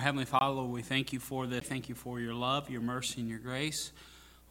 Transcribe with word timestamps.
Heavenly 0.00 0.24
Father, 0.24 0.62
we 0.62 0.80
thank 0.80 1.12
you 1.12 1.20
for 1.20 1.46
the 1.46 1.60
thank 1.60 1.90
you 1.90 1.94
for 1.94 2.18
your 2.20 2.32
love, 2.32 2.70
your 2.70 2.80
mercy, 2.80 3.20
and 3.20 3.28
your 3.28 3.38
grace. 3.38 3.92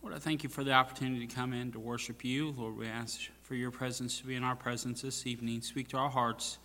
Lord, 0.04 0.14
I 0.14 0.20
thank 0.20 0.44
you 0.44 0.50
for 0.50 0.64
the 0.64 0.74
opportunity 0.74 1.26
to 1.26 1.36
come 1.36 1.54
in 1.54 1.72
to 1.72 1.80
worship 1.80 2.24
you. 2.24 2.52
Lord, 2.52 2.78
we 2.78 2.88
ask 2.88 3.20
for 3.42 3.56
your 3.56 3.72
presence 3.72 4.20
to 4.20 4.28
be 4.28 4.36
in 4.36 4.44
our 4.44 4.56
presence 4.56 5.02
this 5.02 5.26
evening. 5.26 5.62
Speak 5.62 5.88
to 5.88 5.98
our 5.98 6.10
hearts 6.10 6.60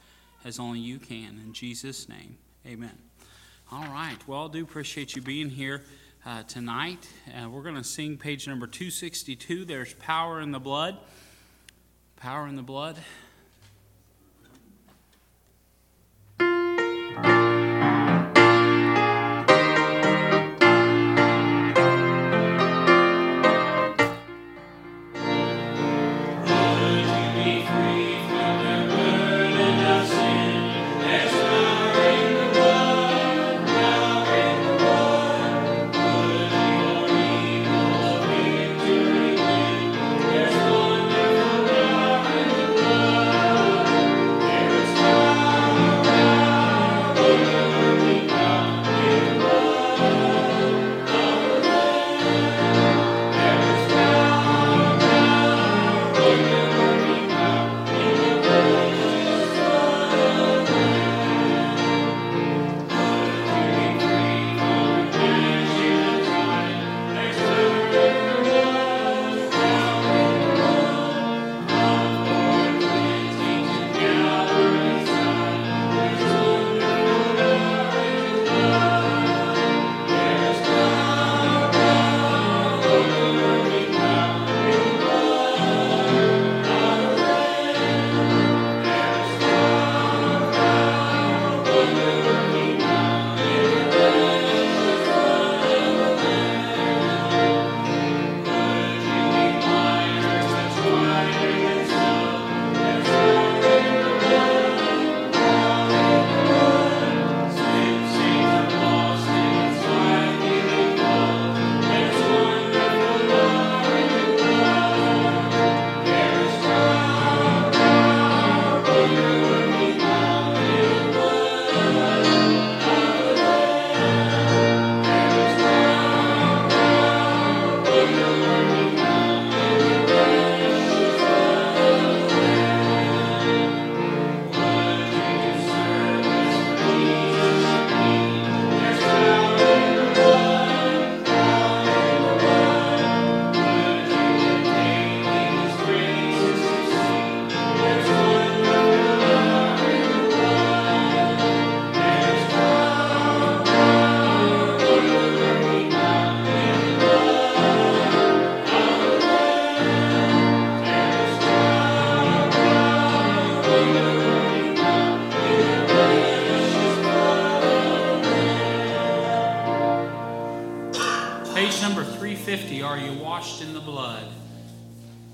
as 0.44 0.60
only 0.60 0.80
you 0.80 0.98
can. 0.98 1.40
In 1.42 1.54
Jesus' 1.54 2.10
name, 2.10 2.36
amen. 2.66 2.98
All 3.72 3.86
right. 3.86 4.18
Well, 4.26 4.48
I 4.48 4.52
do 4.52 4.62
appreciate 4.62 5.16
you 5.16 5.22
being 5.22 5.48
here 5.48 5.82
uh, 6.26 6.42
tonight. 6.42 7.08
Uh, 7.26 7.48
we're 7.48 7.62
going 7.62 7.76
to 7.76 7.84
sing 7.84 8.18
page 8.18 8.46
number 8.46 8.66
262. 8.66 9.64
There's 9.64 9.94
Power 9.94 10.42
in 10.42 10.50
the 10.50 10.60
Blood. 10.60 10.98
Power 12.16 12.46
in 12.48 12.56
the 12.56 12.62
Blood. 12.62 12.98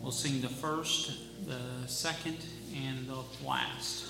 We'll 0.03 0.13
sing 0.13 0.41
the 0.41 0.49
first, 0.49 1.13
the 1.47 1.87
second, 1.87 2.39
and 2.75 3.07
the 3.07 3.23
last. 3.47 4.07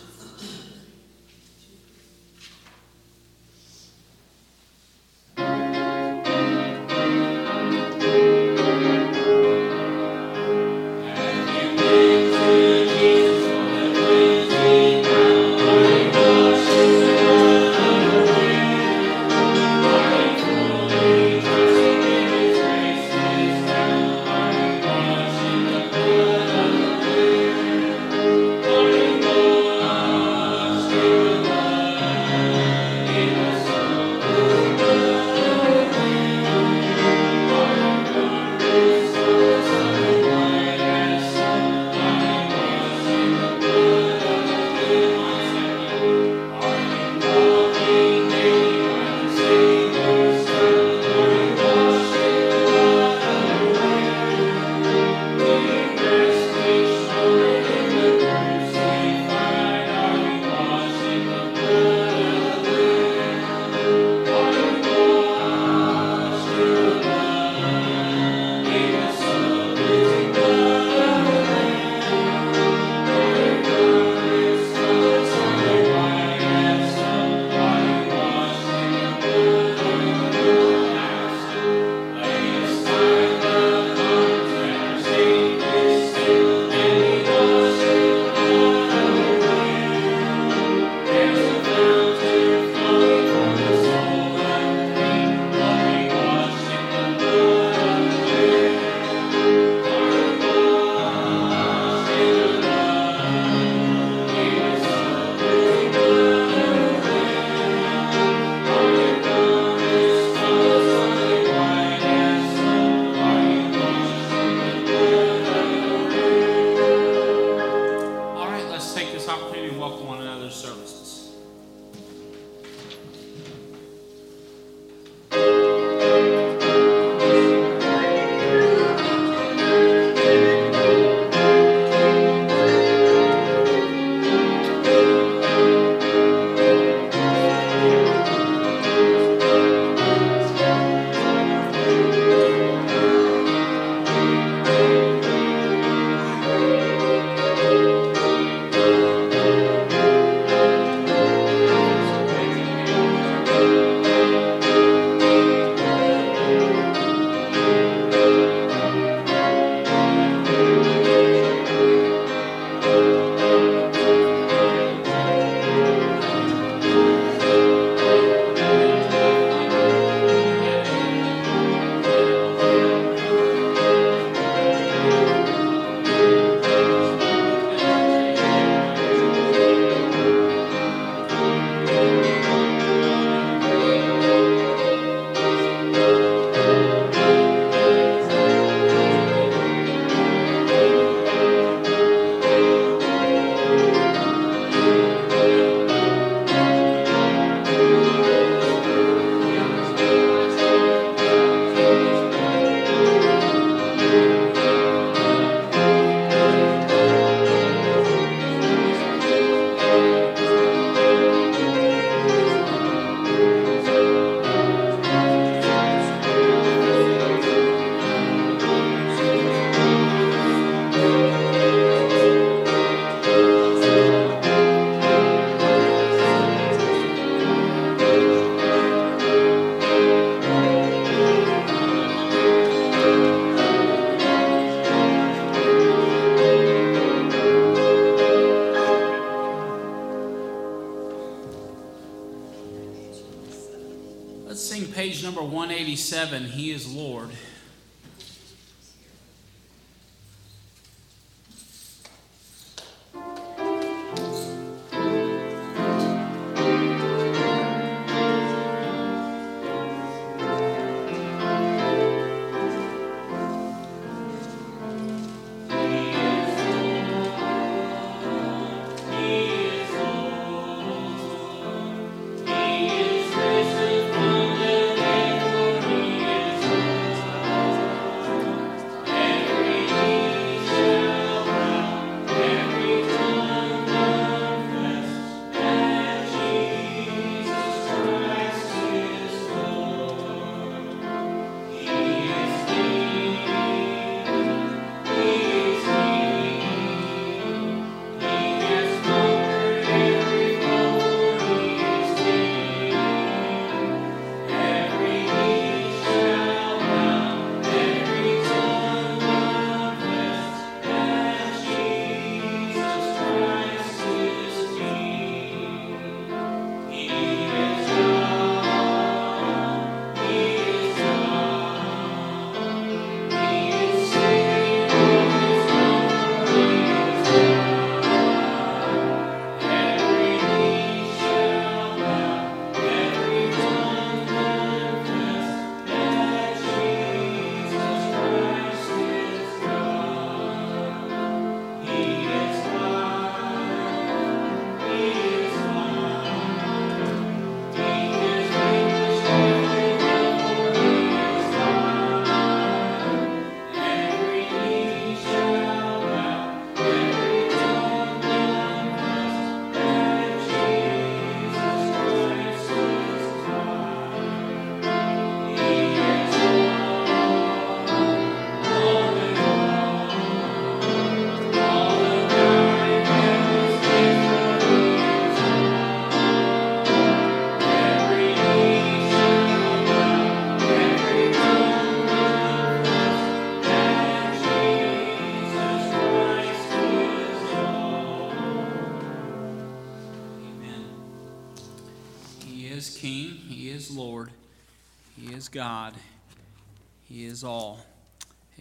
Is 397.40 397.44
all. 397.44 397.80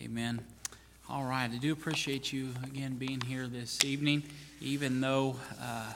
Amen. 0.01 0.39
All 1.09 1.25
right. 1.25 1.51
I 1.51 1.57
do 1.57 1.73
appreciate 1.73 2.31
you 2.31 2.47
again 2.63 2.95
being 2.95 3.19
here 3.19 3.45
this 3.45 3.83
evening, 3.83 4.23
even 4.61 5.01
though 5.01 5.35
uh, 5.61 5.91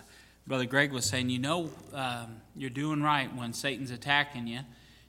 Brother 0.45 0.65
Greg 0.65 0.91
was 0.91 1.05
saying, 1.05 1.29
you 1.29 1.39
know, 1.39 1.69
um, 1.93 2.41
you're 2.57 2.69
doing 2.69 3.01
right 3.01 3.33
when 3.33 3.53
Satan's 3.53 3.89
attacking 3.89 4.47
you. 4.47 4.59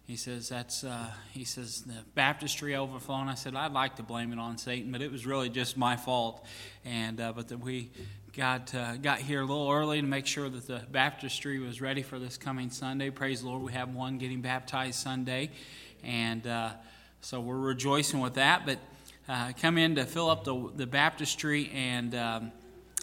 He 0.07 0.14
says 0.14 0.49
that's 0.49 0.85
uh, 0.85 1.11
he 1.33 1.43
says 1.43 1.83
the 1.83 1.97
baptistry 2.14 2.76
overflowing. 2.76 3.26
I 3.26 3.35
said 3.35 3.57
I'd 3.57 3.73
like 3.73 3.97
to 3.97 4.04
blame 4.04 4.33
it 4.33 4.38
on 4.38 4.57
Satan, 4.57 4.93
but 4.93 5.02
it 5.02 5.11
was 5.11 5.26
really 5.26 5.49
just 5.49 5.76
my 5.76 5.97
fault. 5.97 6.47
And 6.85 7.21
uh, 7.21 7.33
but 7.33 7.49
that 7.49 7.59
we 7.59 7.90
got 8.37 8.73
uh, 8.73 8.99
got 8.99 9.19
here 9.19 9.40
a 9.40 9.45
little 9.45 9.69
early 9.69 10.00
to 10.00 10.07
make 10.07 10.26
sure 10.26 10.49
that 10.49 10.69
the 10.69 10.81
baptistry 10.93 11.59
was 11.59 11.81
ready 11.81 12.02
for 12.02 12.21
this 12.21 12.37
coming 12.38 12.71
Sunday. 12.71 13.11
Praise 13.11 13.40
the 13.40 13.49
Lord, 13.49 13.62
we 13.62 13.73
have 13.73 13.93
one 13.93 14.19
getting 14.19 14.43
baptized 14.43 15.00
Sunday, 15.00 15.50
and 16.04 16.47
uh, 16.47 16.71
so 17.25 17.40
we're 17.40 17.57
rejoicing 17.57 18.21
with 18.21 18.35
that. 18.35 18.66
But 18.66 18.78
uh, 19.28 19.52
come 19.59 19.78
in 19.78 19.95
to 19.95 20.04
fill 20.04 20.28
up 20.28 20.45
the 20.45 20.71
the 20.76 20.87
baptistry, 20.87 21.71
and 21.75 22.14
um, 22.14 22.52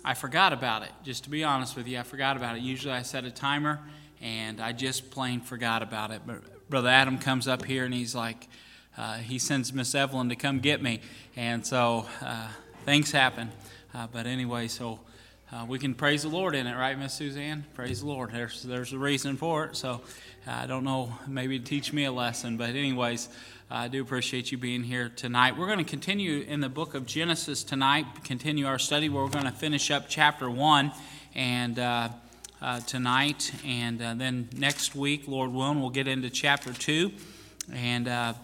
I 0.06 0.14
forgot 0.14 0.54
about 0.54 0.84
it. 0.84 0.92
Just 1.04 1.24
to 1.24 1.30
be 1.30 1.44
honest 1.44 1.76
with 1.76 1.88
you, 1.88 2.00
I 2.00 2.04
forgot 2.04 2.38
about 2.38 2.56
it. 2.56 2.62
Usually 2.62 2.94
I 2.94 3.02
set 3.02 3.26
a 3.26 3.32
timer, 3.32 3.80
and 4.22 4.62
I 4.62 4.74
just 4.74 5.10
plain 5.10 5.42
forgot 5.42 5.82
about 5.82 6.12
it. 6.12 6.22
But 6.26 6.70
Brother 6.70 6.90
Adam 6.90 7.18
comes 7.18 7.48
up 7.48 7.66
here, 7.66 7.86
and 7.86 7.94
he's 7.94 8.16
like. 8.16 8.48
Uh, 8.98 9.16
he 9.16 9.40
sends 9.40 9.72
Miss 9.72 9.96
Evelyn 9.96 10.28
to 10.28 10.36
come 10.36 10.60
get 10.60 10.84
me, 10.84 11.00
and 11.38 11.66
so 11.66 12.06
uh, 12.22 12.50
things 12.84 13.10
happen. 13.10 13.50
Uh, 13.94 14.06
but 14.12 14.28
anyway, 14.28 14.68
so 14.68 15.00
uh, 15.50 15.66
we 15.66 15.80
can 15.80 15.94
praise 15.96 16.24
the 16.24 16.30
Lord 16.30 16.56
in 16.56 16.68
it, 16.68 16.76
right, 16.76 17.00
Miss 17.00 17.14
Suzanne? 17.14 17.66
Praise 17.74 18.02
the 18.02 18.08
Lord. 18.08 18.32
There's 18.34 18.64
there's 18.64 18.92
a 18.92 18.98
reason 18.98 19.38
for 19.38 19.64
it. 19.64 19.78
So 19.78 20.02
uh, 20.46 20.52
I 20.52 20.66
don't 20.66 20.84
know, 20.84 21.14
maybe 21.26 21.58
teach 21.60 21.94
me 21.94 22.04
a 22.04 22.12
lesson, 22.12 22.58
but 22.58 22.72
anyways, 22.72 23.30
I 23.74 23.88
do 23.88 24.02
appreciate 24.02 24.52
you 24.52 24.58
being 24.58 24.84
here 24.84 25.08
tonight. 25.08 25.58
We're 25.58 25.68
going 25.68 25.78
to 25.78 25.86
continue 25.86 26.42
in 26.42 26.60
the 26.60 26.68
book 26.68 26.94
of 26.94 27.06
Genesis 27.06 27.64
tonight. 27.64 28.06
Continue 28.26 28.68
our 28.68 28.78
study. 28.78 29.08
Where 29.08 29.24
we're 29.24 29.30
going 29.30 29.46
to 29.46 29.52
finish 29.52 29.92
up 29.92 30.10
chapter 30.10 30.50
one, 30.50 30.92
and. 31.34 31.80
Uh, 31.80 32.10
uh, 32.62 32.80
tonight, 32.82 33.52
and 33.66 34.00
uh, 34.00 34.14
then 34.14 34.48
next 34.56 34.94
week, 34.94 35.28
Lord 35.28 35.52
willing, 35.52 35.82
we'll 35.82 35.90
get 35.90 36.08
into 36.08 36.30
chapter 36.30 36.72
2. 36.72 37.12
And 37.74 38.08
uh, 38.08 38.36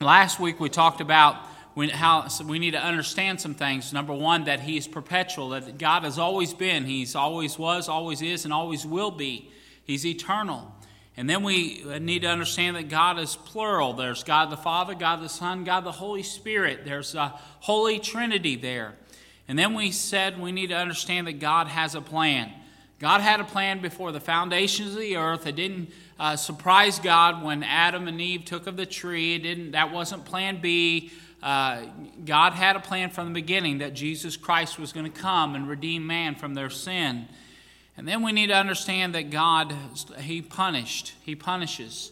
last 0.00 0.40
week 0.40 0.58
we 0.58 0.70
talked 0.70 1.02
about 1.02 1.36
we, 1.74 1.90
how, 1.90 2.28
so 2.28 2.46
we 2.46 2.58
need 2.58 2.70
to 2.70 2.82
understand 2.82 3.42
some 3.42 3.54
things. 3.54 3.92
Number 3.92 4.14
one, 4.14 4.44
that 4.44 4.60
He 4.60 4.78
is 4.78 4.88
perpetual, 4.88 5.50
that 5.50 5.76
God 5.76 6.04
has 6.04 6.18
always 6.18 6.54
been, 6.54 6.86
He's 6.86 7.14
always 7.14 7.58
was, 7.58 7.90
always 7.90 8.22
is, 8.22 8.46
and 8.46 8.54
always 8.54 8.86
will 8.86 9.10
be. 9.10 9.52
He's 9.84 10.06
eternal. 10.06 10.74
And 11.16 11.28
then 11.28 11.42
we 11.42 11.84
need 12.00 12.22
to 12.22 12.28
understand 12.28 12.76
that 12.76 12.88
God 12.88 13.18
is 13.18 13.36
plural. 13.36 13.92
There's 13.92 14.24
God 14.24 14.50
the 14.50 14.56
Father, 14.56 14.94
God 14.94 15.20
the 15.22 15.28
Son, 15.28 15.64
God 15.64 15.84
the 15.84 15.92
Holy 15.92 16.22
Spirit. 16.22 16.84
There's 16.84 17.14
a 17.14 17.38
Holy 17.60 17.98
Trinity 17.98 18.56
there. 18.56 18.94
And 19.46 19.58
then 19.58 19.74
we 19.74 19.90
said 19.90 20.40
we 20.40 20.52
need 20.52 20.68
to 20.68 20.76
understand 20.76 21.26
that 21.26 21.38
God 21.38 21.68
has 21.68 21.94
a 21.94 22.00
plan. 22.00 22.50
God 22.98 23.20
had 23.20 23.40
a 23.40 23.44
plan 23.44 23.82
before 23.82 24.12
the 24.12 24.20
foundations 24.20 24.94
of 24.94 25.00
the 25.00 25.16
earth. 25.16 25.46
It 25.46 25.56
didn't 25.56 25.90
uh, 26.18 26.36
surprise 26.36 26.98
God 27.00 27.42
when 27.42 27.62
Adam 27.64 28.06
and 28.08 28.20
Eve 28.20 28.44
took 28.44 28.66
of 28.66 28.76
the 28.76 28.86
tree. 28.86 29.34
It 29.34 29.40
didn't. 29.40 29.72
That 29.72 29.92
wasn't 29.92 30.24
Plan 30.24 30.60
B. 30.60 31.10
Uh, 31.42 31.86
God 32.24 32.52
had 32.52 32.76
a 32.76 32.80
plan 32.80 33.10
from 33.10 33.26
the 33.26 33.34
beginning 33.34 33.78
that 33.78 33.94
Jesus 33.94 34.36
Christ 34.36 34.78
was 34.78 34.92
going 34.92 35.10
to 35.10 35.20
come 35.20 35.56
and 35.56 35.68
redeem 35.68 36.06
man 36.06 36.36
from 36.36 36.54
their 36.54 36.70
sin. 36.70 37.26
And 38.02 38.08
then 38.08 38.24
we 38.24 38.32
need 38.32 38.48
to 38.48 38.56
understand 38.56 39.14
that 39.14 39.30
God, 39.30 39.72
He 40.18 40.42
punished, 40.42 41.14
He 41.22 41.36
punishes. 41.36 42.10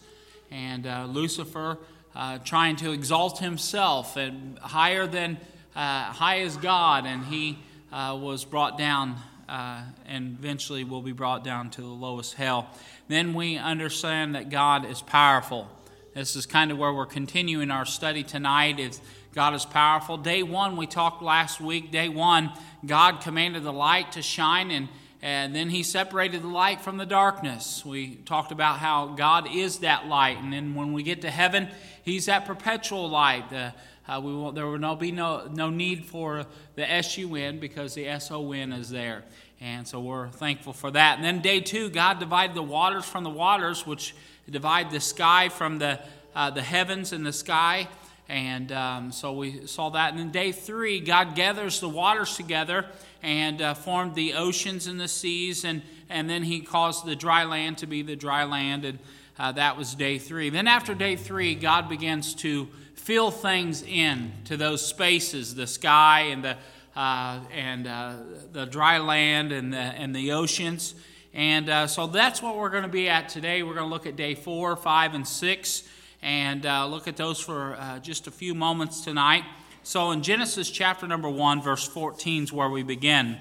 And 0.49 0.87
uh, 0.87 1.09
Lucifer, 1.11 1.79
uh, 2.15 2.39
trying 2.45 2.77
to 2.77 2.93
exalt 2.93 3.41
himself 3.41 4.17
and 4.17 4.57
higher 4.61 5.09
than, 5.09 5.37
uh, 5.75 6.05
high 6.05 6.43
as 6.43 6.57
God, 6.57 7.07
and 7.07 7.25
he 7.25 7.59
uh, 7.91 8.17
was 8.23 8.45
brought 8.45 8.79
down 8.79 9.17
uh, 9.49 9.83
and 10.07 10.37
eventually 10.39 10.85
will 10.85 11.03
be 11.03 11.11
brought 11.11 11.43
down 11.43 11.71
to 11.71 11.81
the 11.81 11.89
lowest 11.89 12.35
hell. 12.35 12.71
Then 13.09 13.35
we 13.35 13.57
understand 13.57 14.37
that 14.37 14.49
God 14.49 14.89
is 14.89 15.03
powerful. 15.03 15.69
This 16.15 16.37
is 16.37 16.47
kind 16.47 16.71
of 16.71 16.79
where 16.79 16.93
we're 16.93 17.05
continuing 17.05 17.73
our 17.73 17.85
study 17.85 18.23
tonight. 18.23 18.79
Is 18.79 19.01
God 19.35 19.55
is 19.55 19.65
powerful. 19.65 20.19
Day 20.19 20.45
one, 20.45 20.77
we 20.77 20.87
talked 20.87 21.21
last 21.21 21.61
week. 21.61 21.91
Day 21.91 22.09
one, 22.09 22.53
God 22.87 23.23
commanded 23.23 23.65
the 23.65 23.73
light 23.73 24.13
to 24.13 24.23
shine, 24.23 24.71
and, 24.71 24.89
and 25.23 25.55
then 25.55 25.69
he 25.69 25.83
separated 25.83 26.43
the 26.43 26.49
light 26.49 26.81
from 26.81 26.97
the 26.97 27.05
darkness. 27.05 27.85
We 27.85 28.17
talked 28.17 28.53
about 28.53 28.79
how 28.79 29.09
God 29.09 29.49
is 29.55 29.81
that 29.81 30.07
light. 30.07 30.39
And 30.39 30.53
then 30.53 30.75
when 30.75 30.95
we 30.95 31.03
get 31.03 31.21
to 31.23 31.31
heaven, 31.31 31.69
he's 32.03 32.27
that 32.27 32.47
perpetual 32.47 33.09
light. 33.09 33.51
The, 33.51 33.75
uh, 34.09 34.21
we 34.21 34.33
will, 34.33 34.53
there 34.53 34.67
will 34.67 34.79
no, 34.79 34.97
be 34.97 35.13
no, 35.13 35.47
no 35.53 35.69
need 35.69 36.07
for 36.07 36.47
the 36.75 36.91
S-U-N 36.91 37.61
because 37.61 37.95
the 37.95 38.09
S-O-N 38.09 38.73
is 38.73 38.89
there. 38.89 39.25
And 39.61 39.87
so 39.87 40.01
we're 40.01 40.29
thankful 40.29 40.73
for 40.73 40.91
that. 40.91 41.17
And 41.17 41.25
then 41.25 41.41
day 41.41 41.61
two, 41.61 41.91
God 41.91 42.19
divided 42.19 42.57
the 42.57 42.63
waters 42.63 43.05
from 43.05 43.25
the 43.25 43.31
waters, 43.31 43.87
which 43.87 44.15
divide 44.49 44.91
the 44.91 45.01
sky 45.01 45.51
from 45.51 45.79
the, 45.79 46.01
uh, 46.35 46.49
the 46.51 46.63
heavens 46.63 47.13
and 47.13 47.27
the 47.27 47.33
sky. 47.33 47.89
And 48.31 48.71
um, 48.71 49.11
so 49.11 49.33
we 49.33 49.67
saw 49.67 49.91
that. 49.91 50.13
And 50.13 50.21
then 50.21 50.31
day 50.31 50.53
three, 50.53 51.01
God 51.01 51.35
gathers 51.35 51.81
the 51.81 51.89
waters 51.89 52.37
together 52.37 52.87
and 53.25 53.61
uh, 53.61 53.75
formed 53.75 54.15
the 54.15 54.35
oceans 54.35 54.87
and 54.87 55.01
the 55.01 55.09
seas, 55.09 55.65
and, 55.65 55.83
and 56.09 56.31
then 56.31 56.45
he 56.45 56.61
caused 56.61 57.05
the 57.05 57.17
dry 57.17 57.45
land 57.45 57.79
to 57.79 57.89
be 57.89 58.03
the 58.03 58.15
dry 58.15 58.45
land, 58.45 58.85
and 58.85 58.99
uh, 59.37 59.51
that 59.53 59.77
was 59.77 59.97
day 59.97 60.17
three. 60.17 60.49
Then 60.49 60.69
after 60.69 60.95
day 60.95 61.17
three, 61.17 61.57
God 61.57 61.89
begins 61.89 62.35
to 62.37 62.69
fill 62.95 63.33
things 63.33 63.83
in 63.83 64.33
to 64.45 64.57
those 64.57 64.87
spaces, 64.87 65.55
the 65.57 65.67
sky 65.67 66.29
and 66.31 66.45
the 66.45 66.57
uh, 66.97 67.41
and 67.53 67.87
uh, 67.87 68.15
the 68.53 68.67
dry 68.67 68.99
land 68.99 69.53
and 69.53 69.73
the, 69.73 69.79
and 69.79 70.15
the 70.15 70.33
oceans. 70.33 70.95
And 71.33 71.69
uh, 71.69 71.87
so 71.87 72.07
that's 72.07 72.43
what 72.43 72.57
we're 72.57 72.71
going 72.71 72.83
to 72.83 72.89
be 72.89 73.09
at 73.09 73.29
today. 73.29 73.63
We're 73.63 73.75
going 73.75 73.87
to 73.87 73.93
look 73.93 74.07
at 74.07 74.17
day 74.17 74.35
four, 74.35 74.77
five, 74.77 75.15
and 75.15 75.27
six, 75.27 75.85
and 76.23 76.67
uh, 76.67 76.87
look 76.87 77.09
at 77.09 77.17
those 77.17 77.41
for 77.41 77.75
uh, 77.75 77.99
just 77.99 78.27
a 78.27 78.31
few 78.31 78.55
moments 78.55 79.03
tonight. 79.03 79.45
So 79.83 80.11
in 80.11 80.23
Genesis 80.23 80.71
chapter 80.71 81.07
number 81.07 81.29
1, 81.29 81.63
verse 81.63 81.87
14 81.87 82.45
is 82.45 82.53
where 82.53 82.69
we 82.69 82.83
begin. 82.83 83.39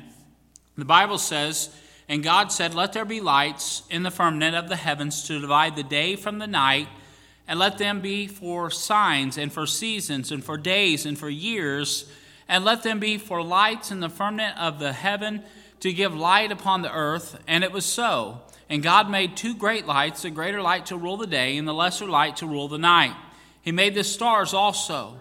The 0.77 0.85
Bible 0.85 1.17
says, 1.17 1.69
And 2.07 2.23
God 2.23 2.51
said, 2.51 2.73
Let 2.73 2.93
there 2.93 3.05
be 3.05 3.19
lights 3.19 3.83
in 3.89 4.03
the 4.03 4.11
firmament 4.11 4.55
of 4.55 4.69
the 4.69 4.77
heavens 4.77 5.27
to 5.27 5.39
divide 5.39 5.75
the 5.75 5.83
day 5.83 6.15
from 6.15 6.39
the 6.39 6.47
night, 6.47 6.87
and 7.47 7.59
let 7.59 7.77
them 7.77 7.99
be 7.99 8.27
for 8.27 8.71
signs 8.71 9.37
and 9.37 9.51
for 9.51 9.65
seasons 9.65 10.31
and 10.31 10.43
for 10.43 10.57
days 10.57 11.05
and 11.05 11.19
for 11.19 11.29
years, 11.29 12.09
and 12.47 12.63
let 12.63 12.83
them 12.83 12.99
be 12.99 13.17
for 13.17 13.43
lights 13.43 13.91
in 13.91 13.99
the 13.99 14.09
firmament 14.09 14.57
of 14.57 14.79
the 14.79 14.93
heaven 14.93 15.43
to 15.81 15.91
give 15.91 16.15
light 16.15 16.51
upon 16.51 16.81
the 16.81 16.93
earth. 16.93 17.41
And 17.47 17.63
it 17.63 17.71
was 17.71 17.85
so. 17.85 18.41
And 18.69 18.83
God 18.83 19.09
made 19.09 19.35
two 19.35 19.55
great 19.55 19.87
lights, 19.87 20.21
the 20.21 20.29
greater 20.29 20.61
light 20.61 20.85
to 20.87 20.97
rule 20.97 21.17
the 21.17 21.27
day, 21.27 21.57
and 21.57 21.67
the 21.67 21.73
lesser 21.73 22.05
light 22.05 22.37
to 22.37 22.47
rule 22.47 22.67
the 22.67 22.77
night. 22.77 23.15
He 23.61 23.71
made 23.71 23.95
the 23.95 24.03
stars 24.03 24.53
also. 24.53 25.17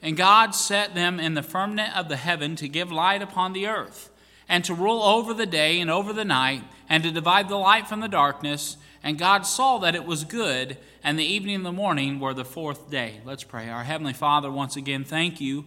And 0.00 0.16
God 0.16 0.54
set 0.54 0.94
them 0.94 1.20
in 1.20 1.34
the 1.34 1.42
firmament 1.42 1.96
of 1.96 2.08
the 2.08 2.16
heaven 2.16 2.56
to 2.56 2.68
give 2.68 2.90
light 2.90 3.22
upon 3.22 3.52
the 3.52 3.66
earth, 3.66 4.10
and 4.48 4.64
to 4.64 4.74
rule 4.74 5.02
over 5.02 5.32
the 5.32 5.46
day 5.46 5.80
and 5.80 5.90
over 5.90 6.12
the 6.12 6.24
night, 6.24 6.64
and 6.88 7.02
to 7.04 7.10
divide 7.10 7.48
the 7.48 7.56
light 7.56 7.86
from 7.86 8.00
the 8.00 8.08
darkness. 8.08 8.76
And 9.04 9.18
God 9.18 9.46
saw 9.46 9.78
that 9.78 9.94
it 9.94 10.04
was 10.04 10.24
good, 10.24 10.76
and 11.02 11.18
the 11.18 11.24
evening 11.24 11.56
and 11.56 11.66
the 11.66 11.72
morning 11.72 12.20
were 12.20 12.34
the 12.34 12.44
fourth 12.44 12.90
day. 12.90 13.20
Let's 13.24 13.44
pray. 13.44 13.68
Our 13.68 13.84
Heavenly 13.84 14.12
Father, 14.12 14.50
once 14.50 14.76
again, 14.76 15.04
thank 15.04 15.40
you 15.40 15.64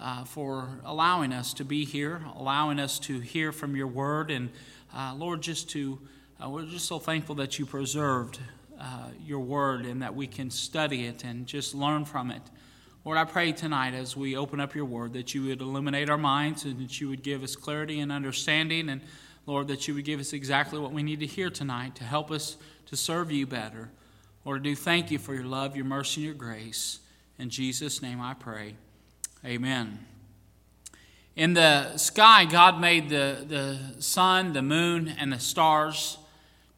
uh, 0.00 0.24
for 0.24 0.80
allowing 0.84 1.32
us 1.32 1.54
to 1.54 1.64
be 1.64 1.84
here, 1.84 2.22
allowing 2.36 2.78
us 2.78 2.98
to 3.00 3.20
hear 3.20 3.52
from 3.52 3.76
your 3.76 3.88
word. 3.88 4.30
And 4.30 4.50
uh, 4.94 5.14
Lord, 5.16 5.40
just 5.40 5.70
to, 5.70 6.00
uh, 6.40 6.48
we're 6.48 6.64
just 6.64 6.86
so 6.86 7.00
thankful 7.00 7.34
that 7.34 7.58
you 7.58 7.66
preserved 7.66 8.38
uh, 8.80 9.08
your 9.26 9.40
word 9.40 9.84
and 9.84 10.02
that 10.02 10.14
we 10.14 10.26
can 10.26 10.50
study 10.50 11.06
it 11.06 11.24
and 11.24 11.48
just 11.48 11.74
learn 11.74 12.04
from 12.04 12.30
it. 12.30 12.42
Lord, 13.04 13.18
I 13.18 13.24
pray 13.24 13.50
tonight 13.50 13.92
as 13.94 14.16
we 14.16 14.36
open 14.36 14.60
up 14.60 14.72
your 14.74 14.84
word 14.84 15.14
that 15.14 15.34
you 15.34 15.46
would 15.46 15.60
illuminate 15.60 16.08
our 16.08 16.18
minds 16.18 16.64
and 16.64 16.78
that 16.78 17.00
you 17.00 17.08
would 17.08 17.24
give 17.24 17.42
us 17.42 17.56
clarity 17.56 17.98
and 17.98 18.12
understanding. 18.12 18.88
And 18.88 19.00
Lord, 19.46 19.66
that 19.66 19.88
you 19.88 19.94
would 19.94 20.04
give 20.04 20.20
us 20.20 20.32
exactly 20.32 20.78
what 20.78 20.92
we 20.92 21.02
need 21.02 21.18
to 21.20 21.26
hear 21.26 21.50
tonight 21.50 21.96
to 21.96 22.04
help 22.04 22.30
us 22.30 22.56
to 22.86 22.96
serve 22.96 23.32
you 23.32 23.44
better. 23.44 23.90
Lord, 24.44 24.60
I 24.60 24.62
do 24.62 24.76
thank 24.76 25.10
you 25.10 25.18
for 25.18 25.34
your 25.34 25.44
love, 25.44 25.74
your 25.74 25.86
mercy, 25.86 26.20
and 26.20 26.26
your 26.26 26.34
grace. 26.34 27.00
In 27.36 27.50
Jesus' 27.50 28.00
name 28.00 28.20
I 28.20 28.34
pray. 28.34 28.74
Amen. 29.44 30.06
In 31.34 31.54
the 31.54 31.96
sky, 31.96 32.44
God 32.44 32.80
made 32.80 33.08
the, 33.08 33.44
the 33.48 34.00
sun, 34.00 34.52
the 34.52 34.62
moon, 34.62 35.08
and 35.18 35.32
the 35.32 35.40
stars 35.40 36.18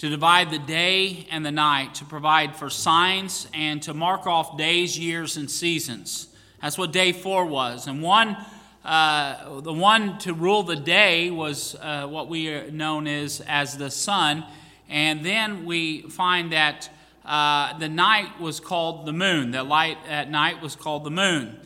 to 0.00 0.08
divide 0.08 0.50
the 0.50 0.58
day 0.58 1.26
and 1.30 1.44
the 1.44 1.52
night, 1.52 1.94
to 1.94 2.06
provide 2.06 2.56
for 2.56 2.70
signs, 2.70 3.46
and 3.52 3.82
to 3.82 3.92
mark 3.92 4.26
off 4.26 4.56
days, 4.56 4.98
years, 4.98 5.36
and 5.36 5.50
seasons. 5.50 6.28
That's 6.62 6.78
what 6.78 6.90
day 6.90 7.12
four 7.12 7.44
was. 7.44 7.86
And 7.86 8.02
one, 8.02 8.34
uh, 8.82 9.60
the 9.60 9.74
one 9.74 10.16
to 10.20 10.32
rule 10.32 10.62
the 10.62 10.74
day 10.76 11.30
was 11.30 11.74
uh, 11.74 12.06
what 12.06 12.28
we 12.28 12.48
are 12.48 12.70
known 12.70 13.06
as, 13.06 13.42
as 13.46 13.76
the 13.76 13.90
sun. 13.90 14.46
And 14.88 15.22
then 15.22 15.66
we 15.66 16.00
find 16.08 16.50
that 16.52 16.88
uh, 17.26 17.78
the 17.78 17.90
night 17.90 18.40
was 18.40 18.58
called 18.58 19.04
the 19.04 19.12
moon. 19.12 19.50
The 19.50 19.62
light 19.62 19.98
at 20.08 20.30
night 20.30 20.62
was 20.62 20.76
called 20.76 21.04
the 21.04 21.10
moon. 21.10 21.60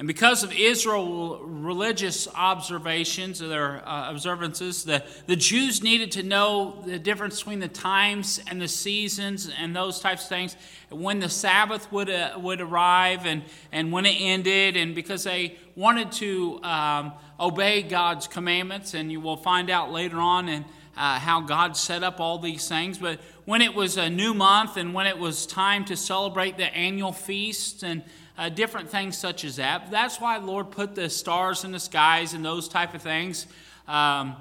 And 0.00 0.06
because 0.06 0.42
of 0.42 0.50
Israel 0.54 1.40
religious 1.44 2.26
observations, 2.34 3.42
or 3.42 3.48
their 3.48 3.86
uh, 3.86 4.10
observances, 4.10 4.82
the, 4.82 5.04
the 5.26 5.36
Jews 5.36 5.82
needed 5.82 6.12
to 6.12 6.22
know 6.22 6.82
the 6.86 6.98
difference 6.98 7.40
between 7.40 7.60
the 7.60 7.68
times 7.68 8.40
and 8.46 8.62
the 8.62 8.66
seasons 8.66 9.52
and 9.58 9.76
those 9.76 10.00
types 10.00 10.22
of 10.22 10.30
things, 10.30 10.56
when 10.88 11.20
the 11.20 11.28
Sabbath 11.28 11.92
would, 11.92 12.08
uh, 12.08 12.30
would 12.38 12.62
arrive 12.62 13.26
and, 13.26 13.42
and 13.72 13.92
when 13.92 14.06
it 14.06 14.16
ended, 14.18 14.74
and 14.74 14.94
because 14.94 15.24
they 15.24 15.58
wanted 15.76 16.10
to 16.12 16.62
um, 16.62 17.12
obey 17.38 17.82
God's 17.82 18.26
commandments, 18.26 18.94
and 18.94 19.12
you 19.12 19.20
will 19.20 19.36
find 19.36 19.68
out 19.68 19.92
later 19.92 20.16
on 20.16 20.48
in 20.48 20.64
uh, 20.96 21.18
how 21.18 21.42
God 21.42 21.76
set 21.76 22.02
up 22.02 22.20
all 22.20 22.38
these 22.38 22.66
things. 22.66 22.96
But 22.96 23.20
when 23.44 23.60
it 23.60 23.74
was 23.74 23.98
a 23.98 24.08
new 24.08 24.32
month 24.32 24.78
and 24.78 24.94
when 24.94 25.06
it 25.06 25.18
was 25.18 25.44
time 25.44 25.84
to 25.84 25.96
celebrate 25.96 26.56
the 26.56 26.74
annual 26.74 27.12
feast 27.12 27.82
and 27.82 28.02
uh, 28.40 28.48
different 28.48 28.88
things 28.88 29.18
such 29.18 29.44
as 29.44 29.56
that. 29.56 29.90
That's 29.90 30.18
why 30.18 30.38
Lord 30.38 30.70
put 30.70 30.94
the 30.94 31.10
stars 31.10 31.62
in 31.62 31.72
the 31.72 31.78
skies 31.78 32.32
and 32.32 32.42
those 32.42 32.68
type 32.68 32.94
of 32.94 33.02
things. 33.02 33.46
Um, 33.86 34.34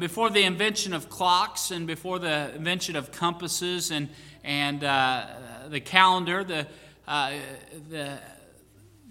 before 0.00 0.28
the 0.28 0.42
invention 0.42 0.92
of 0.92 1.08
clocks 1.08 1.70
and 1.70 1.86
before 1.86 2.18
the 2.18 2.54
invention 2.54 2.94
of 2.94 3.10
compasses 3.10 3.90
and, 3.90 4.10
and 4.44 4.84
uh, 4.84 5.26
the 5.70 5.80
calendar, 5.80 6.44
the, 6.44 6.66
uh, 7.06 7.32
the, 7.88 8.18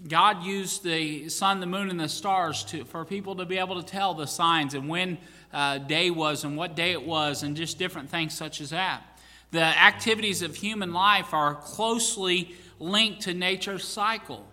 God 0.06 0.44
used 0.44 0.84
the 0.84 1.28
sun, 1.28 1.58
the 1.58 1.66
moon, 1.66 1.90
and 1.90 1.98
the 1.98 2.08
stars 2.08 2.62
to, 2.64 2.84
for 2.84 3.04
people 3.04 3.34
to 3.36 3.44
be 3.44 3.58
able 3.58 3.82
to 3.82 3.86
tell 3.86 4.14
the 4.14 4.26
signs 4.26 4.74
and 4.74 4.88
when 4.88 5.18
uh, 5.52 5.78
day 5.78 6.10
was 6.12 6.44
and 6.44 6.56
what 6.56 6.76
day 6.76 6.92
it 6.92 7.04
was 7.04 7.42
and 7.42 7.56
just 7.56 7.76
different 7.76 8.08
things 8.08 8.34
such 8.34 8.60
as 8.60 8.70
that. 8.70 9.02
The 9.50 9.62
activities 9.62 10.42
of 10.42 10.54
human 10.54 10.92
life 10.92 11.34
are 11.34 11.56
closely 11.56 12.54
linked 12.78 13.22
to 13.22 13.34
nature's 13.34 13.84
cycle. 13.84 14.46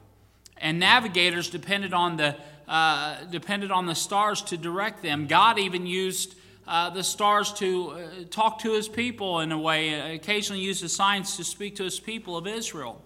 And 0.58 0.79
navigators 0.79 1.50
depended 1.50 1.94
on 1.94 2.17
the, 2.17 2.36
uh, 2.67 3.24
depended 3.25 3.72
on 3.72 3.86
the 3.86 3.96
stars 3.96 4.41
to 4.44 4.58
direct 4.58 5.03
them. 5.03 5.27
God 5.27 5.60
even 5.60 5.86
used 5.86 6.36
uh, 6.67 6.89
the 6.89 7.03
stars 7.03 7.53
to 7.53 7.91
uh, 7.91 8.10
talk 8.32 8.60
to 8.60 8.74
his 8.74 8.88
people 8.88 9.41
in 9.41 9.51
a 9.51 9.58
way, 9.58 10.00
uh, 10.00 10.15
occasionally 10.15 10.62
used 10.62 10.84
the 10.84 10.89
signs 10.89 11.38
to 11.38 11.44
speak 11.44 11.75
to 11.75 11.84
his 11.84 12.00
people 12.00 12.38
of 12.38 12.48
Israel. 12.48 13.01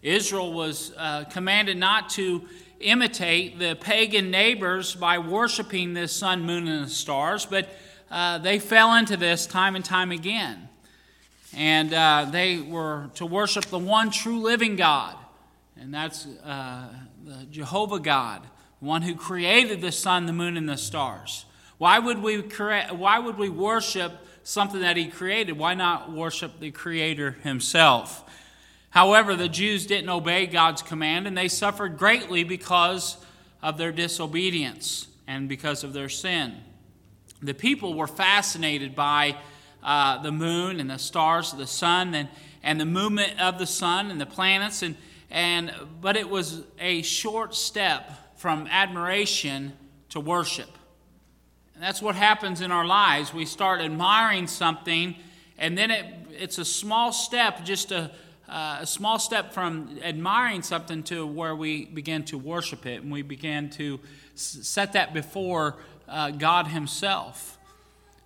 Israel 0.00 0.52
was 0.52 0.92
uh, 0.96 1.24
commanded 1.24 1.76
not 1.76 2.08
to 2.10 2.42
imitate 2.80 3.58
the 3.58 3.76
pagan 3.76 4.30
neighbors 4.30 4.94
by 4.94 5.18
worshiping 5.18 5.94
the 5.94 6.08
sun, 6.08 6.42
moon, 6.42 6.66
and 6.66 6.86
the 6.86 6.90
stars, 6.90 7.46
but 7.46 7.68
uh, 8.10 8.38
they 8.38 8.58
fell 8.58 8.94
into 8.94 9.16
this 9.16 9.46
time 9.46 9.76
and 9.76 9.84
time 9.84 10.10
again 10.10 10.68
and 11.54 11.92
uh, 11.92 12.26
they 12.30 12.60
were 12.60 13.10
to 13.14 13.26
worship 13.26 13.66
the 13.66 13.78
one 13.78 14.10
true 14.10 14.40
living 14.40 14.76
God, 14.76 15.16
and 15.76 15.92
that's 15.92 16.26
uh, 16.44 16.88
the 17.24 17.46
Jehovah 17.50 18.00
God, 18.00 18.42
the 18.80 18.86
one 18.86 19.02
who 19.02 19.14
created 19.14 19.80
the 19.80 19.92
sun, 19.92 20.26
the 20.26 20.32
moon, 20.32 20.56
and 20.56 20.68
the 20.68 20.76
stars. 20.76 21.44
Why 21.78 21.98
would 21.98 22.22
we 22.22 22.42
cre- 22.42 22.92
Why 22.94 23.18
would 23.18 23.38
we 23.38 23.48
worship 23.48 24.12
something 24.44 24.80
that 24.80 24.96
He 24.96 25.08
created? 25.08 25.58
Why 25.58 25.74
not 25.74 26.12
worship 26.12 26.60
the 26.60 26.70
Creator 26.70 27.32
Himself? 27.42 28.24
However, 28.90 29.36
the 29.36 29.48
Jews 29.48 29.86
didn't 29.86 30.10
obey 30.10 30.46
God's 30.46 30.82
command, 30.82 31.26
and 31.26 31.36
they 31.36 31.48
suffered 31.48 31.96
greatly 31.96 32.44
because 32.44 33.16
of 33.62 33.78
their 33.78 33.92
disobedience 33.92 35.08
and 35.26 35.48
because 35.48 35.82
of 35.82 35.92
their 35.92 36.08
sin. 36.08 36.54
The 37.40 37.54
people 37.54 37.94
were 37.94 38.06
fascinated 38.06 38.94
by 38.94 39.36
uh, 39.82 40.22
the 40.22 40.32
moon 40.32 40.80
and 40.80 40.90
the 40.90 40.98
stars, 40.98 41.52
the 41.52 41.66
sun, 41.66 42.14
and, 42.14 42.28
and 42.62 42.80
the 42.80 42.86
movement 42.86 43.40
of 43.40 43.58
the 43.58 43.66
sun 43.66 44.10
and 44.10 44.20
the 44.20 44.26
planets. 44.26 44.82
And, 44.82 44.96
and, 45.30 45.72
but 46.00 46.16
it 46.16 46.28
was 46.28 46.62
a 46.78 47.02
short 47.02 47.54
step 47.54 48.38
from 48.38 48.66
admiration 48.68 49.72
to 50.10 50.20
worship. 50.20 50.68
And 51.74 51.82
that's 51.82 52.02
what 52.02 52.14
happens 52.14 52.60
in 52.60 52.70
our 52.70 52.84
lives. 52.84 53.32
We 53.32 53.46
start 53.46 53.80
admiring 53.80 54.46
something, 54.46 55.16
and 55.58 55.76
then 55.76 55.90
it, 55.90 56.06
it's 56.30 56.58
a 56.58 56.64
small 56.64 57.12
step, 57.12 57.64
just 57.64 57.92
a, 57.92 58.10
uh, 58.48 58.78
a 58.80 58.86
small 58.86 59.18
step 59.18 59.52
from 59.52 59.98
admiring 60.02 60.62
something 60.62 61.02
to 61.04 61.26
where 61.26 61.56
we 61.56 61.86
begin 61.86 62.24
to 62.24 62.38
worship 62.38 62.84
it, 62.84 63.02
and 63.02 63.10
we 63.10 63.22
begin 63.22 63.70
to 63.70 63.98
set 64.34 64.92
that 64.92 65.14
before 65.14 65.76
uh, 66.08 66.30
God 66.30 66.66
Himself. 66.66 67.58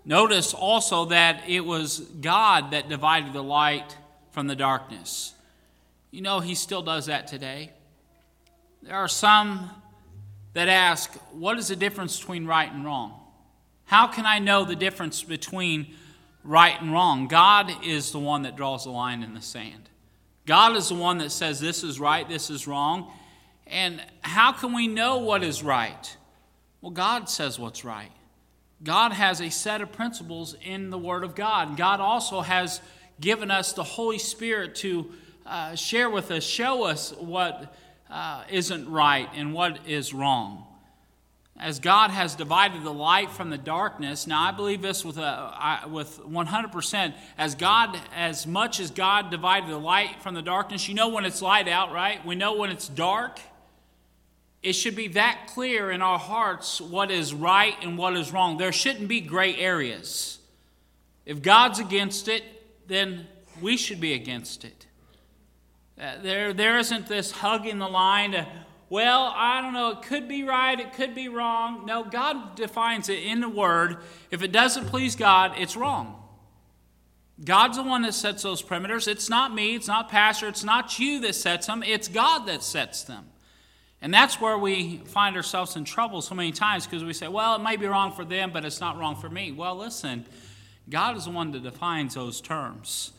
Notice 0.08 0.54
also 0.54 1.06
that 1.06 1.42
it 1.48 1.64
was 1.64 1.98
God 1.98 2.70
that 2.70 2.88
divided 2.88 3.32
the 3.32 3.42
light 3.42 3.96
from 4.30 4.46
the 4.46 4.54
darkness. 4.54 5.34
You 6.12 6.22
know, 6.22 6.38
He 6.38 6.54
still 6.54 6.80
does 6.80 7.06
that 7.06 7.26
today. 7.26 7.72
There 8.82 8.94
are 8.94 9.08
some 9.08 9.68
that 10.52 10.68
ask, 10.68 11.12
What 11.32 11.58
is 11.58 11.68
the 11.68 11.76
difference 11.76 12.20
between 12.20 12.46
right 12.46 12.72
and 12.72 12.84
wrong? 12.84 13.20
How 13.86 14.06
can 14.06 14.26
I 14.26 14.38
know 14.38 14.64
the 14.64 14.76
difference 14.76 15.24
between 15.24 15.92
right 16.44 16.80
and 16.80 16.92
wrong? 16.92 17.26
God 17.26 17.84
is 17.84 18.12
the 18.12 18.20
one 18.20 18.42
that 18.42 18.56
draws 18.56 18.84
the 18.84 18.90
line 18.90 19.24
in 19.24 19.34
the 19.34 19.42
sand. 19.42 19.88
God 20.46 20.76
is 20.76 20.88
the 20.88 20.94
one 20.94 21.18
that 21.18 21.32
says 21.32 21.58
this 21.58 21.82
is 21.82 21.98
right, 21.98 22.28
this 22.28 22.48
is 22.48 22.68
wrong. 22.68 23.10
And 23.66 24.00
how 24.20 24.52
can 24.52 24.72
we 24.72 24.86
know 24.86 25.18
what 25.18 25.42
is 25.42 25.64
right? 25.64 26.16
Well, 26.80 26.92
God 26.92 27.28
says 27.28 27.58
what's 27.58 27.84
right. 27.84 28.12
God 28.82 29.12
has 29.12 29.40
a 29.40 29.50
set 29.50 29.80
of 29.80 29.92
principles 29.92 30.54
in 30.62 30.90
the 30.90 30.98
Word 30.98 31.24
of 31.24 31.34
God. 31.34 31.76
God 31.76 32.00
also 32.00 32.40
has 32.40 32.80
given 33.20 33.50
us 33.50 33.72
the 33.72 33.82
Holy 33.82 34.18
Spirit 34.18 34.74
to 34.76 35.10
uh, 35.46 35.74
share 35.74 36.10
with 36.10 36.30
us, 36.30 36.44
show 36.44 36.84
us 36.84 37.12
what 37.12 37.74
uh, 38.10 38.44
not 38.50 38.92
right 38.92 39.28
and 39.34 39.54
what 39.54 39.78
is 39.86 40.12
wrong. 40.12 40.64
As 41.58 41.78
God 41.78 42.10
has 42.10 42.34
divided 42.34 42.84
the 42.84 42.92
light 42.92 43.30
from 43.30 43.48
the 43.48 43.56
darkness, 43.56 44.26
now 44.26 44.42
I 44.42 44.50
believe 44.50 44.82
this 44.82 45.06
with, 45.06 45.16
a, 45.16 45.22
I, 45.22 45.86
with 45.86 46.20
100%. 46.20 47.14
As 47.38 47.54
God, 47.54 47.98
as 48.14 48.46
much 48.46 48.78
as 48.78 48.90
God 48.90 49.30
divided 49.30 49.70
the 49.70 49.78
light 49.78 50.20
from 50.20 50.34
the 50.34 50.42
darkness, 50.42 50.86
you 50.86 50.94
know 50.94 51.08
when 51.08 51.24
it's 51.24 51.40
light 51.40 51.66
out, 51.66 51.92
right? 51.92 52.24
We 52.26 52.34
know 52.34 52.56
when 52.56 52.70
it's 52.70 52.88
dark 52.88 53.40
it 54.66 54.72
should 54.72 54.96
be 54.96 55.06
that 55.06 55.52
clear 55.54 55.92
in 55.92 56.02
our 56.02 56.18
hearts 56.18 56.80
what 56.80 57.12
is 57.12 57.32
right 57.32 57.76
and 57.82 57.96
what 57.96 58.16
is 58.16 58.32
wrong. 58.32 58.56
There 58.56 58.72
shouldn't 58.72 59.06
be 59.06 59.20
gray 59.20 59.54
areas. 59.54 60.40
If 61.24 61.40
God's 61.40 61.78
against 61.78 62.26
it, 62.26 62.42
then 62.88 63.28
we 63.62 63.76
should 63.76 64.00
be 64.00 64.12
against 64.12 64.64
it. 64.64 64.86
Uh, 66.00 66.14
there, 66.20 66.52
there 66.52 66.78
isn't 66.80 67.06
this 67.06 67.30
hugging 67.30 67.78
the 67.78 67.86
line. 67.86 68.32
To, 68.32 68.44
well, 68.90 69.32
I 69.36 69.62
don't 69.62 69.72
know, 69.72 69.90
it 69.90 70.02
could 70.02 70.26
be 70.26 70.42
right, 70.42 70.80
it 70.80 70.94
could 70.94 71.14
be 71.14 71.28
wrong. 71.28 71.86
No, 71.86 72.02
God 72.02 72.56
defines 72.56 73.08
it 73.08 73.22
in 73.22 73.38
the 73.38 73.48
Word. 73.48 73.98
If 74.32 74.42
it 74.42 74.50
doesn't 74.50 74.86
please 74.86 75.14
God, 75.14 75.52
it's 75.58 75.76
wrong. 75.76 76.20
God's 77.44 77.76
the 77.76 77.84
one 77.84 78.02
that 78.02 78.14
sets 78.14 78.42
those 78.42 78.62
perimeters. 78.62 79.06
It's 79.06 79.30
not 79.30 79.54
me, 79.54 79.76
it's 79.76 79.86
not 79.86 80.08
Pastor, 80.08 80.48
it's 80.48 80.64
not 80.64 80.98
you 80.98 81.20
that 81.20 81.36
sets 81.36 81.68
them, 81.68 81.84
it's 81.84 82.08
God 82.08 82.46
that 82.46 82.64
sets 82.64 83.04
them. 83.04 83.26
And 84.06 84.14
that's 84.14 84.40
where 84.40 84.56
we 84.56 84.98
find 84.98 85.34
ourselves 85.34 85.74
in 85.74 85.84
trouble 85.84 86.22
so 86.22 86.36
many 86.36 86.52
times 86.52 86.86
because 86.86 87.02
we 87.02 87.12
say, 87.12 87.26
well, 87.26 87.56
it 87.56 87.58
might 87.58 87.80
be 87.80 87.86
wrong 87.86 88.12
for 88.12 88.24
them, 88.24 88.52
but 88.52 88.64
it's 88.64 88.80
not 88.80 88.96
wrong 88.96 89.16
for 89.16 89.28
me. 89.28 89.50
Well, 89.50 89.74
listen, 89.74 90.26
God 90.88 91.16
is 91.16 91.24
the 91.24 91.32
one 91.32 91.50
that 91.50 91.64
defines 91.64 92.14
those 92.14 92.40
terms. 92.40 93.10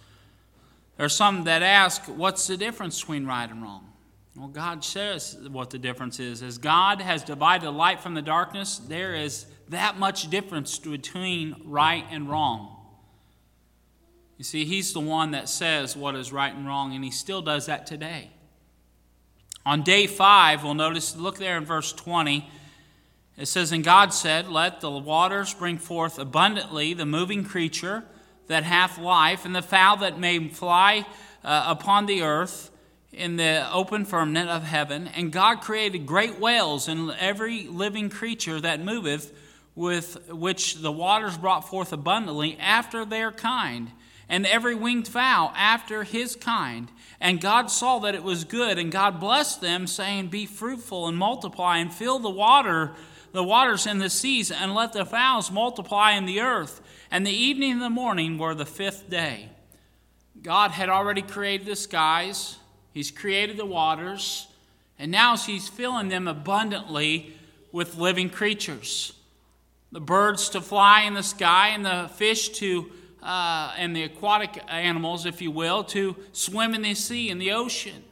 There 0.96 1.06
are 1.06 1.10
some 1.10 1.44
that 1.44 1.62
ask, 1.62 2.04
what's 2.04 2.48
the 2.48 2.56
difference 2.56 3.02
between 3.02 3.26
right 3.26 3.52
and 3.52 3.62
wrong? 3.62 3.92
Well, 4.38 4.48
God 4.48 4.82
says 4.82 5.38
what 5.52 5.72
the 5.72 5.78
difference 5.78 6.22
is. 6.22 6.42
As 6.42 6.58
God 6.58 7.02
has 7.02 7.22
divided 7.22 7.66
the 7.66 7.72
light 7.72 8.00
from 8.00 8.14
the 8.14 8.22
darkness, 8.22 8.78
there 8.78 9.14
is 9.14 9.46
that 9.68 10.00
much 10.00 10.30
difference 10.30 10.80
between 10.80 11.64
right 11.66 12.06
and 12.12 12.30
wrong. 12.30 12.78
You 14.38 14.46
see, 14.46 14.64
He's 14.64 14.94
the 14.94 15.02
one 15.02 15.32
that 15.32 15.50
says 15.50 15.98
what 15.98 16.16
is 16.16 16.32
right 16.32 16.56
and 16.56 16.66
wrong, 16.66 16.96
and 16.96 17.04
He 17.04 17.12
still 17.12 17.42
does 17.42 17.66
that 17.66 17.88
today. 17.88 18.32
On 19.68 19.82
day 19.82 20.08
five, 20.08 20.64
we'll 20.64 20.76
notice, 20.76 21.18
look 21.18 21.40
there 21.40 21.58
in 21.58 21.66
verse 21.66 21.92
20. 21.92 22.50
It 23.36 23.48
says, 23.48 23.74
And 23.74 23.84
God 23.84 24.14
said, 24.14 24.48
Let 24.48 24.80
the 24.80 24.90
waters 24.90 25.54
bring 25.54 25.78
forth 25.78 26.18
abundantly 26.18 26.94
the 26.94 27.06
moving 27.06 27.44
creature 27.44 28.06
that 28.48 28.64
hath 28.64 28.98
life, 28.98 29.44
and 29.44 29.54
the 29.54 29.62
fowl 29.62 29.98
that 29.98 30.18
may 30.18 30.48
fly 30.48 31.06
uh, 31.44 31.66
upon 31.68 32.06
the 32.06 32.22
earth 32.22 32.72
in 33.12 33.36
the 33.36 33.70
open 33.74 34.06
firmament 34.06 34.50
of 34.50 34.64
heaven. 34.64 35.10
And 35.10 35.34
God 35.34 35.60
created 35.60 36.06
great 36.06 36.40
whales 36.40 36.88
and 36.88 37.12
every 37.20 37.68
living 37.68 38.10
creature 38.10 38.62
that 38.62 38.80
moveth, 38.80 39.38
with 39.76 40.30
which 40.30 40.76
the 40.76 40.94
waters 40.94 41.38
brought 41.38 41.68
forth 41.68 41.92
abundantly 41.92 42.58
after 42.58 43.04
their 43.04 43.34
kind, 43.34 43.92
and 44.30 44.46
every 44.46 44.76
winged 44.76 45.10
fowl 45.10 45.52
after 45.58 46.06
his 46.06 46.38
kind. 46.38 46.88
And 47.20 47.42
God 47.42 47.72
saw 47.72 48.00
that 48.00 48.16
it 48.16 48.24
was 48.24 48.44
good, 48.44 48.78
and 48.78 48.92
God 48.92 49.20
blessed 49.20 49.62
them, 49.62 49.88
saying, 49.88 50.28
Be 50.28 50.46
fruitful 50.46 51.08
and 51.08 51.18
multiply, 51.18 51.78
and 51.78 51.92
fill 51.92 52.20
the 52.20 52.30
water, 52.30 52.94
the 53.32 53.44
waters 53.44 53.88
in 53.88 53.98
the 53.98 54.10
seas, 54.10 54.52
and 54.52 54.76
let 54.76 54.94
the 54.94 55.06
fowls 55.06 55.52
multiply 55.52 56.12
in 56.12 56.26
the 56.26 56.42
earth. 56.42 56.80
And 57.10 57.26
the 57.26 57.32
evening 57.32 57.74
and 57.74 57.82
the 57.82 57.90
morning 57.90 58.38
were 58.38 58.54
the 58.54 58.66
fifth 58.66 59.10
day. 59.10 59.50
God 60.44 60.72
had 60.72 60.90
already 60.90 61.24
created 61.24 61.66
the 61.66 61.76
skies, 61.76 62.58
He's 62.94 63.12
created 63.12 63.58
the 63.58 63.66
waters, 63.66 64.48
and 65.00 65.12
now 65.12 65.36
He's 65.38 65.68
filling 65.68 66.10
them 66.10 66.28
abundantly 66.28 67.34
with 67.72 67.98
living 67.98 68.30
creatures. 68.30 69.14
The 69.92 70.00
birds 70.02 70.50
to 70.50 70.62
fly 70.62 71.02
in 71.02 71.16
the 71.16 71.24
sky, 71.24 71.70
and 71.70 71.84
the 71.84 72.10
fish 72.16 72.50
to 72.60 72.92
uh, 73.28 73.74
and 73.78 73.94
the 73.94 74.04
aquatic 74.04 74.64
animals, 74.70 75.26
if 75.26 75.42
you 75.42 75.52
will, 75.52 75.84
to 75.84 76.16
swim 76.32 76.74
in 76.74 76.82
the 76.82 76.96
sea, 76.96 77.30
in 77.30 77.40
the 77.40 77.52
ocean. 77.52 78.06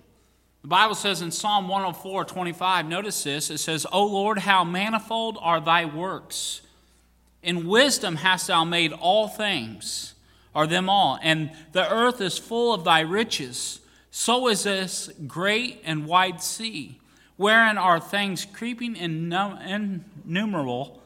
The 0.61 0.67
Bible 0.67 0.95
says 0.95 1.21
in 1.21 1.31
Psalm 1.31 1.69
104 1.69 2.25
25, 2.25 2.87
notice 2.87 3.23
this 3.23 3.49
it 3.49 3.59
says, 3.59 3.87
O 3.93 4.05
Lord, 4.05 4.39
how 4.39 4.65
manifold 4.65 5.37
are 5.39 5.61
thy 5.61 5.85
works! 5.85 6.61
In 7.41 7.67
wisdom 7.67 8.17
hast 8.17 8.47
thou 8.47 8.65
made 8.65 8.91
all 8.91 9.29
things, 9.29 10.15
or 10.53 10.67
them 10.67 10.89
all, 10.89 11.17
and 11.21 11.51
the 11.71 11.89
earth 11.89 12.19
is 12.19 12.37
full 12.37 12.73
of 12.73 12.83
thy 12.83 12.99
riches. 12.99 13.79
So 14.11 14.49
is 14.49 14.63
this 14.63 15.09
great 15.27 15.81
and 15.85 16.07
wide 16.07 16.41
sea, 16.41 16.99
wherein 17.37 17.77
are 17.77 18.01
things 18.01 18.43
creeping 18.43 18.97
innumerable, 18.97 21.01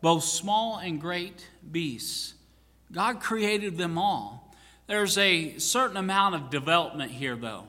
both 0.00 0.24
small 0.24 0.78
and 0.78 0.98
great 0.98 1.46
beasts. 1.70 2.34
God 2.92 3.20
created 3.20 3.78
them 3.78 3.98
all. 3.98 4.52
There's 4.86 5.16
a 5.18 5.56
certain 5.58 5.96
amount 5.96 6.34
of 6.34 6.50
development 6.50 7.12
here, 7.12 7.36
though. 7.36 7.64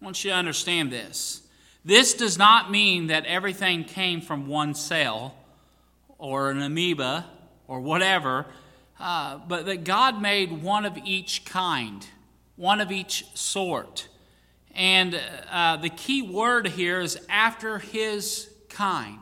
I 0.00 0.04
want 0.04 0.24
you 0.24 0.30
to 0.30 0.36
understand 0.36 0.90
this. 0.90 1.42
This 1.84 2.14
does 2.14 2.36
not 2.36 2.70
mean 2.70 3.06
that 3.06 3.24
everything 3.26 3.84
came 3.84 4.20
from 4.20 4.48
one 4.48 4.74
cell 4.74 5.34
or 6.18 6.50
an 6.50 6.60
amoeba 6.60 7.26
or 7.68 7.80
whatever, 7.80 8.46
uh, 8.98 9.38
but 9.46 9.66
that 9.66 9.84
God 9.84 10.20
made 10.20 10.62
one 10.62 10.84
of 10.84 10.98
each 11.04 11.44
kind, 11.44 12.04
one 12.56 12.80
of 12.80 12.90
each 12.90 13.24
sort. 13.34 14.08
And 14.74 15.20
uh, 15.50 15.76
the 15.76 15.88
key 15.88 16.22
word 16.22 16.66
here 16.68 17.00
is 17.00 17.18
after 17.28 17.78
his 17.78 18.50
kind, 18.68 19.20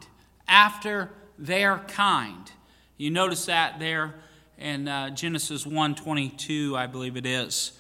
after 0.48 1.10
their 1.38 1.78
kind. 1.78 2.50
You 2.96 3.10
notice 3.10 3.46
that 3.46 3.78
there 3.78 4.14
in 4.58 4.88
uh, 4.88 5.10
Genesis 5.10 5.64
1:22, 5.64 6.76
I 6.76 6.86
believe 6.86 7.16
it 7.16 7.26
is. 7.26 7.72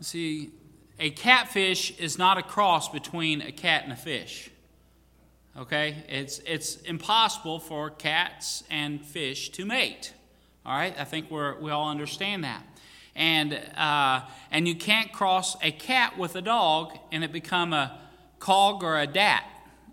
See, 0.00 0.50
a 1.00 1.10
catfish 1.10 1.96
is 1.98 2.18
not 2.18 2.38
a 2.38 2.42
cross 2.42 2.88
between 2.88 3.40
a 3.40 3.52
cat 3.52 3.84
and 3.84 3.92
a 3.92 3.96
fish. 3.96 4.50
Okay? 5.56 5.96
It's, 6.08 6.40
it's 6.40 6.76
impossible 6.82 7.58
for 7.58 7.90
cats 7.90 8.64
and 8.70 9.04
fish 9.04 9.50
to 9.50 9.64
mate. 9.64 10.12
All 10.64 10.76
right? 10.76 10.94
I 10.98 11.04
think 11.04 11.30
we're, 11.30 11.58
we 11.58 11.70
all 11.70 11.88
understand 11.88 12.44
that. 12.44 12.62
And, 13.16 13.60
uh, 13.76 14.20
and 14.50 14.68
you 14.68 14.76
can't 14.76 15.12
cross 15.12 15.56
a 15.62 15.72
cat 15.72 16.16
with 16.16 16.36
a 16.36 16.42
dog 16.42 16.96
and 17.10 17.24
it 17.24 17.32
become 17.32 17.72
a 17.72 17.98
cog 18.38 18.84
or 18.84 18.98
a 18.98 19.06
dat. 19.06 19.44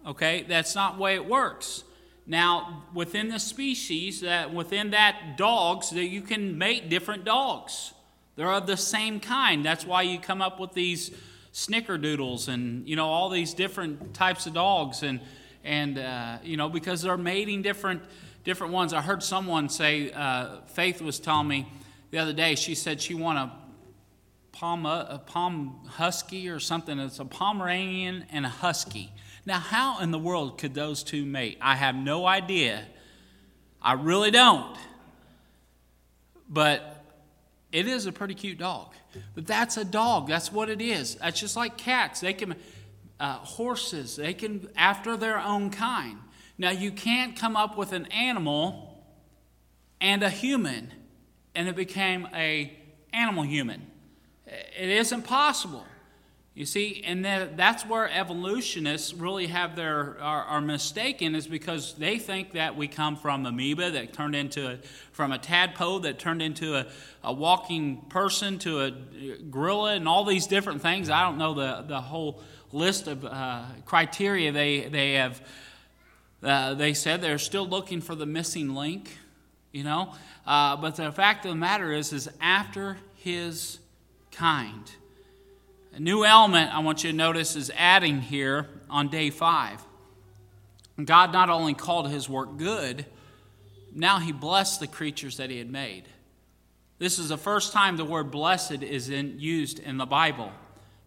Okay? 0.05 0.45
That's 0.47 0.75
not 0.75 0.97
the 0.97 1.01
way 1.01 1.15
it 1.15 1.25
works. 1.25 1.83
Now, 2.27 2.83
within 2.93 3.29
the 3.29 3.39
species, 3.39 4.21
that 4.21 4.53
within 4.53 4.91
that 4.91 5.37
dogs, 5.37 5.91
that 5.91 6.05
you 6.05 6.21
can 6.21 6.57
mate 6.57 6.89
different 6.89 7.23
dogs. 7.23 7.93
They're 8.35 8.51
of 8.51 8.67
the 8.67 8.77
same 8.77 9.19
kind. 9.19 9.63
That's 9.63 9.85
why 9.85 10.01
you 10.01 10.19
come 10.19 10.41
up 10.41 10.59
with 10.59 10.73
these 10.73 11.11
snickerdoodles 11.53 12.49
and 12.49 12.85
you 12.87 12.97
know 12.97 13.07
all 13.07 13.29
these 13.29 13.53
different 13.53 14.13
types 14.13 14.45
of 14.45 14.53
dogs 14.53 15.03
and 15.03 15.21
and 15.63 15.97
uh, 15.97 16.37
you 16.43 16.57
know 16.57 16.67
because 16.67 17.01
they're 17.01 17.15
mating 17.15 17.61
different 17.61 18.01
different 18.43 18.73
ones. 18.73 18.91
I 18.91 19.01
heard 19.01 19.23
someone 19.23 19.69
say 19.69 20.11
uh, 20.11 20.61
Faith 20.67 21.01
was 21.01 21.19
telling 21.19 21.47
me 21.47 21.67
the 22.11 22.17
other 22.17 22.33
day. 22.33 22.55
She 22.55 22.75
said 22.75 23.01
she 23.01 23.13
want 23.13 23.37
a 23.39 23.51
palm 24.51 24.85
a 24.85 25.21
palm 25.25 25.79
husky 25.87 26.49
or 26.49 26.59
something. 26.59 26.99
It's 26.99 27.19
a 27.19 27.25
Pomeranian 27.25 28.25
and 28.31 28.45
a 28.45 28.49
husky. 28.49 29.11
Now, 29.45 29.59
how 29.59 29.99
in 29.99 30.11
the 30.11 30.19
world 30.19 30.57
could 30.57 30.73
those 30.73 31.03
two 31.03 31.23
mate? 31.25 31.57
I 31.61 31.75
have 31.75 31.95
no 31.95 32.25
idea. 32.25 32.85
I 33.81 33.93
really 33.93 34.31
don't. 34.31 34.75
But 36.49 37.03
it 37.71 37.87
is 37.87 38.05
a 38.05 38.11
pretty 38.11 38.33
cute 38.33 38.57
dog. 38.57 38.93
But 39.35 39.45
that's 39.45 39.77
a 39.77 39.85
dog. 39.85 40.27
That's 40.27 40.51
what 40.51 40.69
it 40.69 40.81
is. 40.81 41.15
That's 41.15 41.39
just 41.39 41.55
like 41.55 41.77
cats. 41.77 42.21
They 42.21 42.33
can, 42.33 42.55
uh, 43.19 43.35
horses, 43.35 44.15
they 44.15 44.33
can, 44.33 44.67
after 44.75 45.15
their 45.15 45.39
own 45.39 45.69
kind. 45.69 46.17
Now, 46.57 46.71
you 46.71 46.91
can't 46.91 47.35
come 47.37 47.55
up 47.55 47.77
with 47.77 47.91
an 47.91 48.05
animal 48.07 49.03
and 50.01 50.23
a 50.23 50.29
human, 50.29 50.91
and 51.53 51.67
it 51.67 51.75
became 51.75 52.27
a 52.33 52.77
animal 53.13 53.43
human. 53.43 53.85
It 54.47 54.89
isn't 54.89 55.23
possible. 55.23 55.85
You 56.55 56.65
see, 56.65 57.03
and 57.05 57.25
that's 57.25 57.85
where 57.85 58.09
evolutionists 58.09 59.13
really 59.13 59.47
have 59.47 59.75
their 59.75 60.17
are, 60.21 60.43
are, 60.43 60.61
mistaken 60.61 61.35
is 61.35 61.47
because 61.47 61.95
they 61.95 62.17
think 62.17 62.53
that 62.53 62.77
we 62.77 62.87
come 62.87 63.17
from 63.17 63.45
amoeba 63.45 63.91
that 63.91 64.13
turned 64.13 64.37
into 64.37 64.71
a, 64.71 64.77
from 65.11 65.33
a 65.33 65.37
tadpole 65.37 65.99
that 65.99 66.17
turned 66.17 66.41
into 66.41 66.75
a, 66.75 66.87
a 67.25 67.33
walking 67.33 68.05
person 68.07 68.57
to 68.59 68.83
a 68.83 68.91
gorilla 69.51 69.95
and 69.95 70.07
all 70.07 70.23
these 70.23 70.47
different 70.47 70.81
things. 70.81 71.09
I 71.09 71.23
don't 71.23 71.37
know 71.37 71.55
the, 71.55 71.83
the 71.89 71.99
whole 71.99 72.41
list 72.71 73.07
of 73.07 73.25
uh, 73.25 73.63
criteria 73.85 74.53
they 74.53 74.87
they 74.87 75.13
have. 75.15 75.41
Uh, 76.41 76.73
they 76.73 76.93
said 76.93 77.21
they're 77.21 77.37
still 77.37 77.67
looking 77.67 77.99
for 77.99 78.15
the 78.15 78.25
missing 78.25 78.73
link, 78.73 79.17
you 79.73 79.83
know. 79.83 80.13
Uh, 80.47 80.77
but 80.77 80.95
the 80.95 81.11
fact 81.11 81.43
of 81.43 81.49
the 81.49 81.57
matter 81.57 81.91
is, 81.91 82.13
is 82.13 82.29
after 82.39 82.97
his 83.17 83.79
kind. 84.31 84.89
A 85.95 85.99
new 85.99 86.25
element 86.25 86.75
I 86.75 86.79
want 86.79 87.05
you 87.05 87.11
to 87.11 87.15
notice 87.15 87.55
is 87.55 87.71
adding 87.73 88.19
here 88.19 88.67
on 88.89 89.07
day 89.07 89.29
five. 89.29 89.81
God 91.01 91.31
not 91.31 91.49
only 91.49 91.73
called 91.73 92.09
his 92.09 92.27
work 92.27 92.57
good, 92.57 93.05
now 93.93 94.19
he 94.19 94.33
blessed 94.33 94.81
the 94.81 94.87
creatures 94.87 95.37
that 95.37 95.49
he 95.49 95.57
had 95.57 95.71
made. 95.71 96.03
This 96.99 97.17
is 97.17 97.29
the 97.29 97.37
first 97.37 97.71
time 97.71 97.95
the 97.95 98.03
word 98.03 98.29
blessed 98.29 98.83
is 98.83 99.09
in, 99.09 99.39
used 99.39 99.79
in 99.79 99.95
the 99.95 100.05
Bible. 100.05 100.51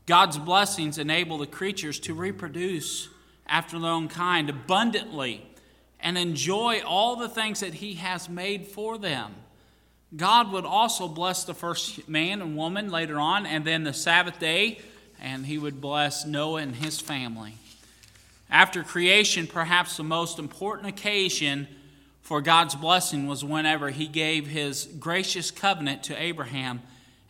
God's 0.07 0.38
blessings 0.38 0.96
enable 0.96 1.37
the 1.37 1.46
creatures 1.46 2.01
to 2.01 2.14
reproduce 2.14 3.11
after 3.46 3.79
their 3.79 3.90
own 3.90 4.09
kind 4.09 4.48
abundantly 4.48 5.46
and 6.01 6.16
enjoy 6.16 6.81
all 6.81 7.14
the 7.14 7.29
things 7.29 7.61
that 7.61 7.74
he 7.74 7.94
has 7.96 8.31
made 8.31 8.66
for 8.66 8.96
them. 8.96 9.35
God 10.16 10.53
would 10.53 10.64
also 10.64 11.07
bless 11.07 11.44
the 11.44 11.55
first 11.55 12.09
man 12.09 12.40
and 12.40 12.57
woman 12.57 12.90
later 12.90 13.18
on, 13.18 13.44
and 13.44 13.64
then 13.64 13.85
the 13.85 13.92
Sabbath 13.92 14.38
day, 14.38 14.79
and 15.21 15.44
he 15.44 15.59
would 15.59 15.81
bless 15.81 16.25
Noah 16.25 16.62
and 16.62 16.77
his 16.77 17.01
family. 17.01 17.55
After 18.51 18.83
creation, 18.83 19.47
perhaps 19.47 19.97
the 19.97 20.05
most 20.05 20.38
important 20.38 20.88
occasion 20.88 21.68
for 22.23 22.40
God's 22.40 22.75
blessing 22.75 23.27
was 23.27 23.44
whenever 23.44 23.90
he 23.90 24.07
gave 24.07 24.47
his 24.47 24.87
gracious 24.99 25.51
covenant 25.51 26.03
to 26.05 26.21
Abraham 26.21 26.81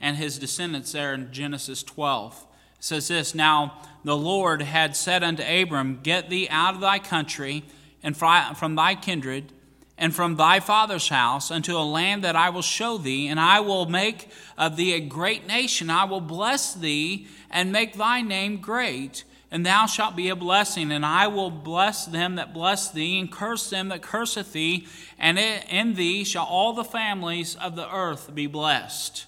and 0.00 0.16
his 0.16 0.38
descendants 0.38 0.92
there 0.92 1.14
in 1.14 1.32
Genesis 1.32 1.82
12. 1.82 2.46
It 2.78 2.84
says 2.84 3.08
this 3.08 3.34
Now 3.34 3.80
the 4.04 4.16
Lord 4.16 4.62
had 4.62 4.94
said 4.94 5.24
unto 5.24 5.42
Abram, 5.42 5.98
Get 6.02 6.30
thee 6.30 6.48
out 6.48 6.74
of 6.74 6.80
thy 6.80 7.00
country 7.00 7.64
and 8.02 8.16
from 8.16 8.76
thy 8.76 8.94
kindred 8.94 9.52
and 9.98 10.14
from 10.14 10.36
thy 10.36 10.60
father's 10.60 11.08
house 11.08 11.50
unto 11.50 11.76
a 11.76 11.82
land 11.82 12.22
that 12.22 12.36
I 12.36 12.50
will 12.50 12.62
show 12.62 12.98
thee, 12.98 13.26
and 13.26 13.40
I 13.40 13.58
will 13.60 13.86
make 13.86 14.28
of 14.56 14.76
thee 14.76 14.92
a 14.94 15.00
great 15.00 15.46
nation. 15.46 15.90
I 15.90 16.04
will 16.04 16.20
bless 16.20 16.72
thee 16.72 17.26
and 17.50 17.72
make 17.72 17.94
thy 17.94 18.22
name 18.22 18.58
great, 18.58 19.24
and 19.50 19.66
thou 19.66 19.86
shalt 19.86 20.14
be 20.14 20.28
a 20.28 20.36
blessing. 20.36 20.92
And 20.92 21.04
I 21.04 21.26
will 21.26 21.50
bless 21.50 22.06
them 22.06 22.36
that 22.36 22.54
bless 22.54 22.90
thee, 22.90 23.18
and 23.18 23.30
curse 23.30 23.70
them 23.70 23.88
that 23.88 24.02
curseth 24.02 24.52
thee, 24.52 24.86
and 25.18 25.36
in 25.36 25.94
thee 25.94 26.22
shall 26.22 26.46
all 26.46 26.72
the 26.72 26.84
families 26.84 27.56
of 27.56 27.74
the 27.74 27.92
earth 27.92 28.32
be 28.32 28.46
blessed. 28.46 29.26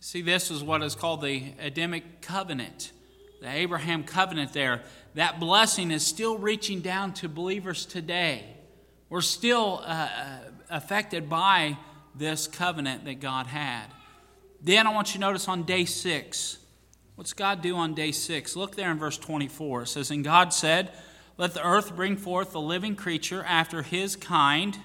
See, 0.00 0.22
this 0.22 0.50
is 0.50 0.62
what 0.62 0.82
is 0.82 0.94
called 0.94 1.20
the 1.20 1.52
Adamic 1.60 2.22
covenant, 2.22 2.92
the 3.42 3.50
Abraham 3.50 4.04
covenant 4.04 4.54
there. 4.54 4.82
That 5.14 5.38
blessing 5.38 5.90
is 5.90 6.06
still 6.06 6.38
reaching 6.38 6.80
down 6.80 7.12
to 7.14 7.28
believers 7.28 7.84
today. 7.84 8.54
We're 9.10 9.22
still 9.22 9.82
uh, 9.84 9.88
uh, 9.88 10.38
affected 10.68 11.30
by 11.30 11.78
this 12.14 12.46
covenant 12.46 13.06
that 13.06 13.20
God 13.20 13.46
had. 13.46 13.86
Then 14.60 14.86
I 14.86 14.92
want 14.92 15.08
you 15.08 15.14
to 15.14 15.20
notice 15.20 15.48
on 15.48 15.62
day 15.62 15.86
six, 15.86 16.58
what's 17.14 17.32
God 17.32 17.62
do 17.62 17.76
on 17.76 17.94
day 17.94 18.12
six? 18.12 18.54
Look 18.54 18.76
there 18.76 18.90
in 18.90 18.98
verse 18.98 19.16
24. 19.16 19.82
It 19.82 19.86
says, 19.86 20.10
And 20.10 20.22
God 20.22 20.52
said, 20.52 20.92
Let 21.38 21.54
the 21.54 21.66
earth 21.66 21.96
bring 21.96 22.16
forth 22.16 22.54
a 22.54 22.58
living 22.58 22.96
creature 22.96 23.42
after 23.44 23.82
his 23.82 24.14
kind. 24.14 24.76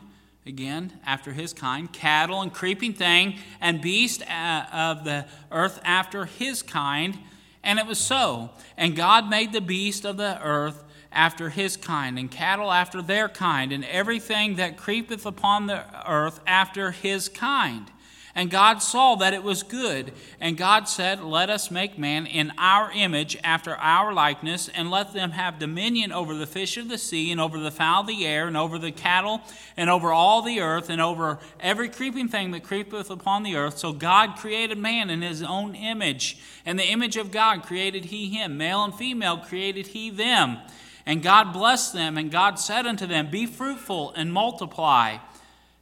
Again, 0.45 0.99
after 1.05 1.31
his 1.31 1.53
kind, 1.53 1.91
cattle 1.91 2.41
and 2.41 2.53
creeping 2.53 2.93
thing, 2.93 3.35
and 3.61 3.81
beast 3.81 4.21
uh, 4.29 4.65
of 4.73 5.05
the 5.05 5.25
earth 5.51 5.79
after 5.83 6.25
his 6.25 6.61
kind. 6.61 7.17
And 7.63 7.79
it 7.79 7.87
was 7.87 7.97
so. 7.97 8.51
And 8.77 8.95
God 8.95 9.29
made 9.29 9.53
the 9.53 9.61
beast 9.61 10.05
of 10.05 10.17
the 10.17 10.41
earth 10.41 10.83
after 11.13 11.49
his 11.49 11.77
kind, 11.77 12.17
and 12.17 12.29
cattle 12.29 12.71
after 12.71 13.01
their 13.01 13.29
kind, 13.29 13.71
and 13.71 13.85
everything 13.85 14.55
that 14.55 14.77
creepeth 14.77 15.25
upon 15.25 15.67
the 15.67 15.83
earth 16.09 16.39
after 16.45 16.91
his 16.91 17.29
kind. 17.29 17.91
And 18.35 18.49
God 18.49 18.81
saw 18.81 19.13
that 19.15 19.35
it 19.35 19.43
was 19.43 19.61
good. 19.61 20.11
And 20.41 20.57
God 20.57 20.89
said, 20.89 21.21
Let 21.21 21.51
us 21.51 21.69
make 21.69 21.99
man 21.99 22.25
in 22.25 22.51
our 22.57 22.91
image, 22.91 23.37
after 23.43 23.75
our 23.75 24.11
likeness, 24.11 24.69
and 24.69 24.89
let 24.89 25.13
them 25.13 25.31
have 25.31 25.59
dominion 25.59 26.11
over 26.11 26.33
the 26.33 26.47
fish 26.47 26.77
of 26.77 26.89
the 26.89 26.97
sea, 26.97 27.31
and 27.31 27.39
over 27.39 27.59
the 27.59 27.69
fowl 27.69 28.01
of 28.01 28.07
the 28.07 28.25
air, 28.25 28.47
and 28.47 28.57
over 28.57 28.79
the 28.79 28.91
cattle, 28.91 29.41
and 29.77 29.87
over 29.87 30.11
all 30.11 30.41
the 30.41 30.61
earth, 30.61 30.89
and 30.89 30.99
over 30.99 31.37
every 31.59 31.89
creeping 31.89 32.27
thing 32.27 32.49
that 32.51 32.63
creepeth 32.63 33.11
upon 33.11 33.43
the 33.43 33.55
earth. 33.55 33.77
So 33.77 33.93
God 33.93 34.35
created 34.37 34.79
man 34.79 35.11
in 35.11 35.21
his 35.21 35.43
own 35.43 35.75
image. 35.75 36.39
And 36.65 36.79
the 36.79 36.87
image 36.87 37.17
of 37.17 37.29
God 37.29 37.61
created 37.61 38.05
he 38.05 38.29
him. 38.29 38.57
Male 38.57 38.83
and 38.83 38.95
female 38.95 39.37
created 39.37 39.87
he 39.87 40.09
them. 40.09 40.57
And 41.05 41.21
God 41.21 41.51
blessed 41.51 41.93
them, 41.93 42.17
and 42.17 42.31
God 42.31 42.59
said 42.59 42.85
unto 42.85 43.05
them, 43.05 43.29
Be 43.29 43.45
fruitful 43.45 44.13
and 44.15 44.31
multiply, 44.31 45.17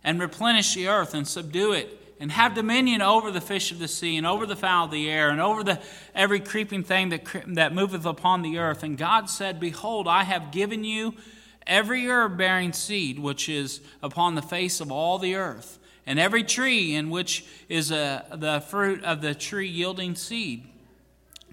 and 0.03 0.19
replenish 0.19 0.73
the 0.73 0.87
earth 0.87 1.13
and 1.13 1.27
subdue 1.27 1.73
it, 1.73 2.15
and 2.19 2.31
have 2.31 2.55
dominion 2.55 3.01
over 3.01 3.29
the 3.29 3.41
fish 3.41 3.71
of 3.71 3.77
the 3.77 3.87
sea, 3.87 4.17
and 4.17 4.25
over 4.25 4.47
the 4.47 4.55
fowl 4.55 4.85
of 4.85 4.91
the 4.91 5.09
air, 5.09 5.29
and 5.29 5.39
over 5.39 5.63
the, 5.63 5.79
every 6.15 6.39
creeping 6.39 6.83
thing 6.83 7.09
that, 7.09 7.21
that 7.47 7.73
moveth 7.73 8.05
upon 8.05 8.41
the 8.41 8.57
earth. 8.57 8.81
And 8.81 8.97
God 8.97 9.29
said, 9.29 9.59
Behold, 9.59 10.07
I 10.07 10.23
have 10.23 10.51
given 10.51 10.83
you 10.83 11.13
every 11.67 12.07
herb 12.07 12.37
bearing 12.37 12.73
seed 12.73 13.19
which 13.19 13.47
is 13.47 13.81
upon 14.01 14.33
the 14.33 14.41
face 14.41 14.81
of 14.81 14.91
all 14.91 15.19
the 15.19 15.35
earth, 15.35 15.77
and 16.07 16.17
every 16.17 16.43
tree 16.43 16.95
in 16.95 17.11
which 17.11 17.45
is 17.69 17.91
a, 17.91 18.25
the 18.33 18.59
fruit 18.61 19.03
of 19.03 19.21
the 19.21 19.35
tree 19.35 19.67
yielding 19.67 20.15
seed. 20.15 20.70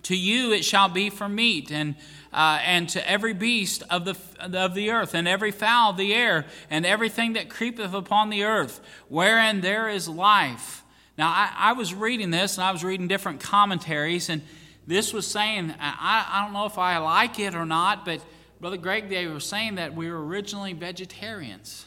To 0.05 0.17
you 0.17 0.53
it 0.53 0.65
shall 0.65 0.89
be 0.89 1.11
for 1.11 1.29
meat, 1.29 1.71
and 1.71 1.95
uh, 2.33 2.61
and 2.63 2.89
to 2.91 3.11
every 3.11 3.33
beast 3.33 3.83
of 3.91 4.05
the, 4.05 4.17
of 4.39 4.75
the 4.75 4.91
earth, 4.91 5.15
and 5.15 5.27
every 5.27 5.51
fowl 5.51 5.91
of 5.91 5.97
the 5.97 6.15
air, 6.15 6.45
and 6.71 6.85
everything 6.85 7.33
that 7.35 7.49
creepeth 7.49 7.95
upon 7.95 8.31
the 8.31 8.45
earth, 8.45 8.81
wherein 9.09 9.61
there 9.61 9.89
is 9.89 10.09
life. 10.09 10.85
Now, 11.17 11.29
I, 11.29 11.53
I 11.57 11.73
was 11.73 11.95
reading 11.95 12.31
this, 12.31 12.57
and 12.57 12.65
I 12.65 12.71
was 12.71 12.85
reading 12.85 13.09
different 13.09 13.41
commentaries, 13.41 14.29
and 14.29 14.43
this 14.87 15.13
was 15.13 15.27
saying, 15.27 15.75
I, 15.81 16.27
I 16.31 16.45
don't 16.45 16.53
know 16.53 16.67
if 16.67 16.79
I 16.79 16.99
like 16.99 17.39
it 17.39 17.55
or 17.55 17.67
not, 17.67 18.05
but 18.05 18.21
Brother 18.61 18.77
Greg, 18.77 19.09
they 19.09 19.27
were 19.27 19.41
saying 19.41 19.77
that 19.77 19.95
we 19.95 20.11
were 20.11 20.25
originally 20.25 20.75
vegetarians. 20.75 21.87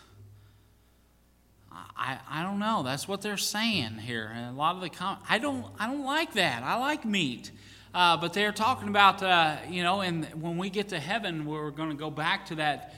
I, 2.01 2.17
I 2.29 2.43
don't 2.43 2.59
know. 2.59 2.83
That's 2.83 3.07
what 3.07 3.21
they're 3.21 3.37
saying 3.37 3.99
here. 3.99 4.31
And 4.33 4.55
a 4.55 4.57
lot 4.57 4.75
of 4.75 4.81
the 4.81 4.89
com- 4.89 5.19
I 5.29 5.37
don't 5.37 5.65
I 5.79 5.85
don't 5.87 6.03
like 6.03 6.33
that. 6.33 6.63
I 6.63 6.77
like 6.77 7.05
meat. 7.05 7.51
Uh, 7.93 8.15
but 8.15 8.31
they're 8.31 8.53
talking 8.53 8.87
about, 8.87 9.21
uh, 9.21 9.57
you 9.69 9.83
know, 9.83 9.99
and 9.99 10.25
when 10.41 10.57
we 10.57 10.69
get 10.69 10.89
to 10.89 10.99
heaven, 10.99 11.45
we're 11.45 11.71
going 11.71 11.89
to 11.89 11.95
go 11.95 12.09
back 12.09 12.45
to 12.45 12.55
that 12.55 12.93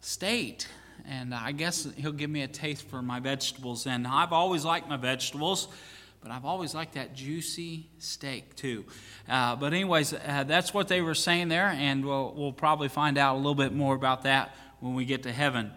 state. 0.00 0.66
And 1.06 1.34
I 1.34 1.52
guess 1.52 1.86
he'll 1.96 2.12
give 2.12 2.30
me 2.30 2.42
a 2.42 2.48
taste 2.48 2.88
for 2.88 3.02
my 3.02 3.20
vegetables. 3.20 3.86
And 3.86 4.06
I've 4.06 4.32
always 4.32 4.64
liked 4.64 4.88
my 4.88 4.96
vegetables, 4.96 5.68
but 6.22 6.30
I've 6.30 6.46
always 6.46 6.74
liked 6.74 6.94
that 6.94 7.14
juicy 7.14 7.88
steak 7.98 8.56
too. 8.56 8.86
Uh, 9.28 9.54
but, 9.54 9.74
anyways, 9.74 10.14
uh, 10.14 10.44
that's 10.46 10.72
what 10.72 10.88
they 10.88 11.02
were 11.02 11.14
saying 11.14 11.48
there, 11.48 11.68
and 11.68 12.04
we'll, 12.04 12.32
we'll 12.34 12.52
probably 12.52 12.88
find 12.88 13.18
out 13.18 13.34
a 13.34 13.36
little 13.36 13.54
bit 13.54 13.74
more 13.74 13.94
about 13.94 14.22
that 14.22 14.54
when 14.80 14.94
we 14.94 15.04
get 15.04 15.24
to 15.24 15.32
heaven. 15.32 15.72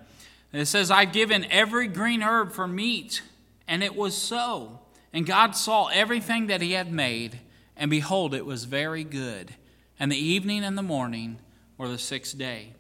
It 0.54 0.66
says, 0.66 0.92
I've 0.92 1.12
given 1.12 1.46
every 1.52 1.88
green 1.88 2.22
herb 2.22 2.54
for 2.54 2.68
meat, 2.70 3.22
and 3.68 3.84
it 3.84 3.96
was 3.96 4.16
so. 4.18 4.80
And 5.12 5.26
God 5.26 5.58
saw 5.58 5.88
everything 5.88 6.48
that 6.48 6.62
He 6.62 6.72
had 6.72 6.90
made 6.92 7.40
and 7.82 7.90
behold, 7.90 8.36
it 8.36 8.46
was 8.46 8.66
very 8.66 9.04
good. 9.04 9.56
And 10.00 10.12
the 10.12 10.16
evening 10.16 10.64
and 10.64 10.78
the 10.78 10.84
morning 10.84 11.40
were 11.80 11.88
the 11.88 11.98
sixth 11.98 12.38
day. 12.38 12.74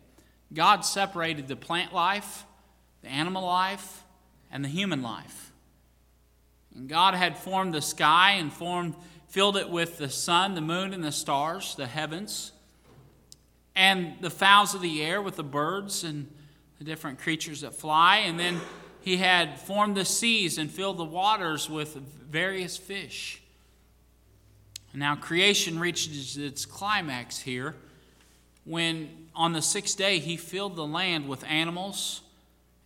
God 0.54 0.86
separated 0.86 1.48
the 1.48 1.56
plant 1.56 1.92
life, 1.92 2.46
the 3.02 3.08
animal 3.08 3.44
life, 3.44 4.04
and 4.52 4.64
the 4.64 4.70
human 4.70 5.02
life. 5.02 5.54
And 6.76 6.88
God 6.88 7.16
had 7.16 7.36
formed 7.36 7.74
the 7.74 7.82
sky 7.82 8.34
and 8.34 8.54
formed, 8.54 8.94
filled 9.28 9.58
it 9.58 9.72
with 9.72 9.98
the 9.98 10.08
sun, 10.08 10.54
the 10.54 10.62
moon, 10.62 10.94
and 10.94 11.04
the 11.04 11.12
stars, 11.12 11.74
the 11.74 11.88
heavens, 11.88 12.52
and 13.76 14.14
the 14.22 14.30
fowls 14.30 14.76
of 14.76 14.82
the 14.82 15.02
air 15.02 15.20
with 15.20 15.36
the 15.36 15.44
birds 15.44 16.04
and 16.04 16.32
the 16.78 16.84
different 16.84 17.18
creatures 17.18 17.62
that 17.62 17.74
fly. 17.74 18.18
And 18.18 18.40
then 18.40 18.62
he 19.00 19.18
had 19.18 19.60
formed 19.60 19.98
the 19.98 20.06
seas 20.06 20.60
and 20.60 20.70
filled 20.70 21.00
the 21.00 21.06
waters 21.06 21.68
with 21.68 21.96
various 21.96 22.78
fish. 22.78 23.41
Now, 24.94 25.16
creation 25.16 25.80
reaches 25.80 26.38
its 26.38 26.66
climax 26.66 27.40
here 27.40 27.76
when 28.66 29.28
on 29.36 29.54
the 29.54 29.62
sixth 29.62 29.98
day 29.98 30.20
he 30.20 30.38
filled 30.38 30.76
the 30.76 30.86
land 30.86 31.28
with 31.28 31.44
animals 31.46 32.22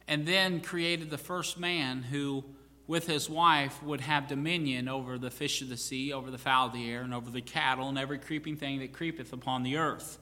and 0.08 0.26
then 0.26 0.62
created 0.62 1.10
the 1.10 1.18
first 1.18 1.58
man 1.58 2.04
who, 2.04 2.44
with 2.88 3.08
his 3.08 3.30
wife, 3.30 3.82
would 3.82 4.02
have 4.02 4.28
dominion 4.28 4.88
over 4.88 5.18
the 5.18 5.32
fish 5.32 5.62
of 5.62 5.70
the 5.70 5.78
sea, 5.78 6.14
over 6.14 6.30
the 6.30 6.38
fowl 6.38 6.68
of 6.68 6.74
the 6.74 6.90
air, 6.90 7.02
and 7.02 7.14
over 7.14 7.32
the 7.32 7.42
cattle, 7.42 7.90
and 7.90 7.98
every 7.98 8.20
creeping 8.20 8.56
thing 8.56 8.80
that 8.80 8.94
creepeth 8.94 9.34
upon 9.34 9.64
the 9.64 9.78
earth. 9.78 10.20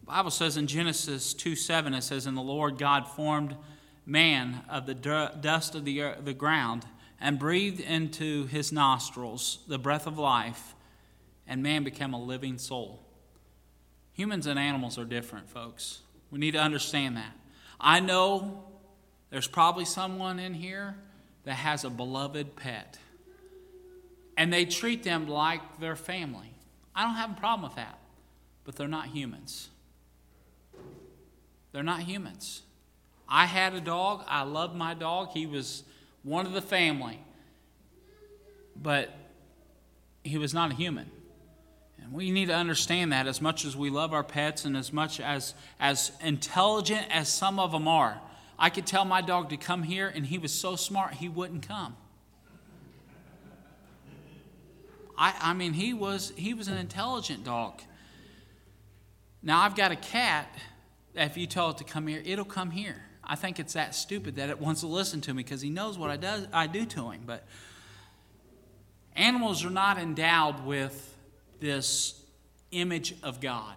The 0.00 0.06
Bible 0.06 0.30
says 0.30 0.56
in 0.56 0.66
Genesis 0.66 1.32
2 1.32 1.54
7, 1.54 1.94
it 1.94 2.02
says, 2.02 2.26
And 2.26 2.36
the 2.36 2.42
Lord 2.42 2.76
God 2.76 3.06
formed 3.06 3.56
man 4.04 4.62
of 4.68 4.86
the 4.86 4.94
dust 4.94 5.74
of 5.74 5.84
the, 5.84 6.14
the 6.24 6.34
ground 6.34 6.86
and 7.20 7.38
breathed 7.38 7.80
into 7.80 8.46
his 8.46 8.72
nostrils 8.72 9.58
the 9.68 9.78
breath 9.78 10.06
of 10.06 10.18
life, 10.18 10.74
and 11.48 11.62
man 11.62 11.82
became 11.82 12.12
a 12.12 12.22
living 12.22 12.58
soul. 12.58 13.02
Humans 14.12 14.46
and 14.46 14.58
animals 14.58 14.98
are 14.98 15.04
different, 15.04 15.48
folks. 15.48 16.00
We 16.30 16.38
need 16.38 16.52
to 16.52 16.60
understand 16.60 17.16
that. 17.16 17.32
I 17.80 18.00
know 18.00 18.64
there's 19.30 19.48
probably 19.48 19.84
someone 19.84 20.38
in 20.38 20.54
here 20.54 20.94
that 21.44 21.54
has 21.54 21.84
a 21.84 21.90
beloved 21.90 22.54
pet, 22.56 22.98
and 24.36 24.52
they 24.52 24.66
treat 24.66 25.02
them 25.02 25.26
like 25.26 25.80
their 25.80 25.96
family. 25.96 26.52
I 26.94 27.04
don't 27.04 27.14
have 27.14 27.30
a 27.30 27.40
problem 27.40 27.62
with 27.62 27.76
that, 27.76 27.98
but 28.64 28.76
they're 28.76 28.86
not 28.86 29.06
humans. 29.06 29.68
They're 31.72 31.82
not 31.82 32.00
humans. 32.00 32.62
I 33.28 33.46
had 33.46 33.74
a 33.74 33.80
dog. 33.80 34.24
I 34.26 34.42
loved 34.42 34.74
my 34.74 34.94
dog. 34.94 35.30
He 35.30 35.46
was 35.46 35.84
one 36.22 36.46
of 36.46 36.52
the 36.52 36.62
family. 36.62 37.20
But 38.80 39.10
he 40.24 40.38
was 40.38 40.54
not 40.54 40.72
a 40.72 40.74
human. 40.74 41.10
And 42.02 42.12
we 42.12 42.30
need 42.30 42.46
to 42.46 42.54
understand 42.54 43.12
that 43.12 43.26
as 43.26 43.40
much 43.40 43.64
as 43.64 43.76
we 43.76 43.90
love 43.90 44.12
our 44.12 44.24
pets 44.24 44.64
and 44.64 44.76
as 44.76 44.92
much 44.92 45.20
as, 45.20 45.54
as 45.78 46.12
intelligent 46.22 47.06
as 47.10 47.28
some 47.28 47.58
of 47.58 47.72
them 47.72 47.88
are. 47.88 48.20
I 48.58 48.70
could 48.70 48.86
tell 48.86 49.04
my 49.04 49.20
dog 49.20 49.50
to 49.50 49.56
come 49.56 49.84
here, 49.84 50.08
and 50.12 50.26
he 50.26 50.38
was 50.38 50.52
so 50.52 50.74
smart 50.74 51.14
he 51.14 51.28
wouldn't 51.28 51.66
come. 51.66 51.96
I, 55.16 55.34
I 55.40 55.54
mean, 55.54 55.72
he 55.72 55.94
was, 55.94 56.32
he 56.36 56.54
was 56.54 56.68
an 56.68 56.76
intelligent 56.76 57.44
dog. 57.44 57.80
Now, 59.42 59.60
I've 59.62 59.76
got 59.76 59.92
a 59.92 59.96
cat. 59.96 60.48
If 61.14 61.36
you 61.36 61.46
tell 61.46 61.70
it 61.70 61.78
to 61.78 61.84
come 61.84 62.06
here, 62.06 62.22
it'll 62.24 62.44
come 62.44 62.70
here. 62.70 63.02
I 63.24 63.34
think 63.34 63.58
it's 63.58 63.74
that 63.74 63.94
stupid 63.94 64.36
that 64.36 64.48
it 64.48 64.60
wants 64.60 64.80
to 64.80 64.86
listen 64.86 65.20
to 65.22 65.34
me 65.34 65.42
because 65.42 65.60
he 65.60 65.70
knows 65.70 65.98
what 65.98 66.10
I, 66.10 66.16
does, 66.16 66.46
I 66.52 66.66
do 66.66 66.86
to 66.86 67.10
him. 67.10 67.22
But 67.26 67.46
animals 69.14 69.64
are 69.64 69.70
not 69.70 69.98
endowed 69.98 70.64
with 70.64 71.16
this 71.60 72.22
image 72.70 73.14
of 73.22 73.40
God 73.40 73.74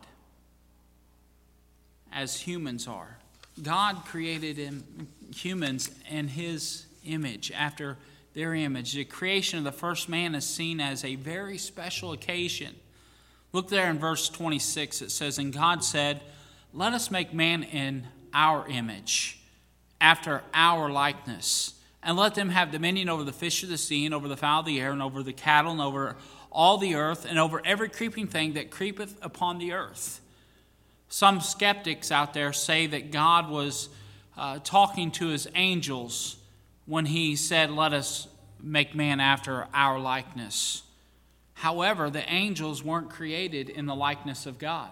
as 2.12 2.42
humans 2.42 2.88
are. 2.88 3.18
God 3.62 4.06
created 4.06 4.60
in 4.60 5.08
humans 5.34 5.92
in 6.10 6.28
his 6.28 6.86
image, 7.06 7.52
after 7.52 7.98
their 8.34 8.54
image. 8.54 8.94
The 8.94 9.06
creation 9.06 9.58
of 9.58 9.64
the 9.64 9.72
first 9.72 10.10
man 10.10 10.36
is 10.36 10.46
seen 10.46 10.80
as 10.80 11.04
a 11.04 11.16
very 11.16 11.58
special 11.58 12.12
occasion. 12.12 12.76
Look 13.54 13.70
there 13.70 13.90
in 13.90 14.00
verse 14.00 14.30
26, 14.30 15.02
it 15.02 15.12
says, 15.12 15.38
And 15.38 15.52
God 15.52 15.84
said, 15.84 16.22
Let 16.74 16.94
us 16.94 17.12
make 17.12 17.34
man 17.34 17.64
in 17.64 18.08
our 18.34 18.68
image 18.68 19.40
after 20.00 20.44
our 20.54 20.90
likeness. 20.90 21.74
And 22.04 22.18
let 22.18 22.34
them 22.34 22.50
have 22.50 22.72
dominion 22.72 23.10
over 23.10 23.24
the 23.24 23.34
fish 23.34 23.62
of 23.62 23.70
the 23.70 23.78
sea, 23.78 24.06
and 24.06 24.16
over 24.16 24.28
the 24.28 24.38
fowl 24.38 24.62
of 24.62 24.66
the 24.66 24.80
air, 24.80 24.92
and 24.92 25.04
over 25.04 25.22
the 25.22 25.34
cattle, 25.34 25.72
and 25.72 25.82
over 25.82 26.16
all 26.52 26.78
the 26.78 26.96
earth, 26.96 27.26
and 27.26 27.40
over 27.40 27.62
every 27.66 27.90
creeping 27.90 28.28
thing 28.28 28.54
that 28.54 28.72
creepeth 28.72 29.18
upon 29.22 29.58
the 29.58 29.72
earth. 29.72 30.20
Some 31.08 31.42
skeptics 31.42 32.12
out 32.12 32.34
there 32.34 32.54
say 32.54 32.88
that 32.88 33.12
God 33.12 33.50
was 33.50 33.90
uh, 34.38 34.60
talking 34.64 35.12
to 35.12 35.28
his 35.28 35.48
angels 35.56 36.38
when 36.86 37.06
he 37.06 37.36
said, 37.36 37.72
Let 37.72 37.94
us 37.94 38.28
make 38.62 38.96
man 38.96 39.20
after 39.20 39.68
our 39.74 40.00
likeness. 40.00 40.84
However, 41.54 42.10
the 42.10 42.28
angels 42.32 42.84
weren't 42.84 43.10
created 43.10 43.70
in 43.70 43.86
the 43.86 43.96
likeness 43.96 44.46
of 44.46 44.58
God. 44.58 44.90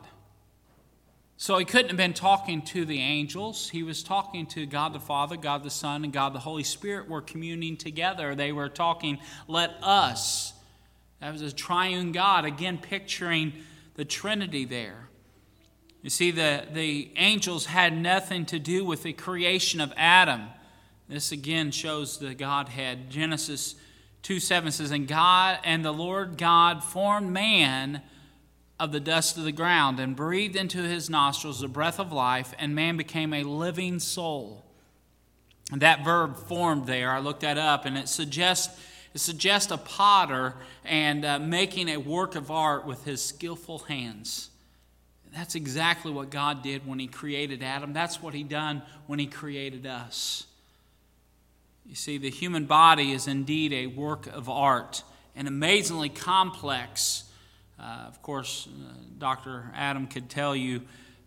So 1.37 1.57
he 1.57 1.63
couldn't 1.63 1.87
have 1.87 1.97
been 1.97 2.13
talking 2.13 2.61
to 2.63 2.83
the 2.83 2.99
angels. 2.99 3.69
He 3.69 3.81
was 3.81 4.03
talking 4.03 4.45
to 4.47 4.65
God 4.65 4.91
the 4.91 4.99
Father, 4.99 5.37
God 5.37 5.63
the 5.63 5.69
Son, 5.69 6.03
and 6.03 6.11
God 6.11 6.33
the 6.33 6.39
Holy 6.39 6.63
Spirit 6.63 7.07
were 7.07 7.21
communing 7.21 7.77
together. 7.77 8.35
They 8.35 8.51
were 8.51 8.67
talking, 8.67 9.19
let 9.47 9.71
us. 9.81 10.51
That 11.19 11.33
was 11.33 11.41
a 11.41 11.51
triune 11.51 12.11
God, 12.11 12.45
again 12.45 12.77
picturing 12.77 13.53
the 13.95 14.05
Trinity 14.05 14.65
there. 14.65 15.09
You 16.01 16.09
see, 16.09 16.31
the, 16.31 16.65
the 16.71 17.11
angels 17.17 17.65
had 17.65 17.95
nothing 17.97 18.45
to 18.47 18.59
do 18.59 18.85
with 18.85 19.03
the 19.03 19.11
creation 19.11 19.81
of 19.81 19.93
Adam. 19.97 20.43
This 21.09 21.31
again 21.31 21.71
shows 21.71 22.19
the 22.19 22.33
Godhead. 22.33 23.09
Genesis 23.09 23.75
2 24.23 24.39
7 24.39 24.71
says, 24.71 24.91
And 24.91 25.07
God 25.07 25.59
and 25.63 25.83
the 25.83 25.91
Lord 25.91 26.37
God 26.37 26.83
formed 26.83 27.31
man 27.31 28.01
of 28.79 28.93
the 28.93 28.99
dust 29.01 29.37
of 29.37 29.43
the 29.43 29.51
ground 29.51 29.99
and 29.99 30.15
breathed 30.15 30.55
into 30.55 30.77
his 30.77 31.09
nostrils 31.09 31.59
the 31.59 31.67
breath 31.67 31.99
of 31.99 32.13
life, 32.13 32.53
and 32.57 32.73
man 32.73 32.95
became 32.95 33.33
a 33.33 33.43
living 33.43 33.99
soul. 33.99 34.65
And 35.71 35.81
that 35.81 36.05
verb 36.05 36.37
formed 36.37 36.87
there, 36.87 37.11
I 37.11 37.19
looked 37.19 37.41
that 37.41 37.57
up, 37.57 37.85
and 37.85 37.97
it 37.97 38.07
suggests, 38.07 38.79
it 39.13 39.19
suggests 39.19 39.71
a 39.71 39.77
potter 39.77 40.55
and 40.85 41.25
uh, 41.25 41.39
making 41.39 41.89
a 41.89 41.97
work 41.97 42.35
of 42.35 42.51
art 42.51 42.85
with 42.85 43.05
his 43.05 43.23
skillful 43.23 43.79
hands. 43.79 44.49
That's 45.33 45.55
exactly 45.55 46.11
what 46.11 46.29
God 46.31 46.63
did 46.63 46.87
when 46.87 46.97
He 46.97 47.05
created 47.05 47.61
Adam. 47.61 47.93
That's 47.93 48.21
what 48.21 48.33
He 48.33 48.43
done 48.43 48.81
when 49.05 49.19
He 49.19 49.27
created 49.27 49.85
us. 49.85 50.47
You 51.85 51.95
see, 51.95 52.17
the 52.17 52.31
human 52.31 52.65
body 52.65 53.11
is 53.11 53.27
indeed 53.27 53.71
a 53.71 53.87
work 53.87 54.25
of 54.27 54.49
art, 54.49 55.03
and 55.35 55.47
amazingly 55.47 56.09
complex 56.09 57.29
uh, 57.79 58.05
of 58.07 58.21
course, 58.21 58.67
uh, 58.67 58.93
Dr. 59.17 59.71
Adam 59.73 60.07
could 60.07 60.29
tell 60.29 60.55
you 60.55 60.81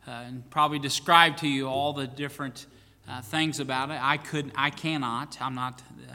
uh, 0.07 0.11
and 0.11 0.49
probably 0.51 0.79
describe 0.79 1.39
to 1.39 1.49
you 1.49 1.67
all 1.67 1.95
the 1.95 2.07
different 2.07 2.67
uh, 3.09 3.23
things 3.23 3.59
about 3.59 3.91
it. 3.91 3.99
I 4.01 4.19
could, 4.19 4.53
I 4.55 4.69
cannot. 4.69 5.39
I'm 5.41 5.55
not 5.55 5.81
uh, 6.11 6.13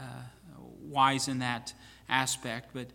wise 0.88 1.28
in 1.28 1.38
that 1.40 1.74
aspect, 2.08 2.70
but 2.72 2.86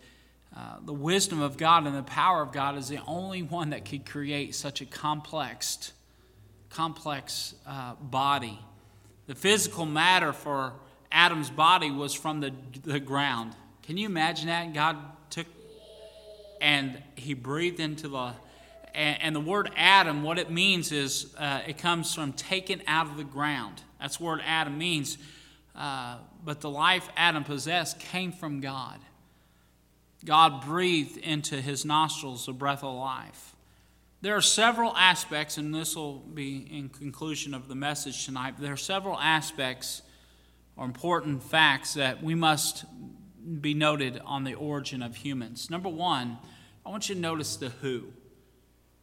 uh, 0.56 0.76
the 0.84 0.92
wisdom 0.92 1.40
of 1.40 1.56
God 1.56 1.86
and 1.86 1.96
the 1.96 2.02
power 2.02 2.42
of 2.42 2.52
God 2.52 2.76
is 2.76 2.88
the 2.88 3.00
only 3.06 3.42
one 3.42 3.70
that 3.70 3.84
could 3.84 4.06
create 4.06 4.54
such 4.54 4.80
a 4.80 4.86
complex, 4.86 5.92
complex 6.70 7.54
body. 8.00 8.58
The 9.26 9.34
physical 9.34 9.86
matter 9.86 10.32
for 10.32 10.74
Adam's 11.10 11.50
body 11.50 11.90
was 11.90 12.14
from 12.14 12.40
the, 12.40 12.52
the 12.84 13.00
ground. 13.00 13.54
Can 13.82 13.96
you 13.96 14.06
imagine 14.06 14.48
that? 14.48 14.74
God 14.74 14.96
took 15.30 15.46
and 16.60 17.02
he 17.14 17.34
breathed 17.34 17.78
into 17.78 18.08
the 18.08 18.32
and, 18.94 19.22
and 19.22 19.36
the 19.36 19.40
word 19.40 19.70
adam 19.76 20.22
what 20.22 20.38
it 20.38 20.50
means 20.50 20.92
is 20.92 21.34
uh, 21.38 21.60
it 21.66 21.78
comes 21.78 22.14
from 22.14 22.32
taken 22.32 22.80
out 22.86 23.06
of 23.06 23.16
the 23.16 23.24
ground 23.24 23.82
that's 24.00 24.18
what 24.18 24.40
adam 24.46 24.78
means 24.78 25.18
uh, 25.74 26.18
but 26.44 26.60
the 26.60 26.70
life 26.70 27.08
adam 27.16 27.44
possessed 27.44 27.98
came 27.98 28.32
from 28.32 28.60
god 28.60 29.00
god 30.24 30.64
breathed 30.64 31.16
into 31.18 31.60
his 31.60 31.84
nostrils 31.84 32.46
the 32.46 32.52
breath 32.52 32.82
of 32.82 32.94
life 32.94 33.54
there 34.20 34.36
are 34.36 34.42
several 34.42 34.96
aspects 34.96 35.58
and 35.58 35.74
this 35.74 35.94
will 35.94 36.18
be 36.18 36.66
in 36.70 36.88
conclusion 36.88 37.54
of 37.54 37.68
the 37.68 37.74
message 37.74 38.24
tonight 38.24 38.54
there 38.58 38.72
are 38.72 38.76
several 38.76 39.18
aspects 39.18 40.02
or 40.76 40.84
important 40.84 41.42
facts 41.42 41.94
that 41.94 42.22
we 42.22 42.34
must 42.34 42.84
be 43.60 43.74
noted 43.74 44.20
on 44.24 44.44
the 44.44 44.54
origin 44.54 45.02
of 45.02 45.16
humans 45.16 45.70
number 45.70 45.88
one 45.88 46.38
I 46.86 46.90
want 46.90 47.08
you 47.08 47.14
to 47.14 47.20
notice 47.20 47.56
the 47.56 47.70
who. 47.70 48.04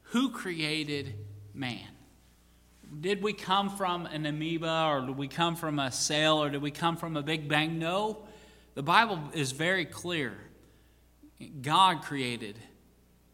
Who 0.03 0.29
created 0.29 1.15
man? 1.53 1.87
Did 2.99 3.21
we 3.23 3.31
come 3.33 3.69
from 3.69 4.05
an 4.05 4.25
amoeba 4.25 4.87
or 4.89 5.05
did 5.05 5.17
we 5.17 5.27
come 5.27 5.55
from 5.55 5.79
a 5.79 5.91
cell 5.91 6.43
or 6.43 6.49
did 6.49 6.61
we 6.61 6.71
come 6.71 6.97
from 6.97 7.15
a 7.15 7.21
big 7.21 7.47
bang? 7.47 7.79
No. 7.79 8.27
The 8.73 8.83
Bible 8.83 9.19
is 9.33 9.53
very 9.53 9.85
clear. 9.85 10.33
God 11.61 12.01
created 12.01 12.57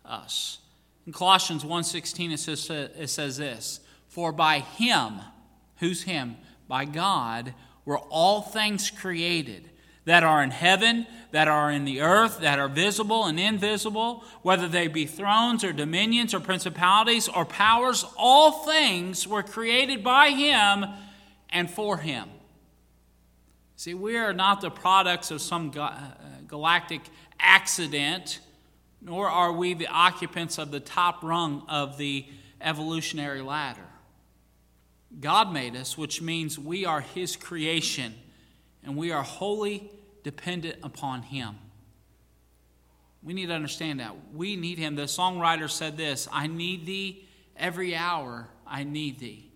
us. 0.05 0.59
In 1.05 1.13
Colossians 1.13 1.63
1:16 1.63 2.31
it 2.33 2.37
says, 2.39 2.69
it 2.69 3.09
says 3.09 3.37
this, 3.37 3.79
"For 4.07 4.31
by 4.31 4.59
him, 4.59 5.21
who's 5.77 6.03
him? 6.03 6.37
By 6.67 6.85
God 6.85 7.53
were 7.85 7.99
all 7.99 8.41
things 8.41 8.89
created." 8.91 9.71
That 10.07 10.23
are 10.23 10.41
in 10.41 10.51
heaven, 10.51 11.05
that 11.31 11.49
are 11.49 11.69
in 11.69 11.83
the 11.83 11.99
earth, 11.99 12.39
that 12.39 12.59
are 12.59 12.69
visible 12.69 13.25
and 13.25 13.37
invisible, 13.37 14.23
whether 14.41 14.65
they 14.65 14.87
be 14.87 15.05
thrones 15.05 15.65
or 15.65 15.73
dominions 15.73 16.33
or 16.33 16.39
principalities 16.39 17.27
or 17.27 17.43
powers, 17.43 18.05
all 18.15 18.63
things 18.63 19.27
were 19.27 19.43
created 19.43 20.05
by 20.05 20.29
Him 20.29 20.85
and 21.49 21.69
for 21.69 21.97
Him. 21.97 22.29
See, 23.75 23.93
we 23.93 24.15
are 24.15 24.31
not 24.31 24.61
the 24.61 24.71
products 24.71 25.29
of 25.29 25.41
some 25.41 25.73
uh, 25.77 25.99
galactic 26.47 27.01
accident, 27.37 28.39
nor 29.01 29.27
are 29.27 29.51
we 29.51 29.73
the 29.73 29.87
occupants 29.87 30.57
of 30.57 30.71
the 30.71 30.79
top 30.79 31.21
rung 31.21 31.63
of 31.67 31.97
the 31.97 32.25
evolutionary 32.61 33.41
ladder. 33.41 33.81
God 35.19 35.51
made 35.51 35.75
us, 35.75 35.97
which 35.97 36.21
means 36.21 36.57
we 36.57 36.85
are 36.85 37.01
His 37.01 37.35
creation 37.35 38.15
and 38.87 38.95
we 38.95 39.11
are 39.11 39.21
wholly 39.21 39.91
dependent 40.27 40.75
upon 40.83 41.21
Him. 41.21 41.55
We 43.23 43.31
need 43.31 43.45
to 43.45 43.53
understand 43.53 44.01
that. 44.01 44.13
We 44.33 44.57
need 44.57 44.77
Him. 44.77 44.97
The 44.97 45.03
songwriter 45.03 45.69
said 45.69 45.95
this 45.95 46.27
I 46.33 46.47
need 46.47 46.85
Thee 46.85 47.25
every 47.55 47.95
hour, 47.95 48.49
I 48.67 48.83
need 48.83 49.19
Thee. 49.19 49.49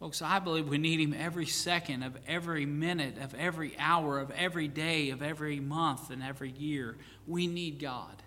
Folks, 0.00 0.20
I 0.20 0.40
believe 0.40 0.68
we 0.68 0.78
need 0.78 0.98
Him 0.98 1.14
every 1.16 1.46
second 1.46 2.02
of 2.02 2.18
every 2.26 2.66
minute, 2.66 3.18
of 3.18 3.36
every 3.36 3.78
hour, 3.78 4.18
of 4.18 4.32
every 4.32 4.66
day, 4.66 5.10
of 5.10 5.22
every 5.22 5.60
month, 5.60 6.10
and 6.10 6.24
every 6.24 6.50
year. 6.50 6.96
We 7.28 7.46
need 7.46 7.78
God. 7.78 8.20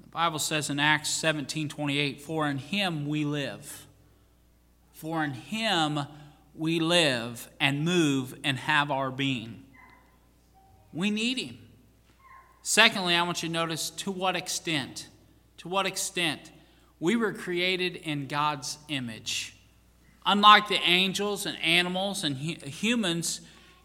The 0.00 0.08
Bible 0.08 0.40
says 0.40 0.70
in 0.70 0.80
Acts 0.80 1.10
17 1.10 1.68
28, 1.68 2.20
For 2.20 2.48
in 2.48 2.58
Him 2.58 3.06
we 3.06 3.24
live. 3.24 3.86
For 4.92 5.22
in 5.22 5.34
Him 5.34 6.00
we 6.54 6.80
live 6.80 7.48
and 7.60 7.84
move 7.84 8.34
and 8.44 8.58
have 8.58 8.90
our 8.90 9.10
being. 9.10 9.64
We 10.92 11.10
need 11.10 11.38
Him. 11.38 11.58
Secondly, 12.62 13.14
I 13.14 13.22
want 13.22 13.42
you 13.42 13.48
to 13.48 13.52
notice 13.52 13.90
to 13.90 14.10
what 14.10 14.36
extent. 14.36 15.08
To 15.58 15.68
what 15.68 15.86
extent 15.86 16.50
we 17.00 17.16
were 17.16 17.32
created 17.32 17.96
in 17.96 18.28
God's 18.28 18.78
image. 18.88 19.56
Unlike 20.24 20.68
the 20.68 20.80
angels 20.84 21.46
and 21.46 21.58
animals 21.58 22.22
and 22.22 22.36
humans, 22.36 23.40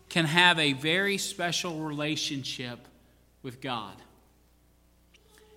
can 0.09 0.25
have 0.25 0.59
a 0.59 0.73
very 0.73 1.17
special 1.17 1.79
relationship 1.79 2.87
with 3.43 3.61
God. 3.61 3.95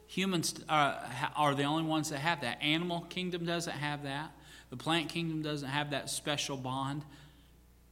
Humans 0.09 0.55
are, 0.69 0.95
uh, 0.95 1.29
are 1.37 1.55
the 1.55 1.65
only 1.65 1.85
ones 1.85 2.11
that 2.11 2.19
have 2.19 2.41
that. 2.41 2.61
Animal 2.61 3.03
kingdom 3.03 3.45
doesn't 3.45 3.77
have 3.77 4.03
that. 4.03 4.33
The 4.71 4.77
plant 4.77 5.09
kingdom 5.09 5.43
doesn't 5.43 5.69
have 5.69 5.91
that 5.91 6.09
special 6.09 6.57
bond. 6.57 7.03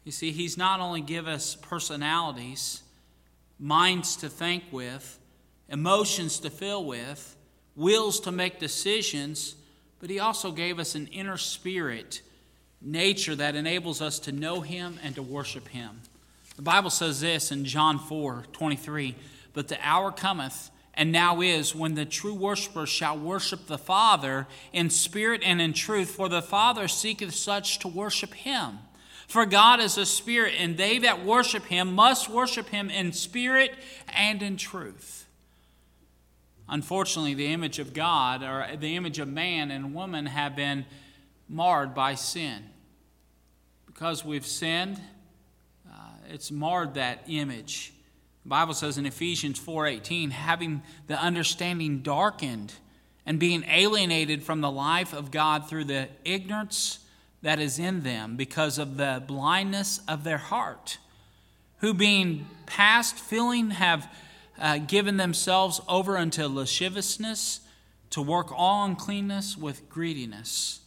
You 0.04 0.12
see, 0.12 0.30
He's 0.30 0.56
not 0.56 0.80
only 0.80 1.00
give 1.00 1.26
us 1.26 1.56
personalities, 1.56 2.82
minds 3.58 4.16
to 4.16 4.28
think 4.28 4.64
with, 4.70 5.18
emotions 5.68 6.38
to 6.40 6.50
feel 6.50 6.84
with, 6.84 7.36
wills 7.76 8.20
to 8.20 8.32
make 8.32 8.58
decisions, 8.58 9.56
but 10.00 10.08
He 10.08 10.20
also 10.20 10.52
gave 10.52 10.78
us 10.78 10.94
an 10.94 11.08
inner 11.08 11.36
spirit, 11.36 12.22
nature 12.80 13.34
that 13.34 13.56
enables 13.56 14.00
us 14.00 14.20
to 14.20 14.32
know 14.32 14.60
Him 14.60 14.98
and 15.02 15.14
to 15.16 15.22
worship 15.22 15.68
Him. 15.68 16.00
The 16.56 16.62
Bible 16.62 16.90
says 16.90 17.20
this 17.20 17.52
in 17.52 17.64
John 17.64 17.98
4 17.98 18.44
23, 18.52 19.14
but 19.52 19.68
the 19.68 19.78
hour 19.82 20.12
cometh 20.12 20.70
and 20.98 21.12
now 21.12 21.40
is 21.40 21.76
when 21.76 21.94
the 21.94 22.04
true 22.04 22.34
worshiper 22.34 22.84
shall 22.84 23.16
worship 23.16 23.68
the 23.68 23.78
Father 23.78 24.48
in 24.72 24.90
spirit 24.90 25.42
and 25.44 25.62
in 25.62 25.72
truth, 25.72 26.10
for 26.10 26.28
the 26.28 26.42
Father 26.42 26.88
seeketh 26.88 27.34
such 27.34 27.78
to 27.78 27.88
worship 27.88 28.34
him. 28.34 28.80
For 29.28 29.46
God 29.46 29.78
is 29.78 29.96
a 29.96 30.04
spirit, 30.04 30.54
and 30.58 30.76
they 30.76 30.98
that 30.98 31.24
worship 31.24 31.66
him 31.66 31.94
must 31.94 32.28
worship 32.28 32.70
him 32.70 32.90
in 32.90 33.12
spirit 33.12 33.74
and 34.08 34.42
in 34.42 34.56
truth. 34.56 35.28
Unfortunately, 36.68 37.34
the 37.34 37.52
image 37.52 37.78
of 37.78 37.94
God, 37.94 38.42
or 38.42 38.66
the 38.76 38.96
image 38.96 39.20
of 39.20 39.28
man 39.28 39.70
and 39.70 39.94
woman, 39.94 40.26
have 40.26 40.56
been 40.56 40.84
marred 41.48 41.94
by 41.94 42.16
sin. 42.16 42.64
Because 43.86 44.24
we've 44.24 44.46
sinned, 44.46 45.00
uh, 45.88 46.10
it's 46.28 46.50
marred 46.50 46.94
that 46.94 47.22
image. 47.28 47.92
Bible 48.48 48.74
says 48.74 48.96
in 48.96 49.04
Ephesians 49.04 49.58
4:18, 49.58 50.30
having 50.30 50.82
the 51.06 51.20
understanding 51.20 52.00
darkened 52.00 52.72
and 53.26 53.38
being 53.38 53.62
alienated 53.68 54.42
from 54.42 54.62
the 54.62 54.70
life 54.70 55.12
of 55.12 55.30
God 55.30 55.68
through 55.68 55.84
the 55.84 56.08
ignorance 56.24 57.00
that 57.42 57.60
is 57.60 57.78
in 57.78 58.02
them 58.02 58.36
because 58.36 58.78
of 58.78 58.96
the 58.96 59.22
blindness 59.26 60.00
of 60.08 60.24
their 60.24 60.38
heart, 60.38 60.96
who 61.78 61.92
being 61.92 62.46
past 62.64 63.16
feeling 63.16 63.70
have 63.70 64.10
uh, 64.58 64.78
given 64.78 65.18
themselves 65.18 65.80
over 65.86 66.16
unto 66.16 66.46
lasciviousness 66.46 67.60
to 68.10 68.22
work 68.22 68.50
all 68.50 68.86
uncleanness 68.86 69.58
with 69.58 69.88
greediness. 69.90 70.80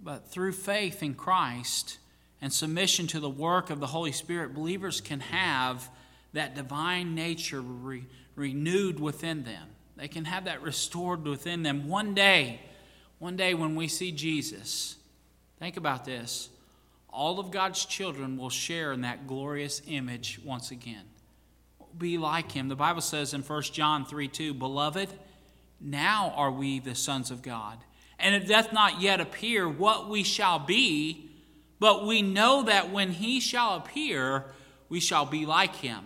But 0.00 0.28
through 0.28 0.52
faith 0.52 1.02
in 1.02 1.14
Christ, 1.14 1.98
and 2.44 2.52
submission 2.52 3.06
to 3.06 3.20
the 3.20 3.30
work 3.30 3.70
of 3.70 3.80
the 3.80 3.86
Holy 3.86 4.12
Spirit, 4.12 4.52
believers 4.52 5.00
can 5.00 5.20
have 5.20 5.88
that 6.34 6.54
divine 6.54 7.14
nature 7.14 7.62
re- 7.62 8.04
renewed 8.36 9.00
within 9.00 9.44
them. 9.44 9.66
They 9.96 10.08
can 10.08 10.26
have 10.26 10.44
that 10.44 10.60
restored 10.60 11.24
within 11.24 11.62
them. 11.62 11.88
One 11.88 12.12
day, 12.12 12.60
one 13.18 13.34
day 13.38 13.54
when 13.54 13.74
we 13.76 13.88
see 13.88 14.12
Jesus, 14.12 14.96
think 15.58 15.78
about 15.78 16.04
this 16.04 16.50
all 17.08 17.40
of 17.40 17.50
God's 17.50 17.86
children 17.86 18.36
will 18.36 18.50
share 18.50 18.92
in 18.92 19.00
that 19.00 19.26
glorious 19.26 19.80
image 19.86 20.38
once 20.44 20.70
again. 20.70 21.04
Be 21.96 22.18
like 22.18 22.52
him. 22.52 22.68
The 22.68 22.76
Bible 22.76 23.00
says 23.00 23.32
in 23.32 23.40
1 23.40 23.62
John 23.62 24.04
3 24.04 24.28
2, 24.28 24.52
Beloved, 24.52 25.08
now 25.80 26.34
are 26.36 26.52
we 26.52 26.78
the 26.78 26.94
sons 26.94 27.30
of 27.30 27.40
God. 27.40 27.78
And 28.18 28.34
it 28.34 28.46
doth 28.46 28.70
not 28.70 29.00
yet 29.00 29.18
appear 29.18 29.66
what 29.66 30.10
we 30.10 30.22
shall 30.22 30.58
be 30.58 31.30
but 31.78 32.06
we 32.06 32.22
know 32.22 32.64
that 32.64 32.90
when 32.90 33.10
he 33.10 33.40
shall 33.40 33.76
appear, 33.76 34.44
we 34.88 35.00
shall 35.00 35.26
be 35.26 35.46
like 35.46 35.76
him, 35.76 36.04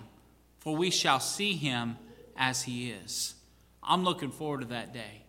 for 0.59 0.77
we 0.77 0.91
shall 0.91 1.21
see 1.21 1.55
him 1.55 1.97
as 2.37 2.63
he 2.63 2.91
is. 2.91 3.35
I'm 3.83 4.05
looking 4.05 4.31
forward 4.31 4.61
to 4.61 4.67
that 4.69 4.93
day. 4.93 5.23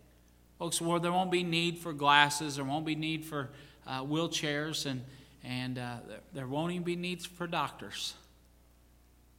Folks, 0.58 0.80
where 0.80 0.98
there 1.00 1.12
won't 1.12 1.30
be 1.30 1.42
need 1.42 1.78
for 1.78 1.92
glasses, 1.92 2.56
there 2.56 2.64
won't 2.64 2.84
be 2.84 2.94
need 2.94 3.24
for 3.24 3.50
uh, 3.86 4.02
wheelchairs, 4.02 4.86
and, 4.86 5.04
and 5.42 5.78
uh, 5.78 5.96
there 6.32 6.46
won't 6.46 6.72
even 6.72 6.84
be 6.84 6.96
needs 6.96 7.24
for 7.24 7.46
doctors 7.46 8.14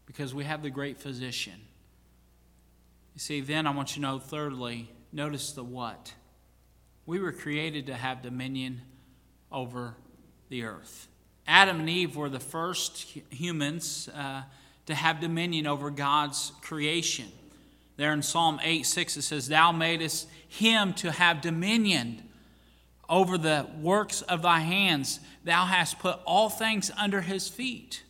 because 0.06 0.34
we 0.34 0.44
have 0.44 0.64
the 0.64 0.70
great 0.70 1.00
physician. 1.00 1.54
You 3.14 3.20
see, 3.20 3.42
then 3.42 3.68
I 3.68 3.72
want 3.72 3.92
you 3.92 3.96
to 3.96 4.02
know, 4.02 4.20
thirdly, 4.20 4.90
notice 5.12 5.52
the 5.52 5.64
what. 5.64 6.14
We 7.06 7.20
were 7.20 7.32
created 7.32 7.88
to 7.88 7.94
have 7.94 8.22
dominion 8.22 8.82
over 9.52 9.96
the 10.52 10.64
earth. 10.66 11.08
Adam 11.48 11.80
and 11.80 11.90
Eve 11.90 12.16
were 12.16 12.30
the 12.30 12.40
first 12.40 13.18
humans 13.32 14.10
uh, 14.14 14.44
to 14.86 14.94
have 14.94 15.22
dominion 15.22 15.66
over 15.66 15.90
God's 15.90 16.52
creation. 16.62 17.30
There 17.96 18.12
in 18.12 18.22
Psalm 18.22 18.60
8 18.62 18.86
6, 18.86 19.18
it 19.18 19.22
says, 19.22 19.48
Thou 19.48 19.72
madest 19.72 20.28
him 20.48 20.94
to 20.96 21.12
have 21.12 21.42
dominion 21.42 22.30
over 23.08 23.38
the 23.38 23.66
works 23.80 24.22
of 24.24 24.42
thy 24.42 24.60
hands. 24.60 25.22
Thou 25.46 25.66
hast 25.66 26.00
put 26.00 26.20
all 26.26 26.50
things 26.50 26.92
under 27.00 27.22
his 27.22 27.48
feet. 27.48 28.04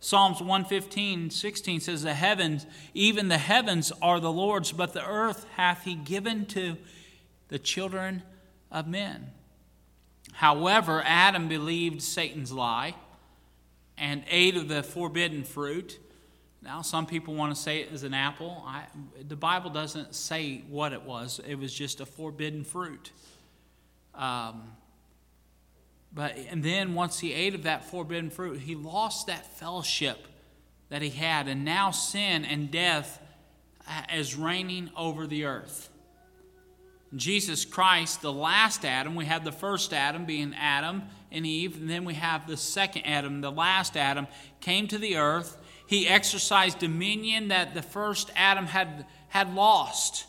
Psalms 0.00 0.40
115, 0.40 1.30
16 1.30 1.80
says, 1.80 2.02
The 2.02 2.14
heavens, 2.14 2.66
even 2.92 3.28
the 3.28 3.38
heavens 3.38 3.90
are 4.02 4.20
the 4.20 4.32
Lord's, 4.32 4.72
but 4.72 4.92
the 4.92 5.06
earth 5.06 5.46
hath 5.56 5.84
he 5.84 5.94
given 5.94 6.44
to 6.46 6.76
the 7.48 7.58
children 7.58 8.22
of 8.70 8.86
men. 8.86 9.30
However, 10.40 11.02
Adam 11.04 11.48
believed 11.48 12.00
Satan's 12.00 12.50
lie 12.50 12.94
and 13.98 14.24
ate 14.30 14.56
of 14.56 14.68
the 14.68 14.82
forbidden 14.82 15.44
fruit. 15.44 15.98
Now, 16.62 16.80
some 16.80 17.04
people 17.04 17.34
want 17.34 17.54
to 17.54 17.60
say 17.60 17.82
it 17.82 17.92
is 17.92 18.04
an 18.04 18.14
apple. 18.14 18.64
I, 18.66 18.84
the 19.28 19.36
Bible 19.36 19.68
doesn't 19.68 20.14
say 20.14 20.62
what 20.70 20.94
it 20.94 21.02
was, 21.02 21.42
it 21.46 21.56
was 21.56 21.74
just 21.74 22.00
a 22.00 22.06
forbidden 22.06 22.64
fruit. 22.64 23.12
Um, 24.14 24.62
but 26.10 26.38
and 26.48 26.64
then 26.64 26.94
once 26.94 27.18
he 27.18 27.34
ate 27.34 27.54
of 27.54 27.64
that 27.64 27.90
forbidden 27.90 28.30
fruit, 28.30 28.60
he 28.60 28.74
lost 28.74 29.26
that 29.26 29.58
fellowship 29.58 30.26
that 30.88 31.02
he 31.02 31.10
had, 31.10 31.48
and 31.48 31.66
now 31.66 31.90
sin 31.90 32.46
and 32.46 32.70
death 32.70 33.20
is 34.10 34.34
reigning 34.36 34.88
over 34.96 35.26
the 35.26 35.44
earth. 35.44 35.90
Jesus 37.14 37.64
Christ, 37.64 38.22
the 38.22 38.32
last 38.32 38.84
Adam, 38.84 39.14
we 39.14 39.24
have 39.24 39.44
the 39.44 39.52
first 39.52 39.92
Adam 39.92 40.24
being 40.26 40.54
Adam 40.54 41.02
and 41.32 41.44
Eve, 41.44 41.76
and 41.76 41.90
then 41.90 42.04
we 42.04 42.14
have 42.14 42.46
the 42.46 42.56
second 42.56 43.02
Adam, 43.02 43.40
the 43.40 43.50
last 43.50 43.96
Adam, 43.96 44.26
came 44.60 44.86
to 44.88 44.98
the 44.98 45.16
earth. 45.16 45.56
He 45.86 46.06
exercised 46.06 46.78
dominion 46.78 47.48
that 47.48 47.74
the 47.74 47.82
first 47.82 48.30
Adam 48.36 48.66
had, 48.66 49.06
had 49.28 49.52
lost. 49.54 50.26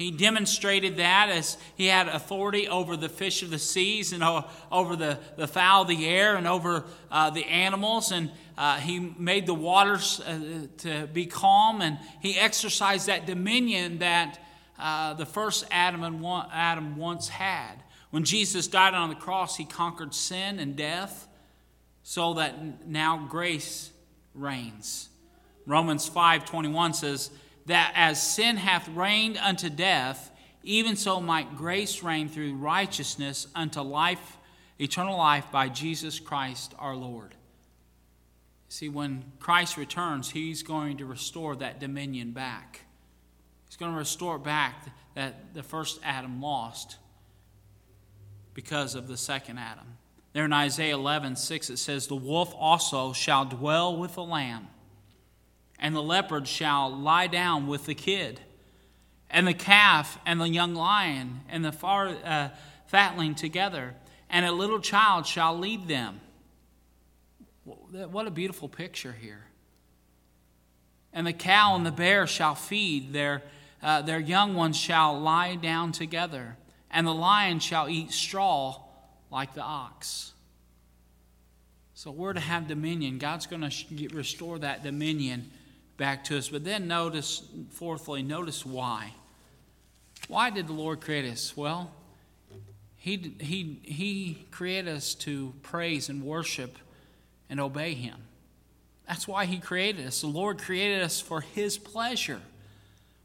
He 0.00 0.10
demonstrated 0.10 0.96
that 0.96 1.28
as 1.28 1.58
he 1.74 1.86
had 1.86 2.08
authority 2.08 2.68
over 2.68 2.96
the 2.96 3.10
fish 3.10 3.42
of 3.42 3.50
the 3.50 3.58
seas 3.58 4.14
and 4.14 4.22
over 4.72 4.96
the, 4.96 5.18
the 5.36 5.46
fowl 5.46 5.82
of 5.82 5.88
the 5.88 6.06
air 6.06 6.36
and 6.36 6.46
over 6.48 6.84
uh, 7.10 7.28
the 7.28 7.44
animals. 7.44 8.10
And 8.10 8.30
uh, 8.56 8.76
he 8.76 8.98
made 8.98 9.44
the 9.44 9.52
waters 9.52 10.20
uh, 10.20 10.68
to 10.78 11.06
be 11.12 11.26
calm. 11.26 11.82
And 11.82 11.98
he 12.20 12.38
exercised 12.38 13.08
that 13.08 13.26
dominion 13.26 13.98
that 13.98 14.38
uh, 14.80 15.14
the 15.14 15.26
first 15.26 15.66
Adam 15.70 16.02
and 16.02 16.20
one, 16.20 16.48
Adam 16.52 16.96
once 16.96 17.28
had. 17.28 17.74
When 18.10 18.24
Jesus 18.24 18.66
died 18.66 18.94
on 18.94 19.08
the 19.08 19.14
cross, 19.14 19.56
he 19.56 19.64
conquered 19.64 20.14
sin 20.14 20.58
and 20.58 20.76
death 20.76 21.28
so 22.02 22.34
that 22.34 22.86
now 22.86 23.26
grace 23.28 23.90
reigns. 24.34 25.08
Romans 25.66 26.08
5:21 26.08 26.94
says 26.94 27.30
that 27.66 27.92
as 27.94 28.20
sin 28.20 28.56
hath 28.56 28.88
reigned 28.88 29.36
unto 29.38 29.68
death, 29.70 30.30
even 30.62 30.96
so 30.96 31.20
might 31.20 31.56
grace 31.56 32.02
reign 32.02 32.28
through 32.28 32.54
righteousness 32.54 33.46
unto 33.54 33.80
life, 33.80 34.38
eternal 34.78 35.16
life 35.16 35.46
by 35.52 35.68
Jesus 35.68 36.18
Christ 36.18 36.74
our 36.78 36.96
Lord. 36.96 37.34
See, 38.68 38.88
when 38.88 39.24
Christ 39.40 39.76
returns, 39.76 40.30
he's 40.30 40.62
going 40.62 40.98
to 40.98 41.06
restore 41.06 41.56
that 41.56 41.80
dominion 41.80 42.32
back. 42.32 42.82
He's 43.70 43.76
going 43.76 43.92
to 43.92 43.98
restore 43.98 44.36
back 44.36 44.84
that 45.14 45.54
the 45.54 45.62
first 45.62 46.00
Adam 46.02 46.42
lost 46.42 46.96
because 48.52 48.96
of 48.96 49.06
the 49.06 49.16
second 49.16 49.58
Adam. 49.58 49.86
There 50.32 50.44
in 50.44 50.52
Isaiah 50.52 50.96
11, 50.96 51.36
6, 51.36 51.70
it 51.70 51.76
says, 51.76 52.08
The 52.08 52.16
wolf 52.16 52.52
also 52.58 53.12
shall 53.12 53.44
dwell 53.44 53.96
with 53.96 54.16
the 54.16 54.24
lamb, 54.24 54.66
and 55.78 55.94
the 55.94 56.02
leopard 56.02 56.48
shall 56.48 56.90
lie 56.90 57.28
down 57.28 57.68
with 57.68 57.86
the 57.86 57.94
kid 57.94 58.40
and 59.30 59.46
the 59.46 59.54
calf 59.54 60.18
and 60.26 60.40
the 60.40 60.48
young 60.48 60.74
lion 60.74 61.42
and 61.48 61.64
the 61.64 61.70
far, 61.70 62.08
uh, 62.24 62.48
fatling 62.88 63.36
together, 63.36 63.94
and 64.28 64.44
a 64.44 64.50
little 64.50 64.80
child 64.80 65.28
shall 65.28 65.56
lead 65.56 65.86
them. 65.86 66.20
What 67.62 68.26
a 68.26 68.32
beautiful 68.32 68.68
picture 68.68 69.12
here. 69.12 69.44
And 71.12 71.24
the 71.24 71.32
cow 71.32 71.76
and 71.76 71.86
the 71.86 71.92
bear 71.92 72.26
shall 72.26 72.56
feed, 72.56 73.12
their, 73.12 73.42
uh, 73.82 74.02
their 74.02 74.20
young 74.20 74.54
ones 74.54 74.76
shall 74.76 75.18
lie 75.18 75.54
down 75.54 75.92
together, 75.92 76.56
and 76.90 77.06
the 77.06 77.14
lion 77.14 77.60
shall 77.60 77.88
eat 77.88 78.12
straw 78.12 78.80
like 79.30 79.54
the 79.54 79.62
ox. 79.62 80.32
So 81.94 82.10
we're 82.10 82.32
to 82.32 82.40
have 82.40 82.66
dominion. 82.66 83.18
God's 83.18 83.46
going 83.46 83.68
to 83.68 84.08
restore 84.08 84.58
that 84.60 84.82
dominion 84.82 85.50
back 85.96 86.24
to 86.24 86.38
us. 86.38 86.48
But 86.48 86.64
then 86.64 86.88
notice, 86.88 87.42
fourthly, 87.72 88.22
notice 88.22 88.64
why. 88.64 89.12
Why 90.28 90.50
did 90.50 90.66
the 90.66 90.72
Lord 90.72 91.00
create 91.00 91.30
us? 91.30 91.54
Well, 91.56 91.90
he, 92.96 93.34
he, 93.40 93.80
he 93.82 94.46
created 94.50 94.94
us 94.94 95.14
to 95.16 95.54
praise 95.62 96.08
and 96.08 96.22
worship 96.22 96.78
and 97.48 97.58
obey 97.58 97.94
Him. 97.94 98.16
That's 99.08 99.26
why 99.26 99.46
He 99.46 99.58
created 99.58 100.06
us. 100.06 100.20
The 100.20 100.26
Lord 100.26 100.58
created 100.58 101.02
us 101.02 101.20
for 101.20 101.40
His 101.40 101.78
pleasure. 101.78 102.40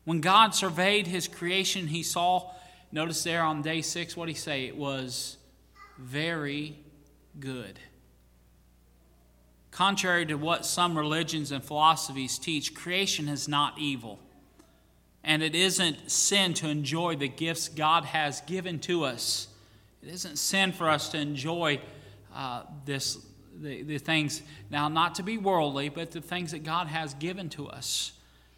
When 0.06 0.22
God 0.22 0.56
surveyed 0.56 1.08
His 1.08 1.28
creation, 1.28 1.88
He 1.88 2.01
saw, 2.03 2.51
notice 2.91 3.24
there 3.24 3.43
on 3.43 3.62
day 3.62 3.82
six, 3.82 4.16
what 4.16 4.28
did 4.28 4.34
He 4.34 4.39
say? 4.39 4.66
It 4.66 4.78
was 4.78 5.38
very 5.97 6.78
good. 7.39 7.80
Contrary 9.72 10.26
to 10.26 10.36
what 10.36 10.66
some 10.66 10.97
religions 10.97 11.51
and 11.51 11.64
philosophies 11.64 12.39
teach, 12.39 12.74
creation 12.74 13.28
is 13.28 13.47
not 13.47 13.78
evil 13.78 14.20
and 15.26 15.41
it 15.41 15.56
isn't 15.56 16.10
sin 16.10 16.53
to 16.53 16.70
enjoy 16.70 17.16
the 17.16 17.28
gifts 17.28 17.68
God 17.68 18.06
has 18.06 18.41
given 18.41 18.80
to 18.82 19.03
us. 19.03 19.47
It 20.03 20.10
isn't 20.10 20.38
sin 20.38 20.72
for 20.72 20.88
us 20.88 21.10
to 21.10 21.18
enjoy 21.18 21.82
uh, 22.34 22.62
this, 22.86 23.18
the, 23.60 23.82
the 23.82 23.97
things, 23.97 24.43
now 24.70 24.88
not 24.88 25.16
to 25.16 25.24
be 25.24 25.39
worldly, 25.39 25.89
but 25.89 26.12
the 26.12 26.22
things 26.22 26.51
that 26.51 26.64
God 26.64 26.88
has 26.88 27.16
given 27.16 27.49
to 27.49 27.68
us. 27.68 28.12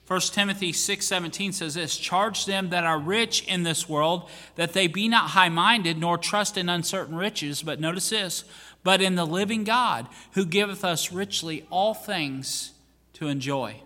1 0.08 0.22
Timothy 0.34 0.72
6:17 0.72 1.54
says 1.54 1.74
this, 1.74 1.98
charge 1.98 2.46
them 2.46 2.70
that 2.70 2.86
are 2.86 2.98
rich 2.98 3.44
in 3.44 3.64
this 3.64 3.90
world 3.90 4.30
that 4.56 4.72
they 4.72 4.88
be 4.88 5.10
not 5.10 5.32
high-minded 5.32 5.98
nor 5.98 6.18
trust 6.18 6.58
in 6.58 6.70
uncertain 6.70 7.16
riches, 7.16 7.62
but 7.62 7.82
notice 7.82 8.10
this, 8.10 8.46
but 8.84 9.02
in 9.02 9.16
the 9.16 9.26
living 9.26 9.66
God, 9.66 10.08
who 10.32 10.46
giveth 10.46 10.86
us 10.86 11.12
richly 11.12 11.66
all 11.70 11.94
things 11.94 12.72
to 13.14 13.28
enjoy. 13.28 13.82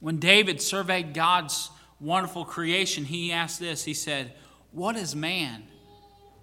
When 0.00 0.18
David 0.18 0.60
surveyed 0.60 1.14
God's 1.14 1.70
wonderful 1.98 2.44
creation, 2.44 3.06
he 3.06 3.32
asked 3.32 3.58
this 3.58 3.84
He 3.84 3.94
said, 3.94 4.34
What 4.70 4.96
is 4.96 5.16
man 5.16 5.62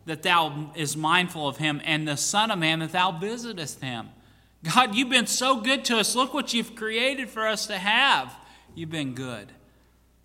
that 0.05 0.23
thou 0.23 0.71
is 0.75 0.97
mindful 0.97 1.47
of 1.47 1.57
him, 1.57 1.79
and 1.85 2.07
the 2.07 2.17
Son 2.17 2.49
of 2.49 2.57
Man 2.57 2.79
that 2.79 2.91
thou 2.91 3.11
visitest 3.11 3.81
him? 3.81 4.09
God, 4.63 4.95
you've 4.95 5.09
been 5.09 5.27
so 5.27 5.61
good 5.61 5.85
to 5.85 5.97
us. 5.97 6.15
Look 6.15 6.33
what 6.33 6.53
you've 6.53 6.73
created 6.73 7.29
for 7.29 7.47
us 7.47 7.67
to 7.67 7.77
have. 7.77 8.33
You've 8.75 8.89
been 8.89 9.13
good. 9.13 9.51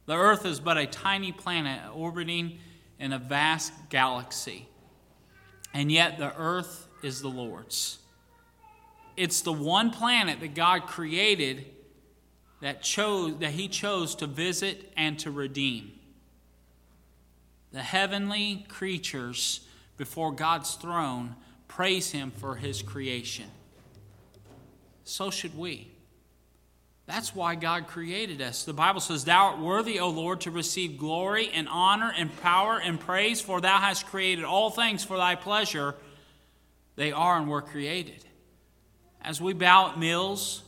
The 0.07 0.17
earth 0.17 0.47
is 0.47 0.59
but 0.59 0.79
a 0.79 0.87
tiny 0.87 1.33
planet 1.33 1.81
orbiting 1.95 2.59
in 2.99 3.13
a 3.13 3.19
vast 3.19 3.73
galaxy. 3.91 4.69
And 5.75 5.93
yet 5.93 6.19
the 6.19 6.35
earth 6.37 6.89
is 7.03 7.21
the 7.21 7.29
Lord's. 7.29 7.99
It's 9.17 9.43
the 9.43 9.53
one 9.53 9.91
planet 9.91 10.41
that 10.41 10.55
God 10.55 10.87
created 10.87 11.67
that 12.61 12.83
chose 12.83 13.39
that 13.39 13.51
he 13.51 13.69
chose 13.69 14.15
to 14.17 14.27
visit 14.27 14.93
and 14.97 15.19
to 15.21 15.31
redeem. 15.31 15.93
The 17.73 17.83
heavenly 17.83 18.65
creatures 18.69 19.61
before 19.97 20.33
God's 20.33 20.75
throne 20.75 21.37
praise 21.69 22.13
him 22.13 22.31
for 22.31 22.57
his 22.57 22.83
creation. 22.83 23.47
So 25.05 25.31
should 25.31 25.57
we. 25.57 25.91
That's 27.09 27.35
why 27.35 27.55
God 27.55 27.87
created 27.87 28.43
us. 28.43 28.65
The 28.65 28.75
Bible 28.75 29.01
says, 29.01 29.25
Thou 29.25 29.47
art 29.47 29.59
worthy, 29.59 29.99
O 29.99 30.11
Lord, 30.11 30.43
to 30.43 30.51
receive 30.51 30.99
glory 30.99 31.49
and 31.55 31.67
honor 31.67 32.13
and 32.15 32.31
power 32.43 32.79
and 32.79 33.01
praise, 33.01 33.41
for 33.41 33.63
thou 33.63 33.79
hast 33.79 34.05
created 34.05 34.45
all 34.45 34.69
things 34.69 35.05
for 35.05 35.17
thy 35.17 35.35
pleasure. 35.35 35.95
They 36.97 37.11
are 37.11 37.39
and 37.39 37.49
were 37.49 37.63
created. 37.63 38.27
As 39.23 39.41
we 39.41 39.55
bow 39.55 39.89
at 39.89 39.99
meals, 39.99 40.63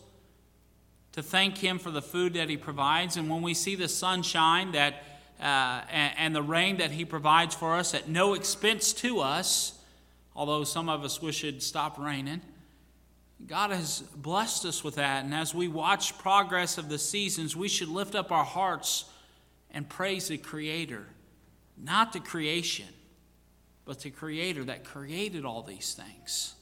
to 1.13 1.23
thank 1.23 1.59
Him 1.59 1.79
for 1.79 1.91
the 1.91 2.01
food 2.01 2.33
that 2.33 2.49
He 2.49 2.57
provides. 2.57 3.19
And 3.19 3.29
when 3.29 3.43
we 3.43 3.53
see 3.53 3.75
the 3.75 3.89
sunshine 3.89 4.73
that, 4.73 5.05
uh, 5.43 5.83
and, 5.93 6.15
and 6.17 6.35
the 6.35 6.43
rain 6.43 6.79
that 6.79 6.91
He 6.91 7.05
provides 7.05 7.55
for 7.55 7.77
us 7.77 7.93
at 7.93 8.09
no 8.09 8.33
expense 8.33 8.95
to 8.95 9.21
us, 9.21 9.79
although 10.35 10.65
some 10.65 10.89
of 10.89 11.05
us 11.05 11.21
wish 11.21 11.45
it'd 11.45 11.63
stop 11.63 11.99
raining, 11.99 12.41
God 13.47 13.71
has 13.71 14.01
blessed 14.15 14.65
us 14.65 14.85
with 14.85 14.97
that. 14.97 15.25
And 15.25 15.35
as 15.35 15.55
we 15.55 15.69
watch 15.69 16.19
progress 16.19 16.79
of 16.79 16.89
the 16.89 16.99
seasons, 16.99 17.57
we 17.57 17.69
should 17.69 17.89
lift 17.89 18.15
up 18.15 18.31
our 18.31 18.45
hearts 18.45 19.07
and 19.73 19.89
praise 19.89 20.29
the 20.29 20.39
Creator, 20.39 21.07
not 21.77 22.13
the 22.13 22.21
creation, 22.21 22.89
but 23.85 24.01
the 24.01 24.11
Creator 24.11 24.65
that 24.65 24.85
created 24.85 25.45
all 25.45 25.63
these 25.63 25.95
things. 25.95 26.55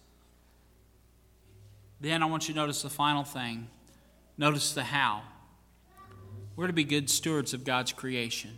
Then 2.00 2.22
I 2.22 2.26
want 2.26 2.48
you 2.48 2.54
to 2.54 2.60
notice 2.60 2.82
the 2.82 2.90
final 2.90 3.24
thing 3.24 3.68
Notice 4.38 4.72
the 4.72 4.84
how. 4.84 5.22
We're 6.54 6.68
to 6.68 6.72
be 6.72 6.84
good 6.84 7.10
stewards 7.10 7.52
of 7.54 7.64
God's 7.64 7.92
creation. 7.92 8.56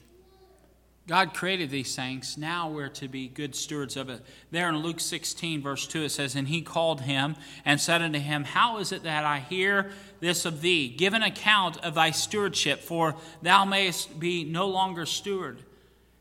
God 1.11 1.35
created 1.35 1.71
these 1.71 1.97
things. 1.97 2.39
Now 2.39 2.71
we're 2.71 2.89
to 2.91 3.09
be 3.09 3.27
good 3.27 3.57
stewards 3.57 3.97
of 3.97 4.09
it. 4.09 4.23
There 4.53 4.69
in 4.69 4.77
Luke 4.77 5.01
16, 5.01 5.61
verse 5.61 5.89
2, 5.89 6.05
it 6.05 6.11
says, 6.11 6.37
And 6.37 6.47
he 6.47 6.63
called 6.63 7.01
him 7.01 7.35
and 7.65 7.81
said 7.81 8.01
unto 8.01 8.21
him, 8.21 8.45
How 8.45 8.79
is 8.79 8.93
it 8.93 9.03
that 9.03 9.25
I 9.25 9.41
hear 9.41 9.91
this 10.21 10.45
of 10.45 10.61
thee? 10.61 10.89
Give 10.89 11.13
an 11.13 11.25
account 11.25 11.79
of 11.79 11.95
thy 11.95 12.13
stewardship, 12.13 12.79
for 12.79 13.17
thou 13.43 13.65
mayest 13.65 14.21
be 14.21 14.45
no 14.45 14.69
longer 14.69 15.05
steward. 15.05 15.65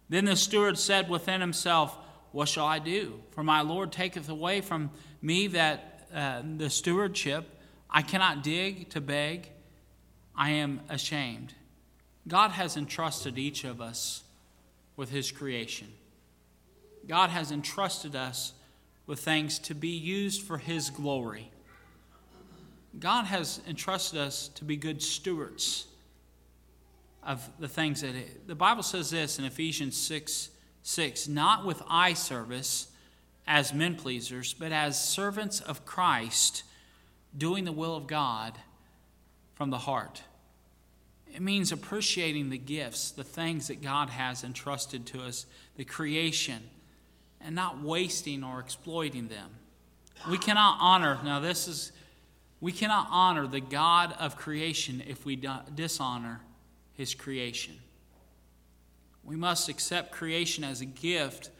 Then 0.09 0.25
the 0.25 0.35
steward 0.35 0.79
said 0.79 1.07
within 1.07 1.39
himself, 1.39 1.95
What 2.31 2.49
shall 2.49 2.65
I 2.65 2.79
do? 2.79 3.19
For 3.29 3.43
my 3.43 3.61
Lord 3.61 3.91
taketh 3.91 4.27
away 4.27 4.59
from 4.59 4.89
me 5.21 5.45
that 5.49 6.07
uh, 6.11 6.41
the 6.57 6.71
stewardship. 6.71 7.47
I 7.91 8.01
cannot 8.01 8.41
dig 8.41 8.89
to 8.89 9.01
beg. 9.01 9.51
I 10.35 10.49
am 10.49 10.81
ashamed. 10.89 11.53
God 12.27 12.49
has 12.49 12.75
entrusted 12.75 13.37
each 13.37 13.63
of 13.63 13.81
us 13.81 14.23
with 14.99 15.11
His 15.11 15.31
creation. 15.31 15.87
God 17.07 17.29
has 17.29 17.53
entrusted 17.53 18.17
us 18.17 18.51
with 19.07 19.21
things 19.21 19.57
to 19.59 19.73
be 19.73 19.87
used 19.87 20.41
for 20.41 20.57
His 20.57 20.89
glory. 20.89 21.51
God 22.99 23.23
has 23.23 23.61
entrusted 23.65 24.19
us 24.19 24.49
to 24.55 24.65
be 24.65 24.75
good 24.75 25.01
stewards 25.01 25.87
of 27.23 27.49
the 27.59 27.67
things 27.69 28.01
that 28.01 28.13
it, 28.13 28.45
the 28.45 28.55
Bible 28.55 28.83
says 28.83 29.09
this 29.09 29.39
in 29.39 29.45
Ephesians 29.45 29.95
6 29.95 30.49
6 30.83 31.27
not 31.29 31.65
with 31.65 31.81
eye 31.89 32.13
service 32.13 32.87
as 33.47 33.73
men 33.73 33.95
pleasers, 33.95 34.53
but 34.53 34.73
as 34.73 35.01
servants 35.01 35.61
of 35.61 35.85
Christ 35.85 36.63
doing 37.37 37.63
the 37.63 37.71
will 37.71 37.95
of 37.95 38.05
God 38.05 38.59
from 39.55 39.69
the 39.69 39.77
heart. 39.77 40.23
It 41.33 41.41
means 41.41 41.71
appreciating 41.71 42.49
the 42.49 42.57
gifts, 42.57 43.11
the 43.11 43.23
things 43.23 43.67
that 43.67 43.81
God 43.81 44.09
has 44.09 44.43
entrusted 44.43 45.05
to 45.07 45.23
us, 45.23 45.45
the 45.75 45.85
creation, 45.85 46.63
and 47.39 47.55
not 47.55 47.81
wasting 47.81 48.43
or 48.43 48.59
exploiting 48.59 49.27
them. 49.27 49.49
We 50.29 50.37
cannot 50.37 50.77
honor, 50.81 51.19
now, 51.23 51.39
this 51.39 51.67
is, 51.67 51.91
we 52.59 52.71
cannot 52.71 53.07
honor 53.09 53.47
the 53.47 53.61
God 53.61 54.13
of 54.19 54.35
creation 54.35 55.01
if 55.07 55.25
we 55.25 55.41
dishonor 55.75 56.41
his 56.93 57.13
creation. 57.13 57.75
We 59.23 59.35
must 59.35 59.69
accept 59.69 60.11
creation 60.11 60.63
as 60.63 60.81
a 60.81 60.85
gift, 60.85 61.51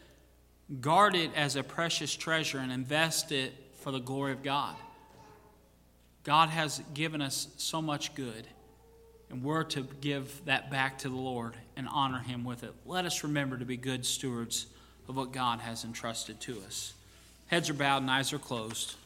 guard 0.80 1.14
it 1.14 1.30
as 1.34 1.56
a 1.56 1.62
precious 1.62 2.14
treasure, 2.14 2.58
and 2.58 2.72
invest 2.72 3.32
it 3.32 3.54
for 3.76 3.92
the 3.92 4.00
glory 4.00 4.32
of 4.32 4.42
God. 4.42 4.76
God 6.24 6.50
has 6.50 6.82
given 6.92 7.22
us 7.22 7.48
so 7.56 7.80
much 7.80 8.14
good, 8.14 8.46
and 9.30 9.44
we're 9.44 9.62
to 9.62 9.86
give 10.00 10.44
that 10.44 10.70
back 10.70 10.98
to 10.98 11.08
the 11.08 11.16
Lord 11.16 11.54
and 11.76 11.88
honor 11.90 12.18
Him 12.18 12.44
with 12.44 12.64
it. 12.64 12.74
Let 12.84 13.04
us 13.04 13.22
remember 13.22 13.56
to 13.56 13.64
be 13.64 13.76
good 13.76 14.04
stewards 14.04 14.66
of 15.08 15.16
what 15.16 15.32
God 15.32 15.60
has 15.60 15.84
entrusted 15.84 16.40
to 16.40 16.58
us. 16.66 16.94
Heads 17.46 17.70
are 17.70 17.74
bowed 17.74 18.02
and 18.02 18.10
eyes 18.10 18.32
are 18.32 18.38
closed. 18.38 18.96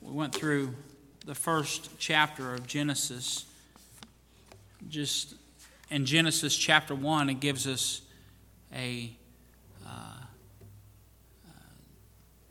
We 0.00 0.12
went 0.12 0.34
through 0.34 0.74
the 1.24 1.34
first 1.34 1.90
chapter 1.98 2.54
of 2.54 2.66
Genesis. 2.66 3.46
Just 4.88 5.34
in 5.90 6.04
Genesis 6.04 6.56
chapter 6.56 6.94
1, 6.94 7.30
it 7.30 7.40
gives 7.40 7.66
us 7.66 8.02
a, 8.74 9.10
uh, 9.86 10.24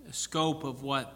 a 0.09 0.13
scope 0.13 0.63
of 0.63 0.81
what 0.81 1.13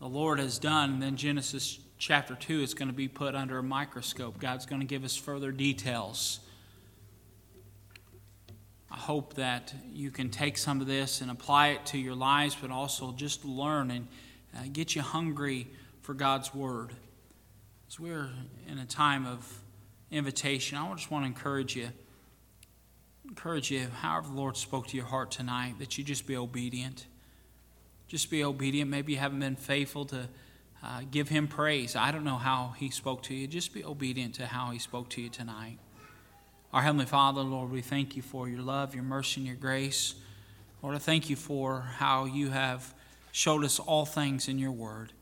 the 0.00 0.08
Lord 0.08 0.38
has 0.38 0.58
done. 0.58 0.94
And 0.94 1.02
then 1.02 1.16
Genesis 1.16 1.78
chapter 2.02 2.34
2 2.34 2.62
is 2.62 2.74
going 2.74 2.88
to 2.88 2.94
be 2.94 3.06
put 3.06 3.36
under 3.36 3.58
a 3.58 3.62
microscope. 3.62 4.36
God's 4.40 4.66
going 4.66 4.80
to 4.80 4.86
give 4.88 5.04
us 5.04 5.14
further 5.14 5.52
details. 5.52 6.40
I 8.90 8.96
hope 8.96 9.34
that 9.34 9.72
you 9.94 10.10
can 10.10 10.28
take 10.28 10.58
some 10.58 10.80
of 10.80 10.88
this 10.88 11.20
and 11.20 11.30
apply 11.30 11.68
it 11.68 11.86
to 11.86 11.98
your 11.98 12.16
lives, 12.16 12.56
but 12.60 12.72
also 12.72 13.12
just 13.12 13.44
learn 13.44 13.92
and 13.92 14.08
uh, 14.52 14.62
get 14.72 14.96
you 14.96 15.00
hungry 15.00 15.68
for 16.00 16.12
God's 16.12 16.52
Word. 16.52 16.90
As 17.86 18.00
we're 18.00 18.30
in 18.66 18.78
a 18.78 18.84
time 18.84 19.24
of 19.24 19.60
invitation, 20.10 20.78
I 20.78 20.92
just 20.94 21.08
want 21.08 21.22
to 21.22 21.28
encourage 21.28 21.76
you. 21.76 21.90
Encourage 23.28 23.70
you, 23.70 23.86
however 24.00 24.26
the 24.26 24.34
Lord 24.34 24.56
spoke 24.56 24.88
to 24.88 24.96
your 24.96 25.06
heart 25.06 25.30
tonight, 25.30 25.76
that 25.78 25.96
you 25.96 26.02
just 26.02 26.26
be 26.26 26.36
obedient. 26.36 27.06
Just 28.08 28.28
be 28.28 28.42
obedient. 28.42 28.90
Maybe 28.90 29.12
you 29.12 29.18
haven't 29.20 29.38
been 29.38 29.54
faithful 29.54 30.04
to 30.06 30.28
uh, 30.82 31.02
give 31.10 31.28
him 31.28 31.46
praise. 31.46 31.94
I 31.94 32.10
don't 32.10 32.24
know 32.24 32.36
how 32.36 32.74
he 32.76 32.90
spoke 32.90 33.22
to 33.24 33.34
you. 33.34 33.46
Just 33.46 33.72
be 33.72 33.84
obedient 33.84 34.34
to 34.36 34.46
how 34.46 34.70
he 34.70 34.78
spoke 34.78 35.08
to 35.10 35.20
you 35.22 35.28
tonight. 35.28 35.78
Our 36.72 36.82
Heavenly 36.82 37.06
Father, 37.06 37.42
Lord, 37.42 37.70
we 37.70 37.82
thank 37.82 38.16
you 38.16 38.22
for 38.22 38.48
your 38.48 38.62
love, 38.62 38.94
your 38.94 39.04
mercy, 39.04 39.40
and 39.40 39.46
your 39.46 39.56
grace. 39.56 40.14
Lord, 40.82 40.96
I 40.96 40.98
thank 40.98 41.30
you 41.30 41.36
for 41.36 41.80
how 41.80 42.24
you 42.24 42.50
have 42.50 42.94
showed 43.30 43.64
us 43.64 43.78
all 43.78 44.04
things 44.04 44.48
in 44.48 44.58
your 44.58 44.72
word. 44.72 45.12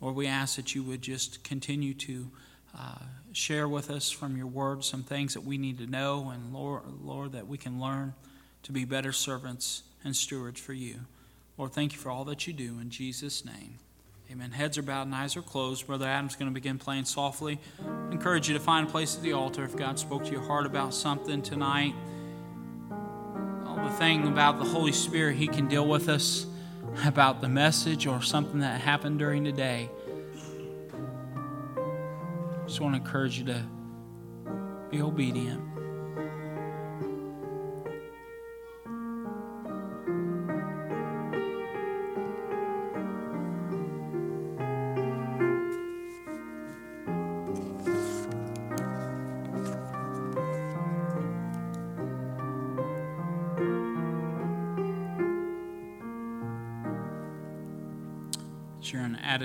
Lord, 0.00 0.14
we 0.14 0.26
ask 0.26 0.56
that 0.56 0.74
you 0.74 0.82
would 0.82 1.02
just 1.02 1.42
continue 1.44 1.94
to 1.94 2.30
uh, 2.78 2.98
share 3.32 3.68
with 3.68 3.90
us 3.90 4.10
from 4.10 4.36
your 4.36 4.46
word 4.46 4.84
some 4.84 5.02
things 5.02 5.34
that 5.34 5.42
we 5.42 5.58
need 5.58 5.78
to 5.78 5.86
know, 5.86 6.30
and 6.30 6.52
Lord, 6.52 6.82
Lord, 7.02 7.32
that 7.32 7.46
we 7.46 7.58
can 7.58 7.80
learn 7.80 8.14
to 8.62 8.72
be 8.72 8.84
better 8.84 9.12
servants 9.12 9.82
and 10.04 10.14
stewards 10.14 10.60
for 10.60 10.72
you. 10.72 11.00
Lord, 11.58 11.72
thank 11.72 11.92
you 11.92 11.98
for 11.98 12.10
all 12.10 12.24
that 12.26 12.46
you 12.46 12.52
do 12.52 12.78
in 12.80 12.90
Jesus' 12.90 13.44
name. 13.44 13.78
Amen. 14.32 14.50
Heads 14.50 14.78
are 14.78 14.82
bowed 14.82 15.02
and 15.02 15.14
eyes 15.14 15.36
are 15.36 15.42
closed. 15.42 15.86
Brother 15.86 16.06
Adam's 16.06 16.36
going 16.36 16.50
to 16.50 16.54
begin 16.54 16.78
playing 16.78 17.04
softly. 17.04 17.60
I 17.78 18.12
encourage 18.12 18.48
you 18.48 18.54
to 18.54 18.60
find 18.60 18.88
a 18.88 18.90
place 18.90 19.14
at 19.14 19.22
the 19.22 19.34
altar 19.34 19.62
if 19.62 19.76
God 19.76 19.98
spoke 19.98 20.24
to 20.24 20.30
your 20.30 20.40
heart 20.40 20.64
about 20.64 20.94
something 20.94 21.42
tonight. 21.42 21.94
All 23.66 23.76
the 23.76 23.90
thing 23.90 24.26
about 24.26 24.58
the 24.58 24.64
Holy 24.64 24.92
Spirit, 24.92 25.36
He 25.36 25.48
can 25.48 25.68
deal 25.68 25.86
with 25.86 26.08
us 26.08 26.46
about 27.04 27.42
the 27.42 27.48
message 27.50 28.06
or 28.06 28.22
something 28.22 28.60
that 28.60 28.80
happened 28.80 29.18
during 29.18 29.44
the 29.44 29.52
day. 29.52 29.90
Just 32.66 32.80
want 32.80 32.94
to 32.94 33.02
encourage 33.02 33.38
you 33.38 33.44
to 33.44 33.62
be 34.90 35.02
obedient. 35.02 35.71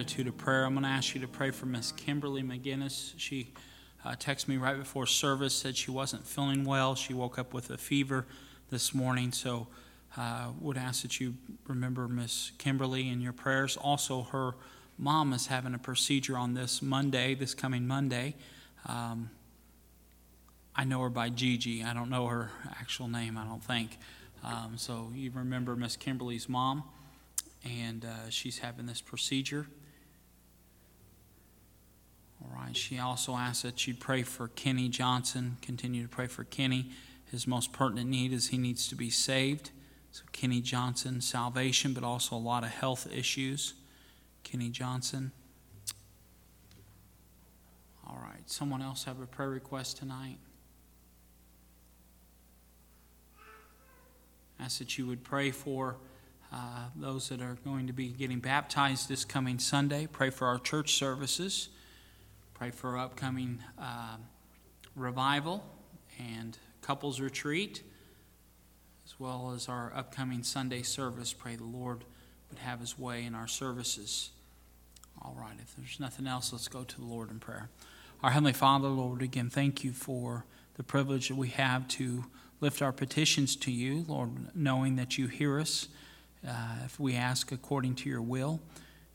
Attitude 0.07 0.27
of 0.27 0.37
prayer. 0.37 0.63
I'm 0.63 0.71
going 0.71 0.85
to 0.85 0.89
ask 0.89 1.15
you 1.15 1.19
to 1.19 1.27
pray 1.27 1.51
for 1.51 1.65
Miss 1.65 1.91
Kimberly 1.91 2.41
McGinnis. 2.41 3.11
She 3.17 3.51
uh, 4.05 4.11
texted 4.11 4.47
me 4.47 4.55
right 4.55 4.77
before 4.77 5.05
service, 5.05 5.53
said 5.53 5.75
she 5.75 5.91
wasn't 5.91 6.25
feeling 6.25 6.63
well. 6.63 6.95
She 6.95 7.13
woke 7.13 7.37
up 7.37 7.53
with 7.53 7.69
a 7.71 7.77
fever 7.77 8.25
this 8.69 8.93
morning, 8.93 9.33
so 9.33 9.67
uh, 10.15 10.51
would 10.61 10.77
ask 10.77 11.01
that 11.01 11.19
you 11.19 11.33
remember 11.67 12.07
Miss 12.07 12.53
Kimberly 12.57 13.09
in 13.09 13.19
your 13.19 13.33
prayers. 13.33 13.75
Also, 13.75 14.21
her 14.31 14.53
mom 14.97 15.33
is 15.33 15.47
having 15.47 15.73
a 15.73 15.77
procedure 15.77 16.37
on 16.37 16.53
this 16.53 16.81
Monday, 16.81 17.35
this 17.35 17.53
coming 17.53 17.85
Monday. 17.85 18.35
Um, 18.85 19.29
I 20.73 20.85
know 20.85 21.01
her 21.01 21.09
by 21.09 21.27
Gigi. 21.27 21.83
I 21.83 21.93
don't 21.93 22.09
know 22.09 22.27
her 22.27 22.49
actual 22.79 23.09
name, 23.09 23.37
I 23.37 23.43
don't 23.43 23.61
think. 23.61 23.97
Um, 24.41 24.75
so 24.77 25.11
you 25.13 25.31
remember 25.35 25.75
Miss 25.75 25.97
Kimberly's 25.97 26.47
mom 26.47 26.85
and 27.65 28.05
uh, 28.05 28.29
she's 28.29 28.59
having 28.59 28.85
this 28.85 29.01
procedure. 29.01 29.67
All 32.41 32.55
right. 32.55 32.75
She 32.75 32.99
also 32.99 33.35
asked 33.35 33.63
that 33.63 33.87
you'd 33.87 33.99
pray 33.99 34.23
for 34.23 34.47
Kenny 34.49 34.89
Johnson. 34.89 35.57
Continue 35.61 36.03
to 36.03 36.09
pray 36.09 36.27
for 36.27 36.43
Kenny. 36.43 36.91
His 37.31 37.47
most 37.47 37.73
pertinent 37.73 38.09
need 38.09 38.31
is 38.31 38.47
he 38.47 38.57
needs 38.57 38.87
to 38.87 38.95
be 38.95 39.09
saved. 39.09 39.71
So, 40.11 40.23
Kenny 40.31 40.61
Johnson, 40.61 41.21
salvation, 41.21 41.93
but 41.93 42.03
also 42.03 42.35
a 42.35 42.37
lot 42.37 42.63
of 42.63 42.69
health 42.69 43.07
issues. 43.13 43.73
Kenny 44.43 44.69
Johnson. 44.69 45.31
All 48.07 48.19
right. 48.23 48.49
Someone 48.49 48.81
else 48.81 49.03
have 49.03 49.19
a 49.21 49.25
prayer 49.25 49.49
request 49.49 49.97
tonight? 49.97 50.37
Ask 54.59 54.79
that 54.79 54.97
you 54.97 55.05
would 55.05 55.23
pray 55.23 55.51
for 55.51 55.97
uh, 56.51 56.85
those 56.95 57.29
that 57.29 57.41
are 57.41 57.57
going 57.63 57.87
to 57.87 57.93
be 57.93 58.07
getting 58.07 58.39
baptized 58.39 59.09
this 59.09 59.25
coming 59.25 59.59
Sunday. 59.59 60.07
Pray 60.07 60.29
for 60.29 60.47
our 60.47 60.57
church 60.57 60.93
services. 60.93 61.69
Pray 62.57 62.71
for 62.71 62.97
our 62.97 63.05
upcoming 63.05 63.59
uh, 63.77 64.17
revival 64.95 65.63
and 66.17 66.57
couples 66.81 67.19
retreat, 67.19 67.83
as 69.05 69.19
well 69.19 69.53
as 69.55 69.69
our 69.69 69.93
upcoming 69.95 70.41
Sunday 70.41 70.81
service. 70.81 71.33
Pray 71.33 71.55
the 71.55 71.63
Lord 71.63 72.03
would 72.49 72.57
have 72.57 72.79
his 72.79 72.97
way 72.97 73.25
in 73.25 73.35
our 73.35 73.47
services. 73.47 74.31
All 75.21 75.35
right, 75.39 75.53
if 75.61 75.75
there's 75.75 75.99
nothing 75.99 76.25
else, 76.25 76.51
let's 76.51 76.67
go 76.67 76.83
to 76.83 76.95
the 76.99 77.05
Lord 77.05 77.29
in 77.29 77.37
prayer. 77.37 77.69
Our 78.23 78.31
Heavenly 78.31 78.53
Father, 78.53 78.87
Lord, 78.87 79.21
again, 79.21 79.51
thank 79.51 79.83
you 79.83 79.91
for 79.91 80.43
the 80.77 80.83
privilege 80.83 81.27
that 81.27 81.35
we 81.35 81.49
have 81.49 81.87
to 81.89 82.25
lift 82.59 82.81
our 82.81 82.91
petitions 82.91 83.55
to 83.57 83.71
you, 83.71 84.03
Lord, 84.07 84.31
knowing 84.55 84.95
that 84.95 85.15
you 85.19 85.27
hear 85.27 85.59
us 85.59 85.89
uh, 86.47 86.77
if 86.85 86.99
we 86.99 87.13
ask 87.13 87.51
according 87.51 87.93
to 87.97 88.09
your 88.09 88.23
will. 88.23 88.59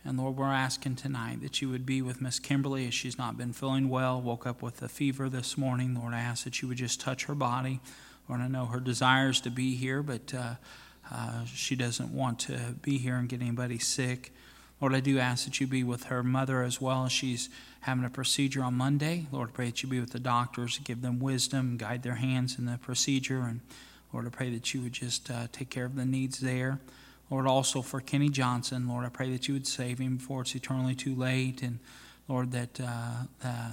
And 0.05 0.19
Lord, 0.19 0.37
we're 0.37 0.47
asking 0.47 0.97
tonight 0.97 1.43
that 1.43 1.63
you 1.63 1.69
would 1.69 1.87
be 1.87 2.03
with 2.03 2.21
Miss 2.21 2.41
Kimberly 2.41 2.89
as 2.89 2.95
she's 2.95 3.17
not 3.17 3.39
been 3.39 3.53
feeling 3.53 3.89
well, 3.89 4.21
woke 4.21 4.47
up 4.47 4.61
with 4.61 4.83
a 4.83 4.89
fever 4.89 5.29
this 5.29 5.57
morning. 5.57 5.95
Lord, 5.95 6.13
I 6.13 6.19
ask 6.19 6.43
that 6.43 6.61
you 6.61 6.67
would 6.67 6.79
just 6.79 7.01
touch 7.01 7.27
her 7.27 7.37
body. 7.37 7.81
Lord, 8.29 8.41
I 8.41 8.49
know 8.49 8.67
her 8.67 8.81
desires 8.81 9.41
to 9.43 9.51
be 9.51 9.77
here, 9.77 10.03
but 10.03 10.35
uh, 10.35 10.55
uh, 11.13 11.45
she 11.45 11.77
doesn't 11.77 12.13
want 12.13 12.41
to 12.41 12.75
be 12.83 12.99
here 12.99 13.15
and 13.15 13.29
get 13.29 13.41
anybody 13.41 13.79
sick. 13.79 14.33
Lord, 14.81 14.93
I 14.93 15.01
do 15.01 15.21
ask 15.21 15.45
that 15.45 15.61
you 15.61 15.69
be 15.69 15.85
with 15.85 16.05
her 16.05 16.25
mother 16.25 16.63
as 16.65 16.81
well. 16.81 17.07
She's 17.07 17.49
having 17.83 18.05
a 18.05 18.11
procedure 18.11 18.65
on 18.65 18.75
Monday. 18.75 19.27
Lord, 19.31 19.51
I 19.51 19.53
pray 19.53 19.67
that 19.67 19.85
you 19.85 19.89
be 19.89 20.01
with 20.01 20.11
the 20.11 20.19
doctors, 20.19 20.79
give 20.79 21.03
them 21.03 21.21
wisdom, 21.21 21.77
guide 21.77 22.03
their 22.03 22.17
hands 22.17 22.59
in 22.59 22.65
the 22.65 22.79
procedure. 22.79 23.43
And 23.43 23.61
Lord, 24.13 24.27
I 24.27 24.31
pray 24.31 24.51
that 24.51 24.75
you 24.75 24.83
would 24.83 24.93
just 24.93 25.31
uh, 25.31 25.47
take 25.53 25.71
care 25.71 25.85
of 25.85 25.95
the 25.95 26.05
needs 26.05 26.41
there. 26.41 26.81
Lord, 27.33 27.47
also 27.47 27.81
for 27.81 28.03
Kenny 28.03 28.29
Johnson, 28.29 28.87
Lord, 28.87 29.07
I 29.07 29.09
pray 29.09 29.31
that 29.31 29.49
you 29.49 29.55
would 29.55 29.67
save 29.67 29.99
him 29.99 30.19
before 30.19 30.43
it's 30.43 30.55
eternally 30.55 30.95
too 30.95 31.15
late. 31.15 31.63
And 31.63 31.79
Lord, 32.29 32.53
that, 32.53 32.79
uh, 32.79 33.23
uh, 33.43 33.71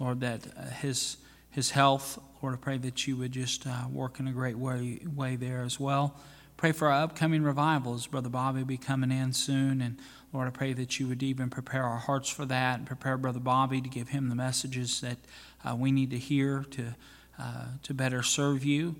Lord, 0.00 0.18
that 0.18 0.48
uh, 0.58 0.62
his, 0.70 1.18
his 1.48 1.70
health, 1.70 2.18
Lord, 2.42 2.54
I 2.54 2.56
pray 2.56 2.76
that 2.78 3.06
you 3.06 3.16
would 3.18 3.30
just 3.30 3.68
uh, 3.68 3.84
work 3.88 4.18
in 4.18 4.26
a 4.26 4.32
great 4.32 4.58
way, 4.58 4.98
way 5.14 5.36
there 5.36 5.62
as 5.62 5.78
well. 5.78 6.16
Pray 6.56 6.72
for 6.72 6.88
our 6.88 7.04
upcoming 7.04 7.44
revivals. 7.44 8.08
Brother 8.08 8.30
Bobby 8.30 8.58
will 8.58 8.66
be 8.66 8.76
coming 8.76 9.12
in 9.12 9.32
soon. 9.32 9.80
And 9.80 9.98
Lord, 10.32 10.48
I 10.48 10.50
pray 10.50 10.72
that 10.72 10.98
you 10.98 11.06
would 11.06 11.22
even 11.22 11.50
prepare 11.50 11.84
our 11.84 11.98
hearts 11.98 12.30
for 12.30 12.46
that 12.46 12.78
and 12.78 12.86
prepare 12.86 13.16
Brother 13.16 13.38
Bobby 13.38 13.80
to 13.80 13.88
give 13.88 14.08
him 14.08 14.28
the 14.28 14.34
messages 14.34 15.00
that 15.02 15.18
uh, 15.64 15.76
we 15.76 15.92
need 15.92 16.10
to 16.10 16.18
hear 16.18 16.64
to, 16.72 16.96
uh, 17.38 17.66
to 17.84 17.94
better 17.94 18.24
serve 18.24 18.64
you. 18.64 18.96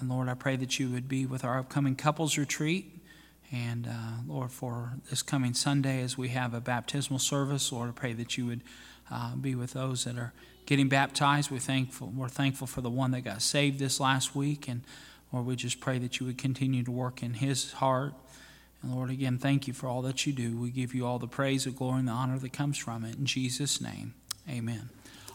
And 0.00 0.08
Lord, 0.08 0.28
I 0.28 0.34
pray 0.34 0.56
that 0.56 0.78
you 0.78 0.88
would 0.90 1.08
be 1.08 1.26
with 1.26 1.44
our 1.44 1.58
upcoming 1.58 1.96
couples 1.96 2.38
retreat. 2.38 2.96
And 3.52 3.86
uh, 3.86 4.22
Lord, 4.26 4.52
for 4.52 4.92
this 5.08 5.22
coming 5.22 5.54
Sunday, 5.54 6.02
as 6.02 6.16
we 6.16 6.28
have 6.28 6.54
a 6.54 6.60
baptismal 6.60 7.18
service, 7.18 7.72
Lord, 7.72 7.88
I 7.88 7.92
pray 7.92 8.12
that 8.12 8.38
you 8.38 8.46
would 8.46 8.62
uh, 9.10 9.34
be 9.34 9.54
with 9.54 9.72
those 9.72 10.04
that 10.04 10.16
are 10.16 10.32
getting 10.66 10.88
baptized. 10.88 11.50
We're 11.50 11.58
thankful, 11.58 12.12
we're 12.14 12.28
thankful 12.28 12.66
for 12.66 12.80
the 12.80 12.90
one 12.90 13.10
that 13.10 13.22
got 13.22 13.42
saved 13.42 13.78
this 13.78 13.98
last 13.98 14.36
week. 14.36 14.68
And 14.68 14.82
Lord, 15.32 15.46
we 15.46 15.56
just 15.56 15.80
pray 15.80 15.98
that 15.98 16.20
you 16.20 16.26
would 16.26 16.38
continue 16.38 16.84
to 16.84 16.90
work 16.90 17.22
in 17.22 17.34
his 17.34 17.72
heart. 17.72 18.14
And 18.82 18.94
Lord, 18.94 19.10
again, 19.10 19.38
thank 19.38 19.66
you 19.66 19.74
for 19.74 19.88
all 19.88 20.02
that 20.02 20.26
you 20.26 20.32
do. 20.32 20.56
We 20.56 20.70
give 20.70 20.94
you 20.94 21.04
all 21.04 21.18
the 21.18 21.26
praise, 21.26 21.64
the 21.64 21.70
glory, 21.70 21.98
and 21.98 22.08
the 22.08 22.12
honor 22.12 22.38
that 22.38 22.52
comes 22.52 22.78
from 22.78 23.04
it. 23.04 23.16
In 23.16 23.26
Jesus' 23.26 23.80
name, 23.80 24.14
Amen. 24.48 24.90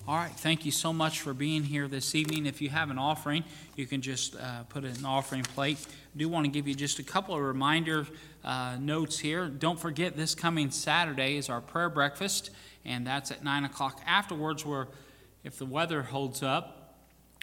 All 0.08 0.16
right, 0.16 0.30
thank 0.30 0.66
you 0.66 0.72
so 0.72 0.94
much 0.94 1.22
for 1.22 1.34
being 1.34 1.64
here 1.64 1.88
this 1.88 2.14
evening. 2.14 2.46
If 2.46 2.62
you 2.62 2.70
have 2.70 2.92
an 2.92 3.00
offering, 3.00 3.44
you 3.76 3.88
can 3.88 4.02
just 4.04 4.36
uh, 4.36 4.62
put 4.70 4.84
it 4.84 4.96
in 4.96 5.02
the 5.02 5.08
offering 5.08 5.42
plate. 5.42 5.80
I 5.84 6.18
do 6.20 6.30
want 6.30 6.46
to 6.46 6.52
give 6.52 6.68
you 6.68 6.76
just 6.76 7.00
a 7.00 7.04
couple 7.04 7.34
of 7.34 7.42
reminder 7.42 8.06
uh, 8.44 8.78
notes 8.80 9.18
here. 9.18 9.48
Don't 9.48 9.80
forget, 9.80 10.16
this 10.16 10.36
coming 10.36 10.70
Saturday 10.70 11.38
is 11.38 11.50
our 11.50 11.60
prayer 11.60 11.90
breakfast, 11.90 12.52
and 12.86 13.08
that's 13.08 13.32
at 13.32 13.44
9 13.44 13.66
o'clock. 13.66 14.00
Afterwards, 14.06 14.64
we're, 14.64 14.86
if 15.44 15.58
the 15.58 15.66
weather 15.66 16.04
holds 16.04 16.44
up, 16.44 17.00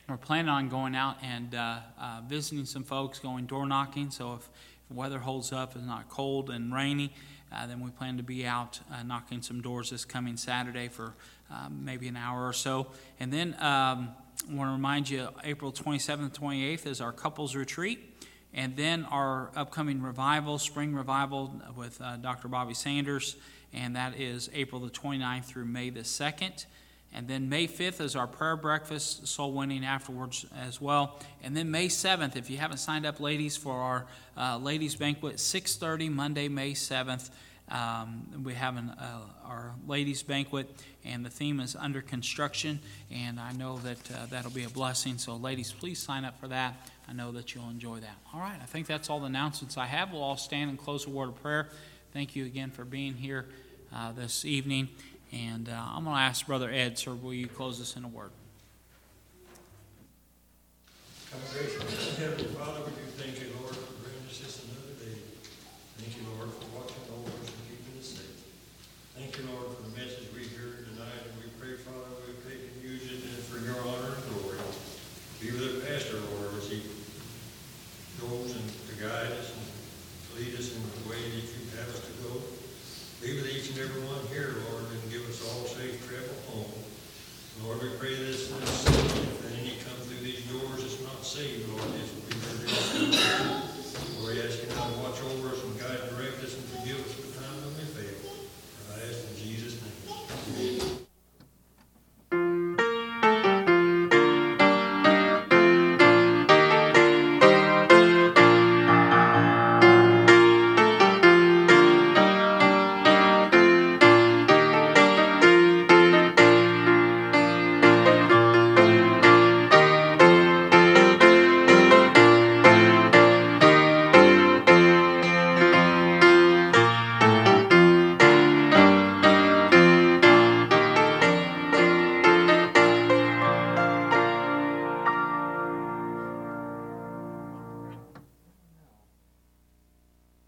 we're 0.09 0.17
planning 0.17 0.49
on 0.49 0.69
going 0.69 0.95
out 0.95 1.17
and 1.21 1.57
uh, 1.57 1.79
uh, 2.01 2.21
visiting 2.29 2.65
some 2.65 2.85
folks, 2.85 3.19
going 3.19 3.47
door 3.47 3.67
knocking. 3.67 4.13
So 4.13 4.35
if 4.35 4.49
the 4.87 4.95
weather 4.95 5.19
holds 5.19 5.53
up, 5.53 5.75
it's 5.75 5.85
not 5.85 6.09
cold 6.09 6.49
and 6.49 6.73
rainy, 6.73 7.13
uh, 7.53 7.67
then 7.67 7.81
we 7.81 7.91
plan 7.91 8.17
to 8.17 8.23
be 8.23 8.47
out 8.47 8.81
uh, 8.93 9.03
knocking 9.03 9.43
some 9.43 9.61
doors 9.61 9.91
this 9.91 10.05
coming 10.05 10.37
Saturday 10.37 10.89
for 10.89 11.15
um, 11.51 11.85
maybe 11.85 12.09
an 12.09 12.17
hour 12.17 12.47
or 12.47 12.53
so. 12.53 12.89
And 13.21 13.33
then 13.33 13.55
um, 13.61 14.15
I 14.49 14.55
want 14.55 14.69
to 14.69 14.73
remind 14.73 15.11
you, 15.11 15.29
April 15.45 15.73
27th, 15.73 16.35
28th 16.35 16.87
is 16.87 17.01
our 17.01 17.13
couples 17.13 17.55
retreat. 17.55 18.09
And 18.55 18.77
then 18.77 19.05
our 19.07 19.51
upcoming 19.57 20.03
revival, 20.03 20.59
spring 20.59 20.95
revival 20.95 21.63
with 21.75 22.01
uh, 22.03 22.17
Dr. 22.17 22.49
Bobby 22.49 22.75
Sanders, 22.75 23.37
and 23.73 23.97
that 23.97 24.21
is 24.21 24.51
April 24.53 24.81
the 24.81 24.91
29th 24.91 25.45
through 25.45 25.65
May 25.65 25.89
the 25.89 26.01
2nd. 26.01 26.67
And 27.15 27.29
then 27.29 27.49
May 27.49 27.67
5th 27.67 28.01
is 28.01 28.17
our 28.17 28.27
prayer 28.27 28.57
breakfast, 28.57 29.27
soul 29.27 29.53
winning 29.53 29.85
afterwards 29.85 30.47
as 30.59 30.81
well. 30.81 31.21
And 31.43 31.57
then 31.57 31.71
May 31.71 31.89
7th, 31.89 32.37
if 32.37 32.49
you 32.49 32.57
haven't 32.57 32.79
signed 32.79 33.05
up, 33.05 33.21
ladies, 33.21 33.57
for 33.57 33.75
our 33.75 34.07
uh, 34.37 34.59
ladies 34.59 34.97
banquet, 34.97 35.37
6:30 35.37 36.11
Monday, 36.11 36.49
May 36.49 36.73
7th. 36.73 37.31
Um, 37.69 38.43
we 38.45 38.55
have 38.55 38.77
an, 38.77 38.91
uh, 38.91 39.21
our 39.45 39.75
ladies 39.87 40.23
banquet, 40.23 40.69
and 41.05 41.25
the 41.25 41.31
theme 41.31 41.61
is 41.61 41.75
under 41.77 42.03
construction. 42.03 42.81
And 43.11 43.41
I 43.41 43.53
know 43.53 43.79
that 43.79 44.11
uh, 44.11 44.27
that'll 44.31 44.51
be 44.51 44.65
a 44.65 44.69
blessing. 44.69 45.17
So, 45.17 45.37
ladies, 45.37 45.73
please 45.73 45.99
sign 45.99 46.25
up 46.25 46.39
for 46.39 46.49
that. 46.49 46.91
I 47.09 47.13
know 47.13 47.33
that 47.33 47.55
you'll 47.55 47.71
enjoy 47.71 48.01
that. 48.01 48.17
All 48.35 48.41
right, 48.41 48.59
I 48.61 48.67
think 48.67 48.87
that's 48.87 49.09
all 49.09 49.21
the 49.21 49.27
announcements 49.27 49.79
I 49.79 49.87
have. 49.87 50.13
We'll 50.13 50.23
all 50.23 50.37
stand 50.37 50.71
and 50.71 50.79
close 50.79 51.07
a 51.07 51.11
word 51.11 51.31
of 51.31 51.43
prayer. 51.43 51.69
Thank 52.13 52.37
you 52.37 52.45
again 52.45 52.71
for 52.71 52.85
being 52.85 53.15
here 53.15 53.49
uh, 53.95 54.13
this 54.13 54.45
evening. 54.45 54.89
And 55.33 55.69
uh, 55.69 55.73
I'm 55.73 56.05
going 56.05 56.17
to 56.17 56.23
ask 56.23 56.47
Brother 56.47 56.71
Ed, 56.71 56.99
sir, 56.99 57.15
will 57.15 57.33
you 57.33 57.47
close 57.47 57.81
us 57.81 57.97
in 57.97 58.05
a 58.05 58.09
word? 58.09 58.31